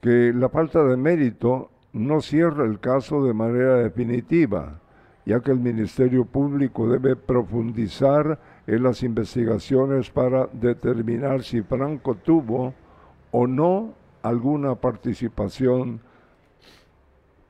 que 0.00 0.32
la 0.34 0.48
falta 0.48 0.84
de 0.84 0.96
mérito 0.96 1.70
no 1.92 2.20
cierra 2.20 2.64
el 2.64 2.78
caso 2.78 3.24
de 3.24 3.32
manera 3.32 3.76
definitiva, 3.76 4.80
ya 5.24 5.40
que 5.40 5.50
el 5.50 5.58
Ministerio 5.58 6.24
Público 6.24 6.88
debe 6.88 7.16
profundizar 7.16 8.38
en 8.66 8.82
las 8.82 9.02
investigaciones 9.02 10.10
para 10.10 10.46
determinar 10.52 11.42
si 11.42 11.62
Franco 11.62 12.14
tuvo 12.16 12.74
o 13.30 13.46
no 13.46 13.94
alguna 14.22 14.74
participación 14.74 16.00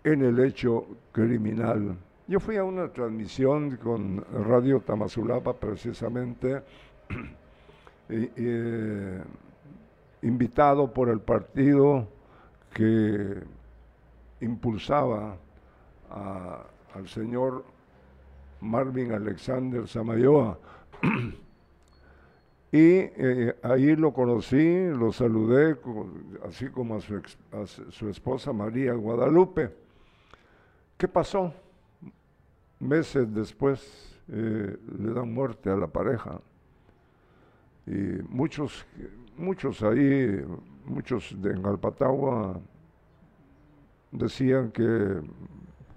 en 0.05 0.23
el 0.23 0.39
hecho 0.41 0.87
criminal. 1.13 1.97
Yo 2.29 2.39
fui 2.39 2.57
a 2.57 2.65
una 2.65 2.89
transmisión 2.89 3.77
con 3.77 4.25
Radio 4.47 4.81
Tamazulapa 4.81 5.55
precisamente, 5.55 6.63
eh, 8.09 9.23
invitado 10.23 10.93
por 10.93 11.09
el 11.09 11.21
partido 11.21 12.09
que 12.77 13.43
impulsaba 14.43 15.39
al 16.11 17.09
señor 17.09 17.65
Marvin 18.61 19.13
Alexander 19.13 19.89
Samayoa. 19.89 20.59
y 22.73 22.77
eh, 22.77 23.57
ahí 23.63 23.97
lo 23.97 24.13
conocí, 24.13 24.89
lo 24.89 25.11
saludé, 25.11 25.79
así 26.47 26.69
como 26.69 26.97
a 26.97 27.01
su, 27.01 28.09
esposa 28.11 28.53
María 28.53 28.93
Guadalupe. 28.93 29.71
¿Qué 30.99 31.09
pasó? 31.09 31.55
Meses 32.79 33.33
después 33.33 34.21
eh, 34.29 34.77
le 34.99 35.13
dan 35.15 35.33
muerte 35.33 35.71
a 35.71 35.77
la 35.77 35.87
pareja. 35.87 36.43
Y 37.87 38.21
muchos, 38.29 38.85
muchos 39.39 39.83
ahí, 39.83 40.45
muchos 40.87 41.35
de 41.41 41.55
Galpatagua 41.61 42.61
decían 44.11 44.71
que 44.71 45.21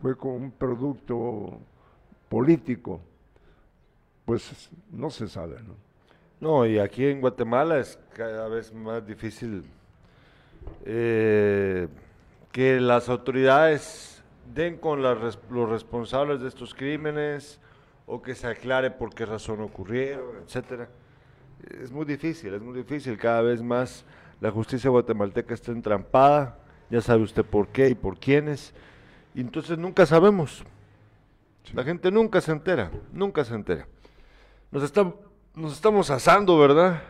fue 0.01 0.15
con 0.17 0.31
un 0.31 0.51
producto 0.51 1.59
político. 2.27 3.01
Pues 4.25 4.69
no 4.91 5.09
se 5.09 5.27
sabe, 5.27 5.57
¿no? 5.63 5.75
No, 6.39 6.65
y 6.65 6.79
aquí 6.79 7.05
en 7.05 7.19
Guatemala 7.19 7.79
es 7.79 7.99
cada 8.13 8.47
vez 8.47 8.73
más 8.73 9.05
difícil 9.05 9.65
eh, 10.85 11.87
que 12.51 12.79
las 12.79 13.09
autoridades 13.09 14.23
den 14.53 14.77
con 14.77 15.01
los 15.01 15.69
responsables 15.69 16.39
de 16.39 16.47
estos 16.47 16.73
crímenes 16.73 17.59
o 18.05 18.21
que 18.21 18.35
se 18.35 18.47
aclare 18.47 18.89
por 18.89 19.13
qué 19.13 19.25
razón 19.25 19.61
ocurrieron, 19.61 20.37
etcétera. 20.43 20.89
Es 21.81 21.91
muy 21.91 22.05
difícil, 22.05 22.53
es 22.53 22.61
muy 22.61 22.75
difícil. 22.75 23.17
Cada 23.17 23.41
vez 23.41 23.61
más 23.61 24.05
la 24.41 24.51
justicia 24.51 24.89
guatemalteca 24.89 25.53
está 25.53 25.71
entrampada. 25.71 26.57
Ya 26.89 27.01
sabe 27.01 27.23
usted 27.23 27.45
por 27.45 27.67
qué 27.67 27.89
y 27.89 27.95
por 27.95 28.19
quiénes. 28.19 28.73
Y 29.35 29.41
entonces 29.41 29.77
nunca 29.77 30.05
sabemos. 30.05 30.63
La 31.73 31.83
gente 31.83 32.09
nunca 32.11 32.41
se 32.41 32.51
entera, 32.51 32.89
nunca 33.11 33.43
se 33.43 33.53
entera. 33.53 33.87
Nos, 34.71 34.83
está, 34.83 35.13
nos 35.55 35.73
estamos 35.73 36.09
asando, 36.09 36.57
¿verdad? 36.57 37.01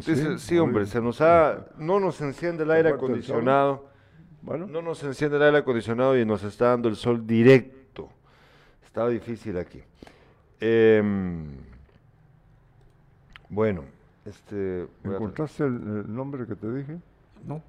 Sí, 0.00 0.38
sí, 0.38 0.58
hombre, 0.58 0.86
se 0.86 1.00
nos 1.00 1.20
ha, 1.20 1.66
no 1.78 2.00
nos 2.00 2.20
enciende 2.20 2.64
el 2.64 2.70
aire 2.70 2.88
acondicionado. 2.88 3.88
Bueno. 4.42 4.66
No 4.66 4.82
nos 4.82 5.02
enciende 5.04 5.36
el 5.36 5.42
aire 5.44 5.58
acondicionado 5.58 6.18
y 6.18 6.24
nos 6.24 6.42
está 6.42 6.70
dando 6.70 6.88
el 6.88 6.96
sol 6.96 7.26
directo. 7.26 8.10
Está 8.84 9.08
difícil 9.08 9.56
aquí. 9.56 9.82
Em, 10.60 11.56
bueno, 13.48 13.84
este. 14.24 14.88
¿Encontraste 15.04 15.64
el, 15.64 15.74
el, 15.74 16.14
nombre 16.14 16.46
que 16.46 16.54
te 16.54 16.72
dije? 16.72 16.98
No. 17.46 17.62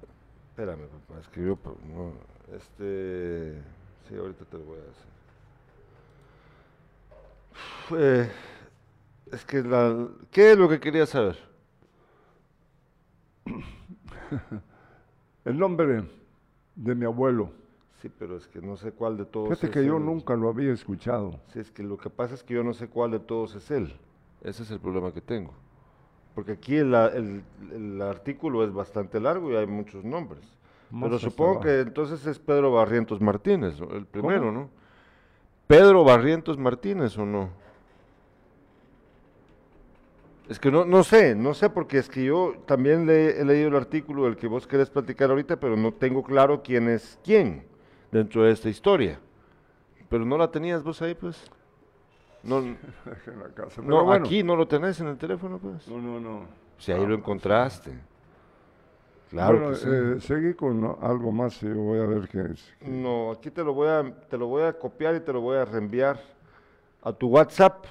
Espérame, 0.50 0.86
papá, 0.88 1.20
escribió. 1.20 1.58
No, 1.92 2.12
este. 2.54 3.60
Sí, 4.08 4.16
ahorita 4.16 4.44
te 4.44 4.58
lo 4.58 4.64
voy 4.64 4.78
a 4.78 4.82
decir. 4.82 5.06
Eh, 7.98 8.30
es 9.32 9.44
que 9.44 9.62
la. 9.62 10.08
¿Qué 10.30 10.52
es 10.52 10.58
lo 10.58 10.68
que 10.68 10.80
quería 10.80 11.06
saber? 11.06 11.36
el 15.44 15.58
nombre 15.58 16.04
de 16.74 16.94
mi 16.94 17.04
abuelo. 17.04 17.50
Sí, 18.00 18.10
pero 18.18 18.36
es 18.36 18.46
que 18.46 18.60
no 18.60 18.76
sé 18.76 18.92
cuál 18.92 19.16
de 19.16 19.24
todos 19.24 19.48
Fíjate 19.48 19.70
que 19.70 19.84
yo 19.84 19.98
nunca 19.98 20.36
lo 20.36 20.48
había 20.48 20.72
escuchado. 20.72 21.40
Sí, 21.52 21.60
es 21.60 21.70
que 21.70 21.82
lo 21.82 21.96
que 21.96 22.10
pasa 22.10 22.34
es 22.34 22.42
que 22.42 22.54
yo 22.54 22.62
no 22.62 22.74
sé 22.74 22.88
cuál 22.88 23.12
de 23.12 23.20
todos 23.20 23.54
es 23.54 23.70
él. 23.70 23.96
Ese 24.42 24.62
es 24.62 24.70
el 24.70 24.80
problema 24.80 25.12
que 25.12 25.20
tengo. 25.20 25.54
Porque 26.36 26.52
aquí 26.52 26.76
el, 26.76 26.94
el- 26.94 27.42
el 27.72 28.02
artículo 28.02 28.62
es 28.62 28.70
bastante 28.70 29.18
largo 29.18 29.50
y 29.50 29.56
hay 29.56 29.66
muchos 29.66 30.04
nombres. 30.04 30.42
Más 30.90 31.08
Pero 31.08 31.18
supongo 31.18 31.60
que 31.60 31.80
entonces 31.80 32.24
es 32.26 32.38
Pedro 32.38 32.70
Barrientos 32.72 33.22
Martínez, 33.22 33.80
el 33.80 34.04
primero, 34.04 34.40
¿Cómo? 34.42 34.52
¿no? 34.52 34.70
Pedro 35.66 36.04
Barrientos 36.04 36.58
Martínez 36.58 37.16
o 37.16 37.24
no. 37.24 37.48
Es 40.50 40.60
que 40.60 40.70
no, 40.70 40.84
no 40.84 41.02
sé, 41.02 41.34
no 41.34 41.54
sé, 41.54 41.70
porque 41.70 41.96
es 41.98 42.08
que 42.10 42.22
yo 42.24 42.52
también 42.66 43.06
le, 43.06 43.40
he 43.40 43.44
leído 43.44 43.68
el 43.68 43.74
artículo 43.76 44.24
del 44.24 44.36
que 44.36 44.46
vos 44.46 44.66
querés 44.66 44.90
platicar 44.90 45.30
ahorita, 45.30 45.58
pero 45.58 45.74
no 45.74 45.92
tengo 45.92 46.22
claro 46.22 46.62
quién 46.62 46.88
es 46.90 47.18
quién 47.24 47.64
dentro 48.12 48.42
de 48.44 48.52
esta 48.52 48.68
historia. 48.68 49.18
Pero 50.10 50.26
no 50.26 50.36
la 50.36 50.50
tenías 50.50 50.84
vos 50.84 51.00
ahí, 51.00 51.14
pues. 51.14 51.50
No, 52.46 52.58
en 53.26 53.38
la 53.40 53.48
casa. 53.54 53.82
No 53.82 54.04
bueno, 54.04 54.24
aquí 54.24 54.42
no 54.42 54.56
lo 54.56 54.66
tenés 54.66 55.00
en 55.00 55.08
el 55.08 55.18
teléfono, 55.18 55.58
pues. 55.58 55.86
No, 55.88 55.98
no, 55.98 56.20
no. 56.20 56.46
Si 56.78 56.92
ahí 56.92 57.04
lo 57.06 57.14
encontraste. 57.14 57.92
Claro 59.30 59.58
Bueno, 59.58 59.74
sí. 59.74 59.88
eh, 59.90 60.20
seguí 60.20 60.54
con 60.54 60.96
algo 61.00 61.32
más 61.32 61.60
y 61.62 61.68
voy 61.68 61.98
a 61.98 62.06
ver 62.06 62.28
qué 62.28 62.42
es. 62.52 62.72
No, 62.80 63.32
aquí 63.32 63.50
te 63.50 63.64
lo 63.64 63.74
voy 63.74 63.88
a 63.88 64.04
te 64.28 64.38
lo 64.38 64.46
voy 64.46 64.62
a 64.62 64.72
copiar 64.78 65.16
y 65.16 65.20
te 65.20 65.32
lo 65.32 65.40
voy 65.40 65.56
a 65.56 65.64
reenviar 65.64 66.20
a 67.02 67.12
tu 67.12 67.28
WhatsApp. 67.28 67.86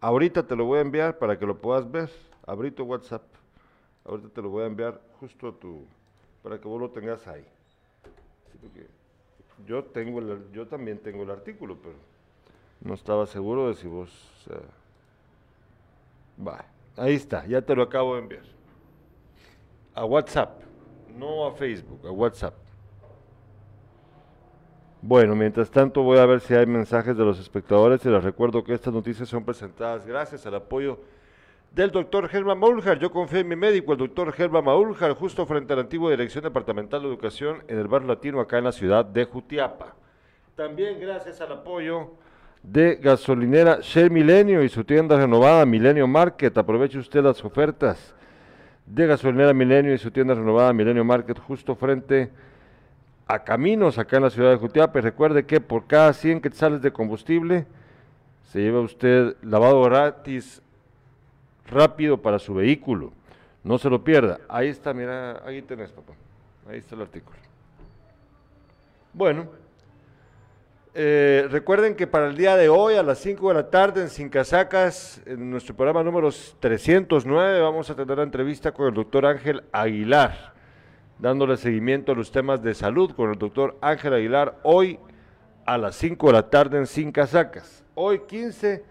Ahorita 0.00 0.42
te 0.44 0.56
lo 0.56 0.64
voy 0.64 0.78
a 0.78 0.80
enviar 0.80 1.18
para 1.18 1.38
que 1.38 1.46
lo 1.46 1.56
puedas 1.56 1.88
ver. 1.88 2.10
Abrí 2.46 2.70
tu 2.72 2.82
WhatsApp. 2.84 3.22
Ahorita 4.04 4.28
te 4.30 4.42
lo 4.42 4.48
voy 4.48 4.64
a 4.64 4.66
enviar 4.66 5.00
justo 5.20 5.48
a 5.48 5.52
tu 5.52 5.84
para 6.42 6.58
que 6.60 6.66
vos 6.66 6.80
lo 6.80 6.90
tengas 6.90 7.26
ahí. 7.28 7.44
Sí, 8.50 8.58
porque 8.60 8.88
yo 9.66 9.84
tengo 9.84 10.18
el, 10.18 10.50
yo 10.52 10.66
también 10.66 10.98
tengo 10.98 11.22
el 11.22 11.30
artículo, 11.30 11.76
pero 11.80 11.94
no 12.80 12.94
estaba 12.94 13.26
seguro 13.26 13.68
de 13.68 13.74
si 13.74 13.86
vos 13.86 14.10
va. 16.46 16.64
Ahí 16.96 17.14
está, 17.14 17.46
ya 17.46 17.62
te 17.62 17.74
lo 17.74 17.82
acabo 17.82 18.14
de 18.14 18.22
enviar. 18.22 18.42
A 19.94 20.04
WhatsApp, 20.04 20.60
no 21.16 21.46
a 21.46 21.52
Facebook, 21.52 22.06
a 22.06 22.10
WhatsApp. 22.10 22.54
Bueno, 25.02 25.34
mientras 25.34 25.70
tanto 25.70 26.02
voy 26.02 26.18
a 26.18 26.26
ver 26.26 26.40
si 26.40 26.54
hay 26.54 26.66
mensajes 26.66 27.16
de 27.16 27.24
los 27.24 27.38
espectadores 27.38 28.04
y 28.04 28.10
les 28.10 28.22
recuerdo 28.22 28.62
que 28.62 28.74
estas 28.74 28.92
noticias 28.92 29.28
son 29.28 29.44
presentadas 29.44 30.06
gracias 30.06 30.44
al 30.44 30.56
apoyo 30.56 30.98
del 31.72 31.90
doctor 31.90 32.28
Germán 32.28 32.58
Maúljar. 32.58 32.98
Yo 32.98 33.10
confío 33.10 33.38
en 33.38 33.48
mi 33.48 33.56
médico, 33.56 33.92
el 33.92 33.98
doctor 33.98 34.30
Germán 34.32 34.64
Maúljar, 34.64 35.14
justo 35.14 35.46
frente 35.46 35.72
a 35.72 35.76
la 35.76 35.82
antigua 35.82 36.10
Dirección 36.10 36.44
Departamental 36.44 37.00
de 37.00 37.08
Educación 37.08 37.62
en 37.68 37.78
el 37.78 37.88
barrio 37.88 38.08
latino 38.08 38.40
acá 38.40 38.58
en 38.58 38.64
la 38.64 38.72
ciudad 38.72 39.04
de 39.04 39.24
Jutiapa. 39.24 39.94
También 40.54 41.00
gracias 41.00 41.40
al 41.40 41.52
apoyo 41.52 42.10
de 42.62 42.96
gasolinera 42.96 43.78
Shell 43.80 44.10
Milenio 44.10 44.62
y 44.62 44.68
su 44.68 44.84
tienda 44.84 45.16
renovada 45.16 45.64
Milenio 45.66 46.06
Market. 46.06 46.56
Aproveche 46.56 46.98
usted 46.98 47.22
las 47.22 47.44
ofertas 47.44 48.14
de 48.86 49.06
gasolinera 49.06 49.52
Milenio 49.52 49.94
y 49.94 49.98
su 49.98 50.10
tienda 50.10 50.34
renovada 50.34 50.72
Milenio 50.72 51.04
Market 51.04 51.38
justo 51.38 51.74
frente 51.74 52.30
a 53.26 53.44
Caminos 53.44 53.98
acá 53.98 54.16
en 54.16 54.24
la 54.24 54.30
ciudad 54.30 54.50
de 54.50 54.56
Jutiapa. 54.56 55.00
Recuerde 55.00 55.46
que 55.46 55.60
por 55.60 55.86
cada 55.86 56.12
100 56.12 56.40
quetzales 56.40 56.82
de 56.82 56.92
combustible 56.92 57.66
se 58.50 58.60
lleva 58.60 58.80
usted 58.80 59.36
lavado 59.42 59.82
gratis 59.82 60.60
rápido 61.68 62.18
para 62.18 62.38
su 62.38 62.54
vehículo. 62.54 63.12
No 63.62 63.78
se 63.78 63.88
lo 63.88 64.02
pierda. 64.02 64.40
Ahí 64.48 64.68
está, 64.68 64.92
mira, 64.92 65.42
ahí 65.44 65.62
tenés, 65.62 65.90
papá. 65.90 66.14
Ahí 66.68 66.78
está 66.78 66.94
el 66.94 67.02
artículo. 67.02 67.36
Bueno, 69.12 69.46
eh, 70.92 71.46
recuerden 71.50 71.94
que 71.94 72.08
para 72.08 72.26
el 72.26 72.36
día 72.36 72.56
de 72.56 72.68
hoy 72.68 72.94
a 72.94 73.04
las 73.04 73.18
5 73.18 73.48
de 73.48 73.54
la 73.54 73.70
tarde 73.70 74.02
en 74.02 74.08
Sin 74.08 74.28
Casacas, 74.28 75.22
en 75.24 75.48
nuestro 75.48 75.76
programa 75.76 76.02
número 76.02 76.30
309, 76.58 77.60
vamos 77.60 77.88
a 77.90 77.94
tener 77.94 78.16
la 78.16 78.24
entrevista 78.24 78.72
con 78.72 78.88
el 78.88 78.94
doctor 78.94 79.24
Ángel 79.24 79.62
Aguilar, 79.70 80.52
dándole 81.20 81.56
seguimiento 81.56 82.10
a 82.10 82.16
los 82.16 82.32
temas 82.32 82.60
de 82.60 82.74
salud 82.74 83.12
con 83.14 83.30
el 83.30 83.38
doctor 83.38 83.78
Ángel 83.80 84.14
Aguilar 84.14 84.58
hoy 84.64 84.98
a 85.64 85.78
las 85.78 85.94
5 85.94 86.26
de 86.26 86.32
la 86.32 86.50
tarde 86.50 86.78
en 86.78 86.88
Sin 86.88 87.12
Casacas. 87.12 87.84
Hoy 87.94 88.22
15, 88.26 88.82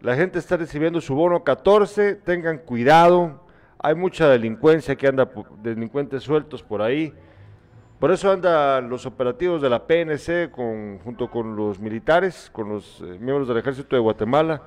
la 0.00 0.16
gente 0.16 0.40
está 0.40 0.56
recibiendo 0.56 1.00
su 1.00 1.14
bono 1.14 1.44
14, 1.44 2.16
tengan 2.16 2.58
cuidado, 2.58 3.46
hay 3.78 3.94
mucha 3.94 4.28
delincuencia 4.28 4.96
que 4.96 5.06
anda, 5.06 5.30
delincuentes 5.62 6.24
sueltos 6.24 6.60
por 6.60 6.82
ahí. 6.82 7.14
Por 8.00 8.10
eso 8.10 8.32
andan 8.32 8.88
los 8.88 9.04
operativos 9.04 9.60
de 9.60 9.68
la 9.68 9.86
PNC 9.86 10.50
con, 10.50 10.98
junto 11.00 11.30
con 11.30 11.54
los 11.54 11.78
militares, 11.78 12.48
con 12.50 12.70
los 12.70 13.02
eh, 13.02 13.18
miembros 13.20 13.46
del 13.46 13.58
Ejército 13.58 13.94
de 13.94 14.00
Guatemala, 14.00 14.62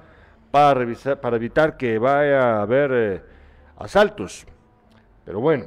para, 0.51 0.75
revisar, 0.75 1.19
para 1.19 1.37
evitar 1.37 1.75
que 1.75 1.97
vaya 1.97 2.57
a 2.57 2.61
haber 2.61 2.91
eh, 2.93 3.21
asaltos. 3.77 4.45
Pero 5.25 5.39
bueno, 5.39 5.65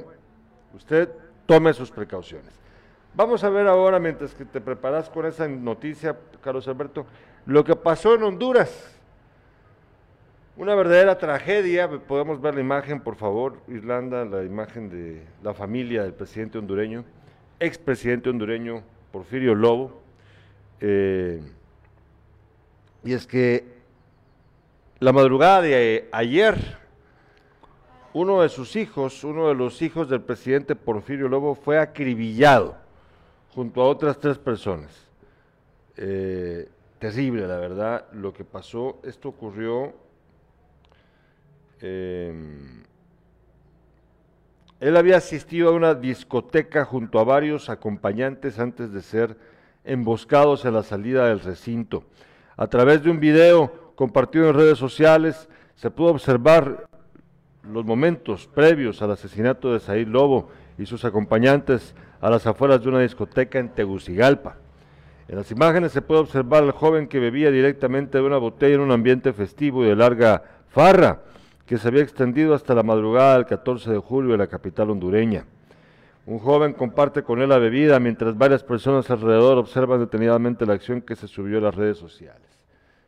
usted 0.73 1.09
tome 1.45 1.73
sus 1.73 1.91
precauciones. 1.91 2.57
Vamos 3.13 3.43
a 3.43 3.49
ver 3.49 3.67
ahora, 3.67 3.99
mientras 3.99 4.33
que 4.33 4.45
te 4.45 4.61
preparas 4.61 5.09
con 5.09 5.25
esa 5.25 5.45
noticia, 5.45 6.15
Carlos 6.41 6.69
Alberto, 6.69 7.05
lo 7.45 7.65
que 7.65 7.75
pasó 7.75 8.15
en 8.15 8.23
Honduras. 8.23 8.97
Una 10.55 10.73
verdadera 10.73 11.17
tragedia, 11.17 11.89
podemos 11.89 12.39
ver 12.39 12.55
la 12.55 12.61
imagen, 12.61 13.01
por 13.01 13.17
favor, 13.17 13.57
Irlanda, 13.67 14.23
la 14.23 14.45
imagen 14.45 14.89
de 14.89 15.21
la 15.43 15.53
familia 15.53 16.03
del 16.03 16.13
presidente 16.13 16.57
hondureño, 16.57 17.03
expresidente 17.59 18.29
hondureño 18.29 18.83
Porfirio 19.11 19.55
Lobo. 19.55 20.01
Eh, 20.79 21.41
y 23.03 23.13
es 23.13 23.25
que 23.25 23.65
la 24.99 25.11
madrugada 25.11 25.61
de 25.61 26.09
ayer, 26.11 26.77
uno 28.13 28.41
de 28.41 28.49
sus 28.49 28.75
hijos, 28.75 29.23
uno 29.23 29.47
de 29.47 29.55
los 29.55 29.81
hijos 29.81 30.09
del 30.09 30.21
presidente 30.21 30.75
Porfirio 30.75 31.27
Lobo, 31.27 31.55
fue 31.55 31.79
acribillado 31.79 32.75
junto 33.53 33.81
a 33.81 33.87
otras 33.87 34.19
tres 34.19 34.37
personas. 34.37 34.91
Eh, 35.95 36.69
terrible, 36.99 37.47
la 37.47 37.57
verdad, 37.57 38.05
lo 38.13 38.33
que 38.33 38.43
pasó. 38.43 38.99
Esto 39.03 39.29
ocurrió. 39.29 39.93
eh, 41.81 42.33
él 44.79 44.95
había 44.95 45.17
asistido 45.17 45.69
a 45.69 45.73
una 45.73 45.95
discoteca 45.95 46.85
junto 46.85 47.19
a 47.19 47.23
varios 47.23 47.69
acompañantes 47.69 48.59
antes 48.59 48.91
de 48.91 49.01
ser 49.01 49.37
emboscados 49.83 50.65
en 50.65 50.73
la 50.73 50.83
salida 50.83 51.27
del 51.27 51.39
recinto. 51.39 52.03
A 52.57 52.67
través 52.67 53.01
de 53.03 53.09
un 53.09 53.19
video 53.19 53.93
compartido 53.95 54.49
en 54.49 54.55
redes 54.55 54.77
sociales 54.77 55.49
se 55.75 55.89
pudo 55.89 56.11
observar 56.11 56.87
los 57.63 57.85
momentos 57.85 58.47
previos 58.47 59.01
al 59.01 59.11
asesinato 59.11 59.73
de 59.73 59.79
Said 59.79 60.07
Lobo 60.07 60.49
y 60.77 60.85
sus 60.85 61.05
acompañantes 61.05 61.95
a 62.21 62.29
las 62.29 62.45
afueras 62.45 62.81
de 62.81 62.89
una 62.89 62.99
discoteca 62.99 63.59
en 63.59 63.69
Tegucigalpa. 63.69 64.57
En 65.27 65.35
las 65.35 65.51
imágenes 65.51 65.91
se 65.91 66.01
puede 66.01 66.21
observar 66.21 66.63
al 66.63 66.71
joven 66.71 67.07
que 67.07 67.19
bebía 67.19 67.51
directamente 67.51 68.19
de 68.19 68.23
una 68.23 68.37
botella 68.37 68.75
en 68.75 68.81
un 68.81 68.91
ambiente 68.91 69.33
festivo 69.33 69.83
y 69.83 69.87
de 69.87 69.95
larga 69.95 70.43
farra 70.69 71.23
que 71.67 71.77
se 71.77 71.89
había 71.89 72.01
extendido 72.01 72.55
hasta 72.55 72.73
la 72.73 72.81
madrugada 72.81 73.35
del 73.35 73.45
14 73.45 73.91
de 73.91 73.97
julio 73.97 74.33
en 74.33 74.39
la 74.39 74.47
capital 74.47 74.89
hondureña. 74.89 75.45
Un 76.25 76.39
joven 76.39 76.73
comparte 76.73 77.23
con 77.23 77.41
él 77.41 77.49
la 77.49 77.57
bebida 77.57 77.99
mientras 77.99 78.37
varias 78.37 78.63
personas 78.63 79.11
alrededor 79.11 79.57
observan 79.57 79.99
detenidamente 79.99 80.65
la 80.65 80.73
acción 80.73 81.01
que 81.01 81.15
se 81.15 81.27
subió 81.27 81.57
a 81.57 81.61
las 81.61 81.75
redes 81.75 81.97
sociales. 81.97 82.41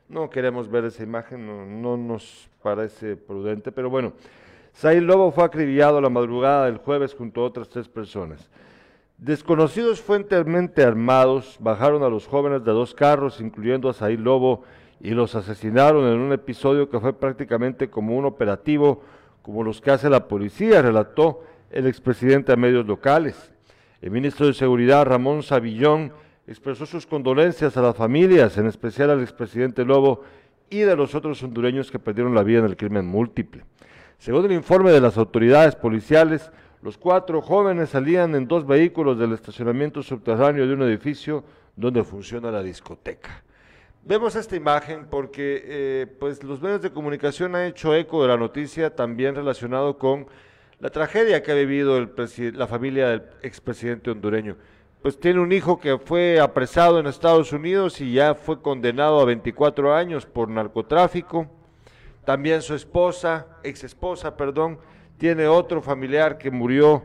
No 0.10 0.30
queremos 0.30 0.70
ver 0.70 0.86
esa 0.86 1.04
imagen, 1.04 1.48
no, 1.48 1.66
no 1.66 1.96
nos 1.96 2.50
parece 2.62 3.16
prudente, 3.16 3.72
pero 3.72 3.90
bueno, 3.90 4.14
Said 4.74 5.04
Lobo 5.04 5.32
fue 5.32 5.46
acribillado 5.46 6.02
la 6.02 6.10
madrugada 6.10 6.66
del 6.66 6.78
jueves 6.78 7.14
junto 7.14 7.42
a 7.42 7.46
otras 7.46 7.70
tres 7.70 7.88
personas. 7.88 8.50
Desconocidos 9.18 10.02
fuertemente 10.02 10.84
armados 10.84 11.58
bajaron 11.60 12.04
a 12.04 12.10
los 12.10 12.28
jóvenes 12.28 12.64
de 12.64 12.72
dos 12.72 12.94
carros, 12.94 13.40
incluyendo 13.40 13.90
a 13.90 13.94
Said 13.94 14.20
Lobo, 14.20 14.64
y 15.02 15.12
los 15.12 15.36
asesinaron 15.36 16.06
en 16.12 16.20
un 16.20 16.34
episodio 16.34 16.90
que 16.90 17.00
fue 17.00 17.14
prácticamente 17.14 17.90
como 17.90 18.18
un 18.18 18.26
operativo, 18.26 19.02
como 19.42 19.64
los 19.64 19.82
que 19.82 19.92
hace 19.92 20.10
la 20.10 20.28
policía, 20.28 20.82
relató 20.82 21.44
el 21.72 21.88
expresidente 21.88 22.52
a 22.52 22.58
medios 22.58 22.86
locales. 22.86 23.52
El 24.02 24.12
ministro 24.12 24.48
de 24.48 24.54
Seguridad, 24.54 25.06
Ramón 25.06 25.44
Savillón, 25.44 26.12
expresó 26.48 26.86
sus 26.86 27.06
condolencias 27.06 27.78
a 27.78 27.82
las 27.82 27.96
familias, 27.96 28.58
en 28.58 28.66
especial 28.66 29.12
al 29.12 29.22
expresidente 29.22 29.86
Lobo 29.86 30.24
y 30.70 30.80
de 30.80 30.96
los 30.96 31.16
otros 31.16 31.42
hondureños 31.44 31.92
que 31.92 32.00
perdieron 32.00 32.36
la 32.36 32.44
vida 32.44 32.60
en 32.60 32.66
el 32.66 32.78
crimen 32.78 33.06
múltiple. 33.06 33.64
Según 34.18 34.46
el 34.46 34.52
informe 34.52 34.92
de 34.92 35.02
las 35.02 35.18
autoridades 35.18 35.76
policiales, 35.76 36.52
los 36.82 36.98
cuatro 36.98 37.42
jóvenes 37.42 37.90
salían 37.90 38.36
en 38.36 38.48
dos 38.48 38.66
vehículos 38.66 39.18
del 39.18 39.34
estacionamiento 39.34 40.02
subterráneo 40.02 40.68
de 40.68 40.74
un 40.74 40.82
edificio 40.84 41.44
donde 41.76 42.04
funciona 42.04 42.52
la 42.52 42.64
discoteca. 42.64 43.44
Vemos 44.04 44.36
esta 44.36 44.56
imagen 44.56 45.08
porque 45.10 45.62
eh, 45.66 46.08
pues 46.20 46.44
los 46.44 46.62
medios 46.62 46.82
de 46.82 46.92
comunicación 46.92 47.56
han 47.56 47.66
hecho 47.66 47.94
eco 47.94 48.22
de 48.22 48.30
la 48.30 48.38
noticia 48.38 48.96
también 48.96 49.36
relacionado 49.36 49.98
con 49.98 50.28
la 50.80 50.90
tragedia 50.90 51.44
que 51.44 51.52
ha 51.52 51.56
vivido 51.56 51.98
el 51.98 52.10
la 52.58 52.68
familia 52.68 53.10
del 53.10 53.24
expresidente 53.44 54.10
hondureño. 54.10 54.56
Pues 55.02 55.20
tiene 55.20 55.40
un 55.40 55.52
hijo 55.52 55.80
que 55.80 55.98
fue 55.98 56.40
apresado 56.40 57.00
en 57.00 57.08
Estados 57.08 57.54
Unidos 57.54 58.00
y 58.02 58.14
ya 58.14 58.36
fue 58.36 58.62
condenado 58.62 59.20
a 59.20 59.26
24 59.26 59.94
años 59.94 60.26
por 60.26 60.50
narcotráfico. 60.50 61.50
también 62.26 62.62
su 62.62 62.76
esposa, 62.76 63.48
ex 63.64 63.84
esposa, 63.84 64.38
perdón, 64.38 64.80
tiene 65.18 65.48
otro 65.48 65.82
familiar 65.82 66.38
que 66.38 66.52
murió, 66.52 67.04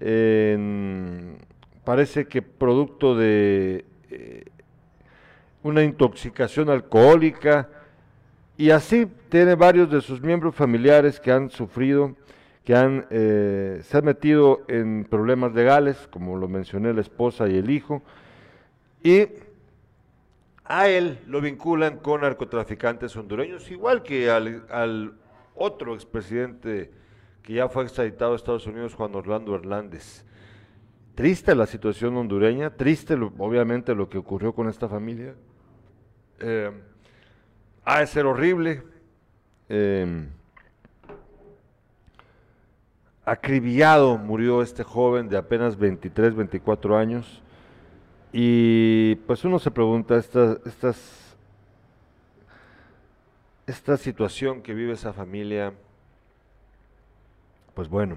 en, 0.00 1.38
parece 1.84 2.26
que 2.26 2.42
producto 2.42 3.14
de 3.14 3.84
eh, 4.10 4.44
una 5.64 5.82
intoxicación 5.82 6.70
alcohólica, 6.70 7.68
y 8.56 8.70
así 8.70 9.08
tiene 9.28 9.56
varios 9.56 9.90
de 9.90 10.00
sus 10.00 10.20
miembros 10.20 10.54
familiares 10.54 11.18
que 11.18 11.32
han 11.32 11.50
sufrido, 11.50 12.14
que 12.62 12.76
han, 12.76 13.06
eh, 13.10 13.80
se 13.82 13.98
han 13.98 14.04
metido 14.04 14.60
en 14.68 15.04
problemas 15.04 15.52
legales, 15.52 16.08
como 16.10 16.36
lo 16.36 16.46
mencioné, 16.48 16.94
la 16.94 17.00
esposa 17.00 17.48
y 17.48 17.56
el 17.56 17.70
hijo, 17.70 18.02
y 19.02 19.26
a 20.64 20.88
él 20.88 21.18
lo 21.26 21.40
vinculan 21.40 21.98
con 21.98 22.20
narcotraficantes 22.20 23.16
hondureños, 23.16 23.70
igual 23.70 24.02
que 24.02 24.30
al, 24.30 25.14
otro 25.56 25.94
expresidente 25.94 26.90
que 27.42 27.54
ya 27.54 27.68
fue 27.68 27.84
extraditado 27.84 28.32
a 28.32 28.36
Estados 28.36 28.66
Unidos, 28.66 28.94
Juan 28.94 29.14
Orlando 29.14 29.54
Hernández. 29.54 30.24
Triste 31.14 31.54
la 31.54 31.66
situación 31.66 32.16
hondureña, 32.16 32.70
triste 32.70 33.14
obviamente 33.14 33.94
lo 33.94 34.08
que 34.08 34.18
ocurrió 34.18 34.52
con 34.52 34.68
esta 34.68 34.88
familia. 34.88 35.34
Eh, 36.40 36.70
ha 37.84 38.00
de 38.00 38.06
ser 38.06 38.26
horrible. 38.26 38.82
Eh, 39.68 40.26
acribillado 43.24 44.18
murió 44.18 44.62
este 44.62 44.82
joven 44.82 45.28
de 45.28 45.36
apenas 45.36 45.78
23, 45.78 46.34
24 46.34 46.96
años. 46.96 47.42
Y 48.32 49.14
pues 49.26 49.44
uno 49.44 49.58
se 49.58 49.70
pregunta, 49.70 50.16
esta, 50.16 50.58
esta 53.66 53.96
situación 53.96 54.60
que 54.62 54.74
vive 54.74 54.92
esa 54.92 55.12
familia, 55.12 55.72
pues 57.74 57.88
bueno, 57.88 58.16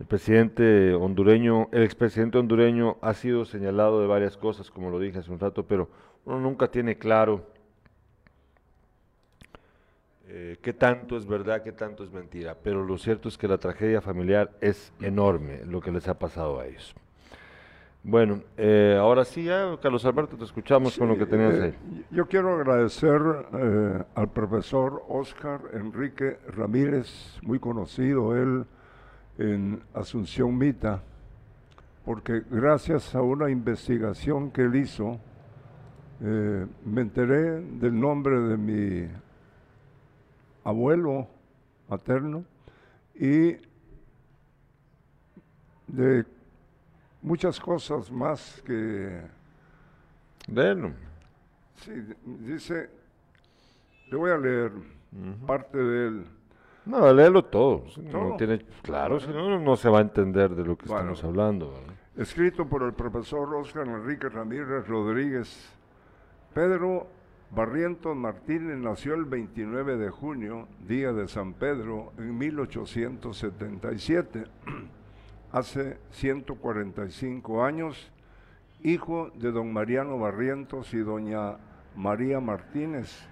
el 0.00 0.06
presidente 0.06 0.94
hondureño, 0.94 1.68
el 1.72 1.82
expresidente 1.82 2.38
hondureño 2.38 2.96
ha 3.00 3.14
sido 3.14 3.44
señalado 3.44 4.00
de 4.00 4.06
varias 4.06 4.36
cosas, 4.36 4.70
como 4.70 4.90
lo 4.90 4.98
dije 4.98 5.18
hace 5.18 5.30
un 5.30 5.38
rato, 5.38 5.64
pero 5.64 5.88
uno 6.26 6.40
nunca 6.40 6.68
tiene 6.68 6.98
claro 6.98 7.46
eh, 10.28 10.58
qué 10.60 10.72
tanto 10.72 11.16
es 11.16 11.24
verdad, 11.24 11.62
qué 11.62 11.72
tanto 11.72 12.02
es 12.02 12.10
mentira. 12.10 12.56
Pero 12.60 12.84
lo 12.84 12.98
cierto 12.98 13.28
es 13.28 13.38
que 13.38 13.46
la 13.46 13.58
tragedia 13.58 14.00
familiar 14.00 14.50
es 14.60 14.92
enorme, 15.00 15.64
lo 15.64 15.80
que 15.80 15.92
les 15.92 16.08
ha 16.08 16.18
pasado 16.18 16.58
a 16.58 16.66
ellos. 16.66 16.94
Bueno, 18.02 18.42
eh, 18.56 18.96
ahora 19.00 19.24
sí, 19.24 19.44
ya, 19.44 19.78
Carlos 19.80 20.04
Alberto, 20.04 20.36
te 20.36 20.44
escuchamos 20.44 20.98
con 20.98 21.08
lo 21.08 21.16
que 21.16 21.26
tenías 21.26 21.54
eh, 21.54 21.62
ahí. 21.62 22.04
Yo 22.10 22.26
quiero 22.26 22.54
agradecer 22.54 23.20
al 24.14 24.28
profesor 24.30 25.04
Oscar 25.08 25.60
Enrique 25.72 26.38
Ramírez, 26.48 27.38
muy 27.42 27.58
conocido 27.58 28.36
él 28.36 28.64
en 29.38 29.82
Asunción 29.94 30.56
Mita, 30.56 31.02
porque 32.04 32.42
gracias 32.50 33.14
a 33.14 33.22
una 33.22 33.50
investigación 33.50 34.50
que 34.50 34.62
él 34.62 34.76
hizo, 34.76 35.20
me 36.20 37.00
enteré 37.00 37.60
del 37.60 37.98
nombre 37.98 38.38
de 38.40 38.56
mi 38.56 39.08
abuelo 40.64 41.28
materno 41.88 42.44
y 43.14 43.56
de 45.86 46.24
muchas 47.22 47.60
cosas 47.60 48.10
más 48.10 48.62
que... 48.64 49.20
Bueno. 50.48 50.92
Sí, 51.76 51.92
dice, 52.24 52.88
le 54.10 54.16
voy 54.16 54.30
a 54.30 54.38
leer 54.38 54.72
parte 55.46 55.76
de 55.76 56.08
él. 56.08 56.24
No, 56.86 57.12
léelo 57.12 57.44
todo. 57.44 57.84
No 58.12 58.36
tiene, 58.36 58.64
claro, 58.82 59.18
si 59.18 59.28
no, 59.28 59.58
no 59.58 59.76
se 59.76 59.88
va 59.88 59.98
a 59.98 60.02
entender 60.02 60.54
de 60.54 60.64
lo 60.64 60.76
que 60.76 60.86
estamos 60.86 61.22
hablando. 61.24 61.74
Escrito 62.16 62.66
por 62.66 62.82
el 62.84 62.92
profesor 62.94 63.54
Oscar 63.56 63.86
Enrique 63.86 64.28
Ramírez 64.28 64.86
Rodríguez. 64.86 65.72
Pedro 66.56 67.06
Barrientos 67.54 68.16
Martínez 68.16 68.78
nació 68.78 69.12
el 69.12 69.26
29 69.26 69.98
de 69.98 70.08
junio, 70.08 70.66
día 70.88 71.12
de 71.12 71.28
San 71.28 71.52
Pedro, 71.52 72.14
en 72.16 72.38
1877, 72.38 74.44
hace 75.52 75.98
145 76.12 77.62
años, 77.62 78.10
hijo 78.82 79.30
de 79.34 79.52
don 79.52 79.70
Mariano 79.70 80.18
Barrientos 80.18 80.94
y 80.94 80.98
doña 81.00 81.58
María 81.94 82.40
Martínez. 82.40 83.28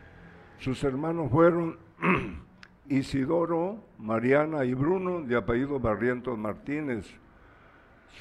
Sus 0.58 0.84
hermanos 0.84 1.30
fueron 1.30 1.78
Isidoro, 2.90 3.78
Mariana 3.98 4.66
y 4.66 4.74
Bruno, 4.74 5.22
de 5.22 5.36
apellido 5.36 5.80
Barrientos 5.80 6.36
Martínez. 6.36 7.18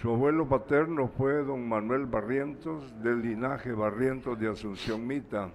Su 0.01 0.09
abuelo 0.09 0.49
paterno 0.49 1.07
fue 1.07 1.43
don 1.43 1.69
Manuel 1.69 2.07
Barrientos, 2.07 2.91
del 3.01 3.21
linaje 3.21 3.73
Barrientos 3.73 4.39
de 4.39 4.49
Asunción 4.49 5.05
Mita. 5.05 5.51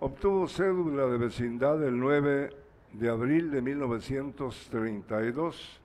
Obtuvo 0.00 0.48
cédula 0.48 1.04
de 1.06 1.18
vecindad 1.18 1.84
el 1.84 2.00
9 2.00 2.50
de 2.94 3.08
abril 3.08 3.50
de 3.50 3.60
1932, 3.62 5.80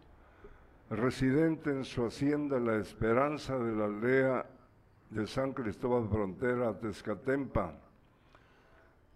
residente 0.89 1.70
en 1.70 1.84
su 1.84 2.05
hacienda 2.05 2.57
La 2.59 2.78
Esperanza 2.78 3.59
de 3.59 3.76
la 3.76 3.86
aldea 3.86 4.45
de 5.09 5.28
San 5.28 5.53
Cristóbal 5.53 6.07
Frontera, 6.09 6.80
Tezcatempa, 6.80 7.74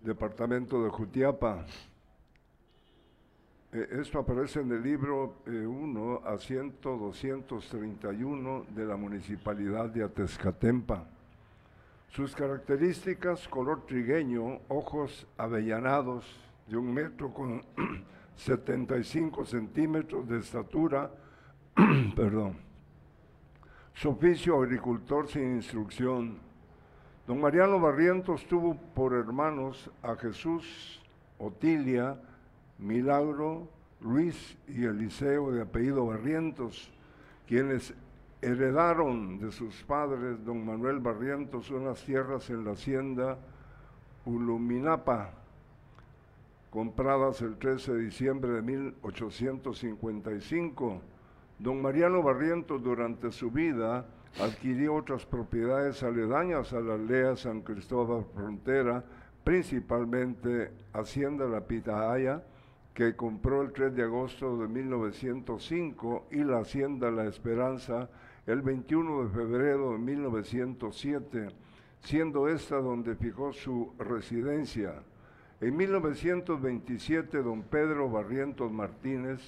departamento 0.01 0.83
de 0.83 0.89
Jutiapa. 0.89 1.65
Eh, 3.73 3.87
esto 4.01 4.19
aparece 4.19 4.59
en 4.59 4.69
el 4.71 4.83
libro 4.83 5.35
1 5.45 6.21
a 6.25 6.37
100 6.37 6.75
231 6.81 8.65
de 8.75 8.85
la 8.85 8.97
municipalidad 8.97 9.85
de 9.89 10.03
Atezcatempa. 10.03 11.05
Sus 12.09 12.35
características, 12.35 13.47
color 13.47 13.85
trigueño, 13.85 14.59
ojos 14.67 15.25
avellanados, 15.37 16.25
de 16.67 16.75
un 16.75 16.93
metro 16.93 17.33
con 17.33 17.63
75 18.35 19.45
centímetros 19.45 20.27
de 20.27 20.39
estatura, 20.39 21.09
perdón. 22.15 22.57
Su 23.93 24.09
oficio 24.09 24.61
agricultor 24.61 25.29
sin 25.29 25.55
instrucción. 25.55 26.39
Don 27.25 27.39
Mariano 27.39 27.79
Barrientos 27.79 28.45
tuvo 28.47 28.75
por 28.93 29.13
hermanos 29.13 29.89
a 30.03 30.15
Jesús, 30.15 31.01
Otilia, 31.37 32.17
Milagro, 32.81 33.69
Luis 34.01 34.57
y 34.67 34.83
Eliseo 34.83 35.51
de 35.51 35.61
apellido 35.61 36.07
Barrientos, 36.07 36.91
quienes 37.47 37.93
heredaron 38.41 39.39
de 39.39 39.51
sus 39.51 39.83
padres, 39.83 40.43
don 40.43 40.65
Manuel 40.65 40.99
Barrientos, 40.99 41.69
unas 41.69 42.03
tierras 42.03 42.49
en 42.49 42.65
la 42.65 42.71
hacienda 42.71 43.37
Uluminapa, 44.25 45.35
compradas 46.71 47.41
el 47.41 47.57
13 47.57 47.93
de 47.93 48.05
diciembre 48.05 48.49
de 48.51 48.63
1855. 48.63 51.01
Don 51.59 51.79
Mariano 51.81 52.23
Barrientos 52.23 52.81
durante 52.81 53.31
su 53.31 53.51
vida 53.51 54.07
adquirió 54.39 54.95
otras 54.95 55.25
propiedades 55.25 56.01
aledañas 56.01 56.71
a 56.73 56.79
la 56.79 56.95
aldea 56.95 57.35
San 57.35 57.61
Cristóbal 57.61 58.25
Frontera, 58.33 59.03
principalmente 59.43 60.71
Hacienda 60.93 61.45
La 61.45 61.61
Pitahaya, 61.61 62.41
que 62.93 63.15
compró 63.15 63.61
el 63.61 63.71
3 63.71 63.95
de 63.95 64.03
agosto 64.03 64.57
de 64.57 64.67
1905, 64.67 66.27
y 66.31 66.43
la 66.43 66.59
Hacienda 66.59 67.09
La 67.09 67.25
Esperanza, 67.25 68.09
el 68.45 68.61
21 68.61 69.23
de 69.23 69.29
febrero 69.29 69.91
de 69.93 69.97
1907, 69.99 71.47
siendo 72.01 72.49
esta 72.49 72.77
donde 72.77 73.15
fijó 73.15 73.53
su 73.53 73.93
residencia. 73.97 75.03
En 75.61 75.77
1927, 75.77 77.43
don 77.43 77.61
Pedro 77.61 78.09
Barrientos 78.09 78.71
Martínez 78.71 79.39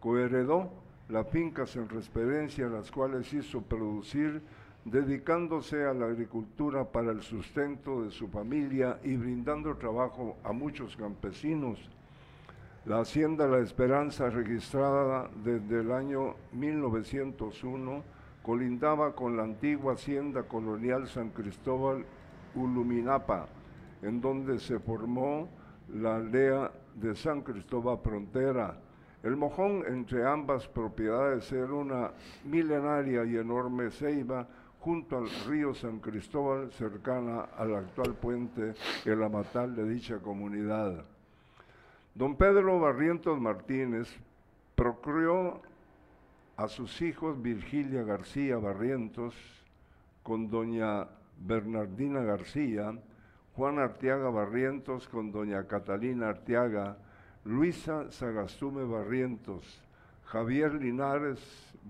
coheredó 0.00 0.70
las 1.10 1.28
fincas 1.28 1.76
en 1.76 1.88
referencia 1.88 2.66
las 2.68 2.90
cuales 2.90 3.32
hizo 3.34 3.60
producir, 3.62 4.42
dedicándose 4.84 5.84
a 5.84 5.92
la 5.92 6.06
agricultura 6.06 6.84
para 6.90 7.12
el 7.12 7.20
sustento 7.20 8.02
de 8.02 8.10
su 8.10 8.28
familia 8.28 8.98
y 9.04 9.16
brindando 9.16 9.76
trabajo 9.76 10.38
a 10.42 10.52
muchos 10.52 10.96
campesinos. 10.96 11.78
La 12.86 13.00
Hacienda 13.00 13.46
La 13.46 13.58
Esperanza, 13.58 14.30
registrada 14.30 15.28
desde 15.44 15.80
el 15.80 15.92
año 15.92 16.36
1901, 16.52 18.02
colindaba 18.42 19.14
con 19.14 19.36
la 19.36 19.42
antigua 19.42 19.92
hacienda 19.92 20.44
colonial 20.44 21.06
San 21.06 21.28
Cristóbal 21.28 22.06
Uluminapa, 22.54 23.48
en 24.00 24.22
donde 24.22 24.58
se 24.58 24.78
formó 24.78 25.46
la 25.92 26.16
aldea 26.16 26.72
de 26.94 27.14
San 27.14 27.42
Cristóbal 27.42 27.98
Frontera. 27.98 28.78
El 29.22 29.36
mojón 29.36 29.84
entre 29.86 30.26
ambas 30.26 30.66
propiedades 30.66 31.52
era 31.52 31.74
una 31.74 32.12
milenaria 32.44 33.26
y 33.26 33.36
enorme 33.36 33.90
ceiba 33.90 34.48
junto 34.78 35.18
al 35.18 35.28
río 35.46 35.74
San 35.74 36.00
Cristóbal, 36.00 36.72
cercana 36.72 37.42
al 37.58 37.74
actual 37.74 38.14
puente 38.14 38.72
El 39.04 39.22
Amatal 39.22 39.76
de 39.76 39.86
dicha 39.86 40.18
comunidad. 40.18 41.04
Don 42.14 42.36
Pedro 42.36 42.80
Barrientos 42.80 43.40
Martínez 43.40 44.08
procreó 44.74 45.62
a 46.56 46.68
sus 46.68 47.00
hijos 47.02 47.40
Virgilia 47.40 48.02
García 48.02 48.56
Barrientos 48.58 49.34
con 50.22 50.50
doña 50.50 51.06
Bernardina 51.38 52.20
García, 52.20 52.92
Juan 53.54 53.78
Arteaga 53.78 54.28
Barrientos 54.28 55.08
con 55.08 55.30
doña 55.32 55.66
Catalina 55.66 56.28
Arteaga, 56.30 56.98
Luisa 57.44 58.10
Sagastume 58.10 58.84
Barrientos, 58.84 59.82
Javier 60.24 60.74
Linares 60.74 61.40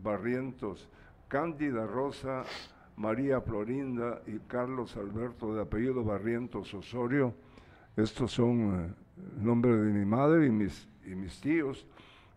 Barrientos, 0.02 0.88
Cándida 1.28 1.86
Rosa, 1.86 2.44
María 2.96 3.40
Florinda 3.40 4.20
y 4.26 4.38
Carlos 4.40 4.96
Alberto 4.96 5.54
de 5.54 5.62
apellido 5.62 6.04
Barrientos 6.04 6.72
Osorio. 6.74 7.34
Estos 7.96 8.32
son 8.32 8.94
eh, 9.20 9.40
nombres 9.40 9.80
de 9.80 9.92
mi 9.92 10.04
madre 10.04 10.46
y 10.46 10.50
mis, 10.50 10.88
y 11.04 11.14
mis 11.14 11.40
tíos, 11.40 11.86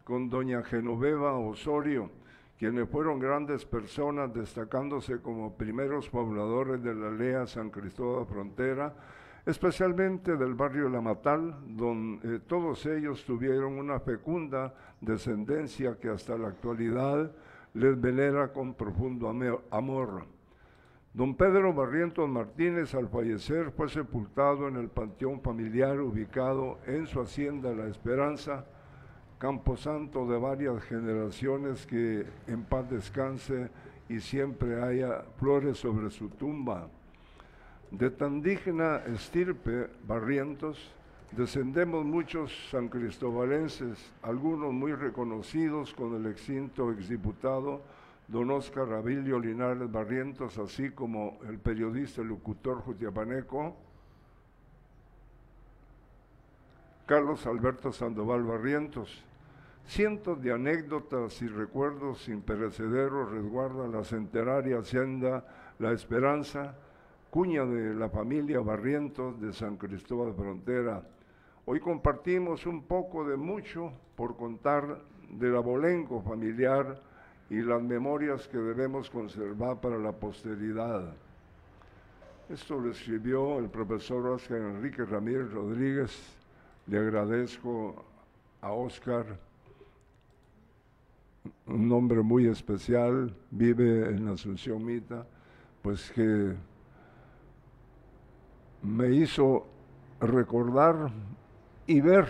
con 0.03 0.29
doña 0.29 0.63
Genoveva 0.63 1.33
Osorio, 1.37 2.09
quienes 2.57 2.89
fueron 2.89 3.19
grandes 3.19 3.65
personas 3.65 4.33
destacándose 4.33 5.19
como 5.21 5.55
primeros 5.55 6.09
pobladores 6.09 6.83
de 6.83 6.93
la 6.93 7.07
aldea 7.07 7.47
San 7.47 7.69
Cristóbal 7.69 8.25
Frontera, 8.25 8.93
especialmente 9.45 10.37
del 10.37 10.53
barrio 10.53 10.89
La 10.89 11.01
Matal, 11.01 11.55
donde 11.67 12.35
eh, 12.35 12.39
todos 12.47 12.85
ellos 12.85 13.23
tuvieron 13.25 13.77
una 13.77 13.99
fecunda 13.99 14.73
descendencia 15.01 15.97
que 15.99 16.09
hasta 16.09 16.37
la 16.37 16.49
actualidad 16.49 17.31
les 17.73 17.99
venera 17.99 18.53
con 18.53 18.73
profundo 18.75 19.29
amor. 19.71 20.32
Don 21.13 21.35
Pedro 21.35 21.71
Barrientos 21.73 22.27
Martínez 22.27 22.95
al 22.95 23.07
fallecer 23.07 23.69
fue 23.69 23.87
sepultado 23.87 24.67
en 24.67 24.77
el 24.77 24.89
panteón 24.89 25.41
familiar 25.41 25.99
ubicado 25.99 26.79
en 26.87 27.05
su 27.05 27.21
hacienda 27.21 27.71
La 27.71 27.85
Esperanza, 27.85 28.65
camposanto 29.37 30.27
de 30.27 30.39
varias 30.39 30.83
generaciones 30.85 31.85
que 31.85 32.25
en 32.47 32.63
paz 32.63 32.89
descanse 32.89 33.69
y 34.09 34.21
siempre 34.21 34.81
haya 34.81 35.21
flores 35.37 35.77
sobre 35.77 36.09
su 36.09 36.29
tumba. 36.29 36.87
De 37.91 38.09
tan 38.09 38.41
digna 38.41 39.03
estirpe, 39.05 39.91
Barrientos, 40.07 40.95
descendemos 41.31 42.03
muchos 42.03 42.51
san 42.71 42.89
cristobalenses, 42.89 44.11
algunos 44.23 44.73
muy 44.73 44.93
reconocidos 44.93 45.93
con 45.93 46.15
el 46.15 46.25
extinto 46.25 46.91
exdiputado 46.91 47.81
don 48.27 48.51
Oscar 48.51 48.91
Abilio 48.93 49.39
Linares 49.39 49.91
Barrientos, 49.91 50.57
así 50.57 50.91
como 50.91 51.39
el 51.47 51.59
periodista 51.59 52.21
y 52.21 52.25
locutor 52.25 52.81
jutiapaneco, 52.81 53.75
Carlos 57.05 57.45
Alberto 57.45 57.91
Sandoval 57.91 58.43
Barrientos. 58.43 59.23
Cientos 59.85 60.41
de 60.41 60.53
anécdotas 60.53 61.41
y 61.41 61.47
recuerdos 61.47 62.29
imperecederos 62.29 63.29
resguarda 63.29 63.85
la 63.87 64.05
centenaria 64.05 64.79
hacienda 64.79 65.45
La 65.79 65.91
Esperanza, 65.91 66.75
cuña 67.29 67.65
de 67.65 67.93
la 67.93 68.09
familia 68.09 68.61
Barrientos 68.61 69.41
de 69.41 69.51
San 69.51 69.75
Cristóbal 69.75 70.33
Frontera. 70.33 71.03
Hoy 71.65 71.81
compartimos 71.81 72.65
un 72.65 72.83
poco 72.83 73.27
de 73.27 73.35
mucho 73.35 73.91
por 74.15 74.37
contar 74.37 75.01
del 75.29 75.57
abolengo 75.57 76.21
familiar 76.21 77.01
y 77.53 77.61
las 77.61 77.83
memorias 77.83 78.47
que 78.47 78.57
debemos 78.57 79.11
conservar 79.11 79.79
para 79.79 79.99
la 79.99 80.11
posteridad. 80.11 81.13
Esto 82.49 82.79
lo 82.79 82.89
escribió 82.89 83.59
el 83.59 83.69
profesor 83.69 84.25
Oscar 84.25 84.57
Enrique 84.57 85.05
Ramírez 85.05 85.51
Rodríguez. 85.51 86.35
Le 86.87 86.97
agradezco 86.97 88.03
a 88.59 88.71
Oscar, 88.71 89.37
un 91.67 91.91
hombre 91.91 92.23
muy 92.23 92.47
especial, 92.47 93.35
vive 93.51 94.09
en 94.09 94.27
Asunción 94.29 94.83
Mita, 94.83 95.23
pues 95.83 96.09
que 96.09 96.55
me 98.81 99.13
hizo 99.13 99.67
recordar 100.19 101.11
y 101.85 102.01
ver. 102.01 102.25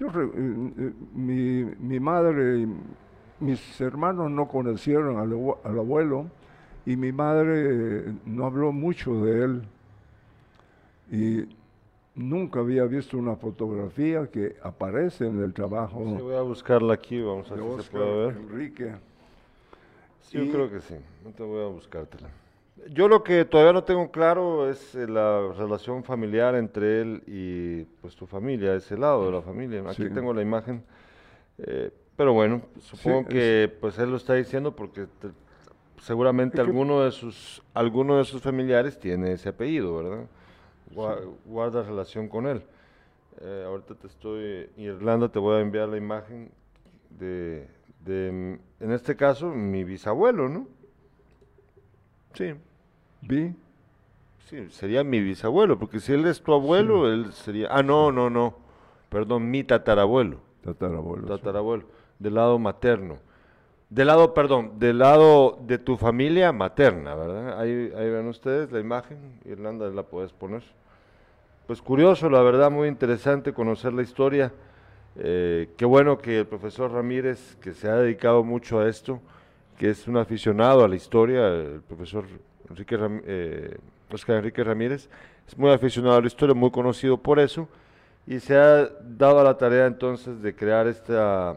Yo, 0.00 0.08
eh, 0.08 0.30
eh, 0.34 0.92
mi, 1.14 1.64
mi, 1.64 2.00
madre 2.00 2.66
mis 3.40 3.80
hermanos 3.80 4.30
no 4.30 4.48
conocieron 4.48 5.18
al, 5.18 5.78
abuelo 5.78 6.26
y 6.84 6.96
mi 6.96 7.12
madre 7.12 8.12
no 8.24 8.46
habló 8.46 8.72
mucho 8.72 9.24
de 9.24 9.44
él. 9.44 9.62
Y 11.10 11.56
nunca 12.14 12.60
había 12.60 12.84
visto 12.84 13.16
una 13.18 13.36
fotografía 13.36 14.26
que 14.26 14.56
aparece 14.62 15.26
en 15.26 15.42
el 15.42 15.52
trabajo. 15.52 16.02
Sí, 16.04 16.22
voy 16.22 16.34
a 16.34 16.40
buscarla 16.40 16.94
aquí, 16.94 17.20
vamos 17.20 17.50
a 17.50 17.54
ver 17.54 17.64
si 17.76 17.82
se 17.82 17.90
puede 17.90 18.26
ver. 18.26 18.36
Enrique. 18.36 18.92
Sí, 20.22 20.44
yo 20.44 20.52
creo 20.52 20.70
que 20.70 20.80
sí, 20.80 20.96
no 21.24 21.30
te 21.30 21.42
voy 21.42 21.62
a 21.62 21.66
buscártela. 21.66 22.28
Yo 22.90 23.08
lo 23.08 23.22
que 23.22 23.44
todavía 23.44 23.72
no 23.72 23.84
tengo 23.84 24.10
claro 24.10 24.68
es 24.68 24.94
eh, 24.94 25.08
la 25.08 25.52
relación 25.56 26.04
familiar 26.04 26.54
entre 26.54 27.00
él 27.00 27.22
y 27.26 27.84
pues 28.00 28.14
tu 28.14 28.26
familia, 28.26 28.74
ese 28.74 28.96
lado 28.98 29.26
de 29.26 29.32
la 29.32 29.42
familia. 29.42 29.82
Aquí 29.88 30.08
tengo 30.10 30.32
la 30.34 30.42
imagen, 30.42 30.84
eh, 31.58 31.90
pero 32.16 32.32
bueno, 32.32 32.62
supongo 32.80 33.26
que 33.26 33.74
pues 33.80 33.98
él 33.98 34.10
lo 34.10 34.16
está 34.16 34.34
diciendo 34.34 34.74
porque 34.74 35.06
seguramente 36.00 36.60
alguno 36.60 37.02
de 37.02 37.10
sus 37.10 37.62
alguno 37.74 38.18
de 38.18 38.24
sus 38.24 38.42
familiares 38.42 38.98
tiene 38.98 39.32
ese 39.32 39.50
apellido, 39.50 39.96
¿verdad? 39.96 40.26
Guarda 41.44 41.82
relación 41.82 42.28
con 42.28 42.46
él. 42.46 42.62
Eh, 43.40 43.64
ahorita 43.66 43.94
te 43.96 44.06
estoy, 44.06 44.70
Irlanda, 44.78 45.28
te 45.28 45.38
voy 45.38 45.56
a 45.56 45.60
enviar 45.60 45.88
la 45.88 45.98
imagen 45.98 46.50
de, 47.10 47.68
de, 48.00 48.28
en 48.80 48.92
este 48.92 49.14
caso, 49.14 49.50
mi 49.50 49.84
bisabuelo, 49.84 50.48
¿no? 50.48 50.66
Sí. 52.32 52.54
¿Vi? 53.20 53.54
Sí, 54.48 54.70
sería 54.70 55.04
mi 55.04 55.20
bisabuelo, 55.20 55.78
porque 55.78 56.00
si 56.00 56.12
él 56.12 56.24
es 56.26 56.40
tu 56.40 56.54
abuelo, 56.54 57.12
él 57.12 57.32
sería... 57.32 57.68
Ah, 57.70 57.82
no, 57.82 58.12
no, 58.12 58.30
no. 58.30 58.54
Perdón, 59.10 59.50
mi 59.50 59.64
tatarabuelo. 59.64 60.38
Tatarabuelo. 60.62 61.26
Tatarabuelo, 61.26 61.84
del 62.18 62.34
lado 62.34 62.58
materno. 62.58 63.18
Del 63.88 64.08
lado, 64.08 64.34
perdón, 64.34 64.78
del 64.78 64.98
lado 64.98 65.58
de 65.62 65.78
tu 65.78 65.96
familia 65.96 66.52
materna, 66.52 67.14
¿verdad? 67.14 67.60
Ahí, 67.60 67.92
ahí 67.96 68.10
ven 68.10 68.26
ustedes 68.26 68.72
la 68.72 68.80
imagen, 68.80 69.40
Irlanda 69.44 69.88
la 69.88 70.02
puedes 70.02 70.32
poner. 70.32 70.62
Pues 71.66 71.80
curioso, 71.80 72.28
la 72.28 72.42
verdad, 72.42 72.70
muy 72.70 72.88
interesante 72.88 73.52
conocer 73.52 73.92
la 73.92 74.02
historia. 74.02 74.52
Eh, 75.16 75.70
qué 75.76 75.84
bueno 75.84 76.18
que 76.18 76.40
el 76.40 76.46
profesor 76.46 76.92
Ramírez, 76.92 77.56
que 77.60 77.74
se 77.74 77.88
ha 77.88 77.96
dedicado 77.96 78.44
mucho 78.44 78.80
a 78.80 78.88
esto, 78.88 79.20
que 79.78 79.90
es 79.90 80.06
un 80.08 80.16
aficionado 80.16 80.84
a 80.84 80.88
la 80.88 80.96
historia, 80.96 81.48
el 81.48 81.80
profesor 81.80 82.24
Enrique 82.68 82.98
eh, 83.26 83.78
Oscar 84.12 84.36
Enrique 84.36 84.62
Ramírez, 84.62 85.08
es 85.46 85.56
muy 85.56 85.70
aficionado 85.70 86.16
a 86.16 86.20
la 86.20 86.26
historia, 86.26 86.54
muy 86.54 86.70
conocido 86.70 87.16
por 87.18 87.38
eso, 87.38 87.68
y 88.26 88.40
se 88.40 88.56
ha 88.56 88.88
dado 89.02 89.40
a 89.40 89.44
la 89.44 89.56
tarea 89.56 89.86
entonces 89.86 90.42
de 90.42 90.54
crear 90.54 90.86
esta, 90.86 91.56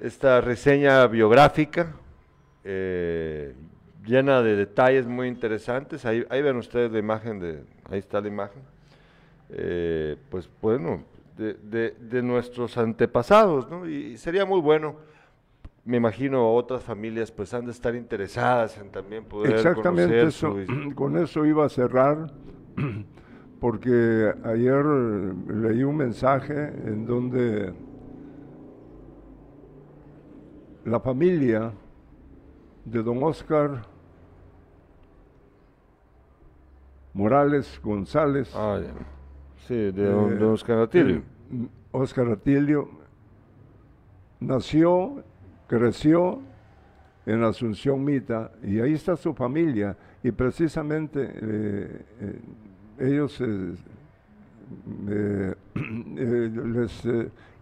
esta 0.00 0.40
reseña 0.40 1.06
biográfica 1.06 1.94
eh, 2.64 3.54
llena 4.04 4.42
de 4.42 4.56
detalles 4.56 5.06
muy 5.06 5.28
interesantes. 5.28 6.04
Ahí, 6.04 6.24
ahí, 6.28 6.42
ven 6.42 6.56
ustedes 6.56 6.92
la 6.92 6.98
imagen, 6.98 7.40
de, 7.40 7.62
ahí 7.90 7.98
está 7.98 8.20
la 8.20 8.28
imagen. 8.28 8.62
Eh, 9.50 10.16
pues 10.30 10.48
bueno, 10.60 11.04
de, 11.36 11.94
de, 11.98 12.22
nuestros 12.22 12.78
antepasados, 12.78 13.68
¿no? 13.70 13.88
y 13.88 14.16
sería 14.16 14.44
muy 14.44 14.60
bueno 14.60 14.96
me 15.84 15.98
imagino 15.98 16.54
otras 16.54 16.82
familias 16.82 17.30
pues 17.30 17.52
han 17.52 17.66
de 17.66 17.72
estar 17.72 17.94
interesadas 17.94 18.78
en 18.78 18.90
también 18.90 19.24
poder 19.24 19.54
Exactamente 19.54 20.22
eso, 20.22 20.56
con 20.94 21.16
eso 21.18 21.44
iba 21.44 21.66
a 21.66 21.68
cerrar, 21.68 22.32
porque 23.60 24.32
ayer 24.44 24.84
leí 24.84 25.82
un 25.82 25.96
mensaje 25.96 26.72
en 26.84 27.06
donde 27.06 27.72
la 30.84 31.00
familia 31.00 31.72
de 32.84 33.02
don 33.02 33.22
Oscar 33.22 33.82
Morales 37.12 37.80
González, 37.82 38.52
ah, 38.54 38.80
sí, 39.66 39.74
de 39.74 40.10
don, 40.10 40.40
eh, 40.40 40.44
Oscar 40.44 40.78
Atilio. 40.78 41.22
Oscar 41.92 42.28
Atilio 42.28 42.88
nació 44.40 45.22
creció 45.66 46.40
en 47.26 47.42
Asunción 47.42 48.04
Mita 48.04 48.52
y 48.62 48.80
ahí 48.80 48.94
está 48.94 49.16
su 49.16 49.34
familia. 49.34 49.96
Y 50.22 50.30
precisamente 50.30 51.30
eh, 51.34 52.04
eh, 52.20 52.40
ellos 52.98 53.40
eh, 53.40 53.74
les 55.74 57.08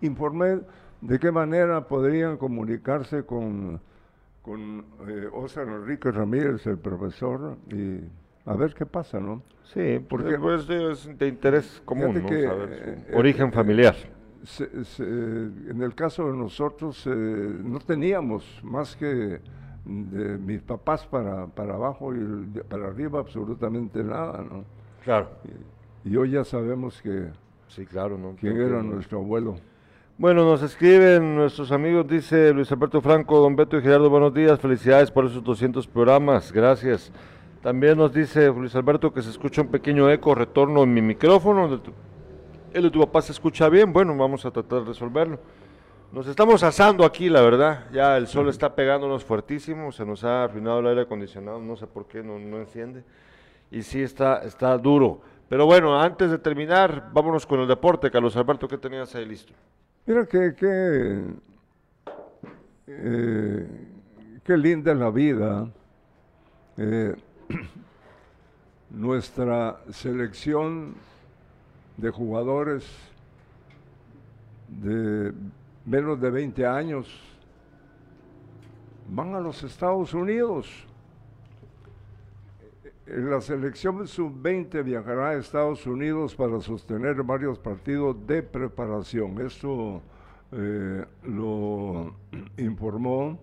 informé 0.00 0.60
de 1.02 1.18
qué 1.18 1.30
manera 1.30 1.86
podrían 1.86 2.36
comunicarse 2.38 3.24
con, 3.24 3.80
con 4.40 4.84
Oscar 5.34 5.68
Enrique 5.68 6.10
Ramírez, 6.10 6.66
el 6.66 6.78
profesor, 6.78 7.56
y 7.70 8.00
a 8.46 8.54
ver 8.54 8.72
qué 8.74 8.86
pasa, 8.86 9.20
¿no? 9.20 9.42
Sí, 9.64 10.00
porque 10.08 10.38
pues, 10.38 10.68
es 10.68 11.18
de 11.18 11.28
interés 11.28 11.82
común, 11.84 12.22
¿no? 12.22 12.28
que, 12.28 12.42
Saber 12.44 13.04
su 13.10 13.18
origen 13.18 13.52
familiar. 13.52 13.94
Se- 14.44 14.84
se- 14.84 15.04
en 15.04 15.82
el 15.82 15.94
caso 15.94 16.26
de 16.30 16.36
nosotros, 16.36 17.06
eh, 17.06 17.10
no 17.10 17.78
teníamos 17.78 18.60
más 18.64 18.96
que 18.96 19.40
de 19.84 20.38
mis 20.38 20.62
papás 20.62 21.06
para, 21.06 21.46
para 21.46 21.74
abajo 21.74 22.14
y 22.14 22.44
para 22.68 22.86
arriba 22.88 23.20
absolutamente 23.20 24.02
nada, 24.02 24.42
¿no? 24.42 24.64
Claro. 25.04 25.28
Y 26.04 26.16
hoy 26.16 26.30
ya 26.32 26.44
sabemos 26.44 27.00
que 27.02 27.28
Sí, 27.68 27.86
claro, 27.86 28.18
¿no? 28.18 28.36
quién 28.38 28.54
Creo 28.54 28.68
era 28.68 28.82
nuestro 28.82 29.18
abuelo. 29.18 29.56
Bueno, 30.22 30.44
nos 30.44 30.62
escriben 30.62 31.34
nuestros 31.34 31.72
amigos, 31.72 32.06
dice 32.06 32.52
Luis 32.52 32.70
Alberto 32.70 33.00
Franco, 33.00 33.40
Don 33.40 33.56
Beto 33.56 33.76
y 33.76 33.82
Gerardo, 33.82 34.08
buenos 34.08 34.32
días, 34.32 34.60
felicidades 34.60 35.10
por 35.10 35.24
esos 35.24 35.42
200 35.42 35.84
programas, 35.88 36.52
gracias. 36.52 37.10
También 37.60 37.98
nos 37.98 38.14
dice 38.14 38.46
Luis 38.46 38.76
Alberto 38.76 39.12
que 39.12 39.20
se 39.20 39.30
escucha 39.30 39.62
un 39.62 39.66
pequeño 39.66 40.08
eco, 40.08 40.32
retorno 40.36 40.84
en 40.84 40.94
mi 40.94 41.02
micrófono, 41.02 41.64
el 41.64 41.70
de 41.72 41.78
tu, 41.78 41.92
el 42.72 42.82
de 42.84 42.90
tu 42.92 43.00
papá 43.00 43.20
se 43.20 43.32
escucha 43.32 43.68
bien, 43.68 43.92
bueno, 43.92 44.16
vamos 44.16 44.46
a 44.46 44.52
tratar 44.52 44.82
de 44.82 44.84
resolverlo. 44.84 45.40
Nos 46.12 46.28
estamos 46.28 46.62
asando 46.62 47.04
aquí, 47.04 47.28
la 47.28 47.40
verdad, 47.40 47.86
ya 47.92 48.16
el 48.16 48.28
sol 48.28 48.48
está 48.48 48.76
pegándonos 48.76 49.24
fuertísimo, 49.24 49.90
se 49.90 50.06
nos 50.06 50.22
ha 50.22 50.44
arruinado 50.44 50.78
el 50.78 50.86
aire 50.86 51.00
acondicionado, 51.00 51.58
no 51.58 51.74
sé 51.74 51.88
por 51.88 52.06
qué 52.06 52.22
no, 52.22 52.38
no 52.38 52.58
enciende, 52.58 53.02
y 53.72 53.82
sí 53.82 54.00
está, 54.00 54.38
está 54.44 54.78
duro. 54.78 55.20
Pero 55.48 55.66
bueno, 55.66 56.00
antes 56.00 56.30
de 56.30 56.38
terminar, 56.38 57.10
vámonos 57.12 57.44
con 57.44 57.58
el 57.58 57.66
deporte, 57.66 58.08
Carlos 58.08 58.36
Alberto, 58.36 58.68
¿qué 58.68 58.78
tenías 58.78 59.12
ahí 59.16 59.24
listo? 59.24 59.52
Mira 60.04 60.26
que, 60.26 60.52
eh, 62.88 63.66
qué 64.42 64.56
linda 64.56 64.90
es 64.90 64.98
la 64.98 65.10
vida. 65.10 65.70
Eh, 66.76 67.14
nuestra 68.90 69.78
selección 69.92 70.96
de 71.96 72.10
jugadores 72.10 72.84
de 74.66 75.32
menos 75.84 76.20
de 76.20 76.30
20 76.30 76.66
años 76.66 77.08
van 79.08 79.36
a 79.36 79.40
los 79.40 79.62
Estados 79.62 80.14
Unidos. 80.14 80.68
La 83.14 83.42
selección 83.42 84.08
sub-20 84.08 84.82
viajará 84.84 85.28
a 85.28 85.34
Estados 85.34 85.86
Unidos 85.86 86.34
para 86.34 86.58
sostener 86.62 87.22
varios 87.22 87.58
partidos 87.58 88.16
de 88.26 88.42
preparación. 88.42 89.38
Esto 89.38 90.00
eh, 90.50 91.04
lo 91.24 92.14
informó 92.56 93.38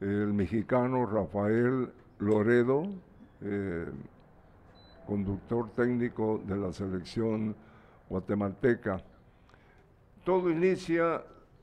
el 0.00 0.32
mexicano 0.32 1.06
Rafael 1.06 1.92
Loredo, 2.18 2.88
eh, 3.40 3.86
conductor 5.06 5.70
técnico 5.76 6.42
de 6.44 6.56
la 6.56 6.72
selección 6.72 7.54
guatemalteca. 8.08 9.00
Todo 10.24 10.50
inicia, 10.50 11.22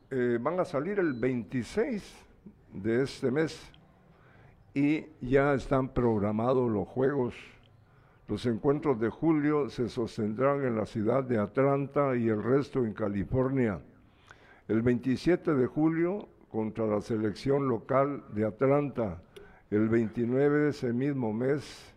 eh, 0.10 0.38
van 0.40 0.58
a 0.58 0.64
salir 0.64 1.00
el 1.00 1.16
26 1.16 2.16
de 2.76 3.04
este 3.04 3.30
mes 3.30 3.60
y 4.74 5.06
ya 5.22 5.54
están 5.54 5.90
programados 5.90 6.72
los 6.72 6.88
juegos. 6.88 7.36
Los 8.28 8.46
encuentros 8.46 9.00
de 9.00 9.10
julio 9.10 9.70
se 9.70 9.90
sostendrán 9.90 10.64
en 10.64 10.76
la 10.76 10.86
ciudad 10.86 11.24
de 11.24 11.38
Atlanta 11.38 12.16
y 12.16 12.30
el 12.30 12.42
resto 12.42 12.86
en 12.86 12.94
California. 12.94 13.82
El 14.68 14.82
27 14.82 15.54
de 15.54 15.68
julio 15.68 16.30
contra 16.50 16.86
la 16.86 17.02
selección 17.02 17.68
local 17.68 18.24
de 18.34 18.46
Atlanta. 18.46 19.22
El 19.70 19.90
29 19.90 20.60
de 20.60 20.70
ese 20.70 20.94
mismo 20.94 21.34
mes 21.34 21.92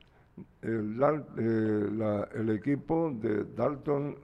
eh, 0.62 2.28
el 2.34 2.50
equipo 2.50 3.12
de 3.20 3.44
Dalton, 3.54 4.16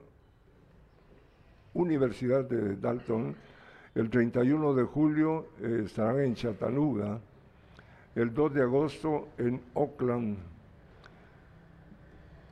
Universidad 1.73 2.43
de 2.43 2.75
Dalton, 2.75 3.35
el 3.95 4.09
31 4.09 4.73
de 4.73 4.83
julio 4.83 5.47
eh, 5.61 5.83
estarán 5.85 6.19
en 6.19 6.35
Chattanooga, 6.35 7.21
el 8.15 8.33
2 8.33 8.53
de 8.53 8.61
agosto 8.61 9.29
en 9.37 9.61
Oakland, 9.73 10.37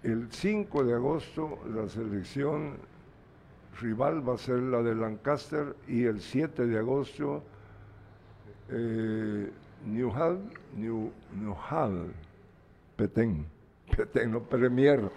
el 0.04 0.32
5 0.32 0.84
de 0.86 0.94
agosto 0.94 1.60
la 1.74 1.90
selección 1.90 2.78
rival 3.82 4.28
va 4.28 4.36
a 4.36 4.38
ser 4.38 4.60
la 4.60 4.82
de 4.82 4.96
Lancaster 4.96 5.76
y 5.88 6.06
el 6.06 6.22
7 6.22 6.66
de 6.66 6.78
agosto 6.80 7.44
eh, 8.70 9.50
New 9.86 10.10
Hall, 10.12 10.40
New, 10.76 11.12
New 11.36 11.56
Hall, 11.70 12.14
Petén, 12.96 13.46
Petén, 13.98 14.32
no 14.32 14.42
Premier. 14.44 15.10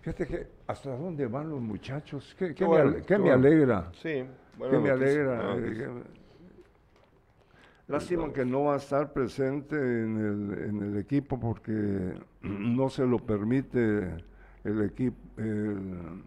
Fíjate 0.00 0.26
que 0.26 0.46
hasta 0.66 0.96
dónde 0.96 1.26
van 1.26 1.48
los 1.50 1.60
muchachos, 1.60 2.34
qué, 2.38 2.48
qué 2.48 2.54
Qué 2.54 2.64
me, 2.64 2.68
bueno, 2.70 2.88
ale- 2.90 2.98
qué 3.00 3.06
qué 3.06 3.14
me 3.18 3.22
bueno. 3.22 3.34
alegra, 3.46 3.90
Sí, 3.94 4.08
qué 4.08 4.26
buena 4.58 4.78
me 4.80 4.90
alegra. 4.90 5.36
buena 5.36 5.54
eh, 5.54 5.60
noticia. 5.60 5.86
que- 5.86 6.21
Lástima 7.92 8.32
que 8.32 8.46
no 8.46 8.64
va 8.64 8.74
a 8.74 8.76
estar 8.78 9.12
presente 9.12 9.76
en 9.76 10.16
el, 10.16 10.64
en 10.66 10.82
el 10.82 10.96
equipo 10.96 11.38
porque 11.38 12.14
no 12.40 12.88
se 12.88 13.04
lo 13.06 13.18
permite 13.18 14.16
el 14.64 14.82
equipo, 14.82 15.18
el, 15.36 16.22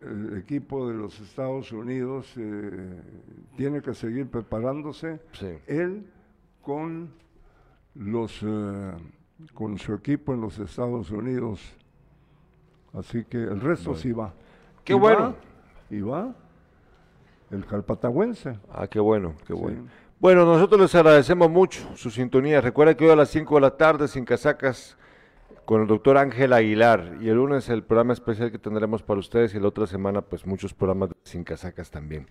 el 0.00 0.38
equipo 0.38 0.88
de 0.88 0.94
los 0.94 1.20
Estados 1.20 1.70
Unidos 1.70 2.34
eh, 2.38 3.02
tiene 3.56 3.80
que 3.82 3.94
seguir 3.94 4.26
preparándose. 4.26 5.20
Sí. 5.30 5.58
Él 5.68 6.04
con 6.60 7.12
los 7.94 8.40
eh, 8.42 8.92
con 9.54 9.78
su 9.78 9.94
equipo 9.94 10.34
en 10.34 10.40
los 10.40 10.58
Estados 10.58 11.12
Unidos. 11.12 11.62
Así 12.94 13.22
que 13.26 13.36
el 13.36 13.60
resto 13.60 13.94
sí 13.94 14.10
va. 14.10 14.34
Qué 14.82 14.94
Y 14.94 14.96
bueno. 14.96 15.20
va, 15.20 15.36
y 15.88 16.00
va 16.00 16.34
el 17.50 17.64
calpatagüense. 17.66 18.58
Ah, 18.70 18.86
qué 18.88 19.00
bueno, 19.00 19.34
qué 19.46 19.54
Sí. 19.54 19.60
bueno. 19.60 19.86
Bueno, 20.18 20.44
nosotros 20.46 20.80
les 20.80 20.94
agradecemos 20.94 21.50
mucho 21.50 21.86
su 21.94 22.10
sintonía. 22.10 22.60
Recuerda 22.60 22.96
que 22.96 23.04
hoy 23.04 23.10
a 23.10 23.16
las 23.16 23.28
5 23.28 23.54
de 23.56 23.60
la 23.60 23.76
tarde, 23.76 24.08
sin 24.08 24.24
casacas, 24.24 24.96
con 25.66 25.82
el 25.82 25.86
doctor 25.86 26.16
Ángel 26.16 26.52
Aguilar. 26.54 27.18
Y 27.20 27.28
el 27.28 27.36
lunes 27.36 27.68
el 27.68 27.82
programa 27.82 28.14
especial 28.14 28.50
que 28.50 28.58
tendremos 28.58 29.02
para 29.02 29.20
ustedes 29.20 29.54
y 29.54 29.60
la 29.60 29.68
otra 29.68 29.86
semana, 29.86 30.22
pues 30.22 30.46
muchos 30.46 30.72
programas 30.72 31.10
de 31.10 31.16
sin 31.24 31.44
casacas 31.44 31.90
también. 31.90 32.28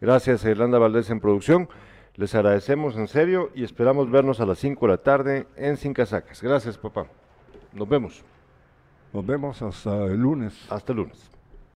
Gracias 0.00 0.44
a 0.44 0.50
Irlanda 0.50 0.78
Valdés 0.78 1.10
en 1.10 1.20
producción. 1.20 1.68
Les 2.14 2.34
agradecemos 2.34 2.96
en 2.96 3.08
serio 3.08 3.50
y 3.54 3.64
esperamos 3.64 4.10
vernos 4.10 4.40
a 4.40 4.46
las 4.46 4.58
5 4.58 4.86
de 4.86 4.92
la 4.92 4.98
tarde 5.02 5.46
en 5.56 5.76
Sin 5.76 5.92
Casacas. 5.92 6.42
Gracias, 6.42 6.78
papá. 6.78 7.06
Nos 7.74 7.86
vemos. 7.86 8.24
Nos 9.12 9.26
vemos 9.26 9.60
hasta 9.60 10.04
el 10.06 10.16
lunes. 10.16 10.66
Hasta 10.70 10.92
el 10.92 10.96
lunes. 10.98 11.30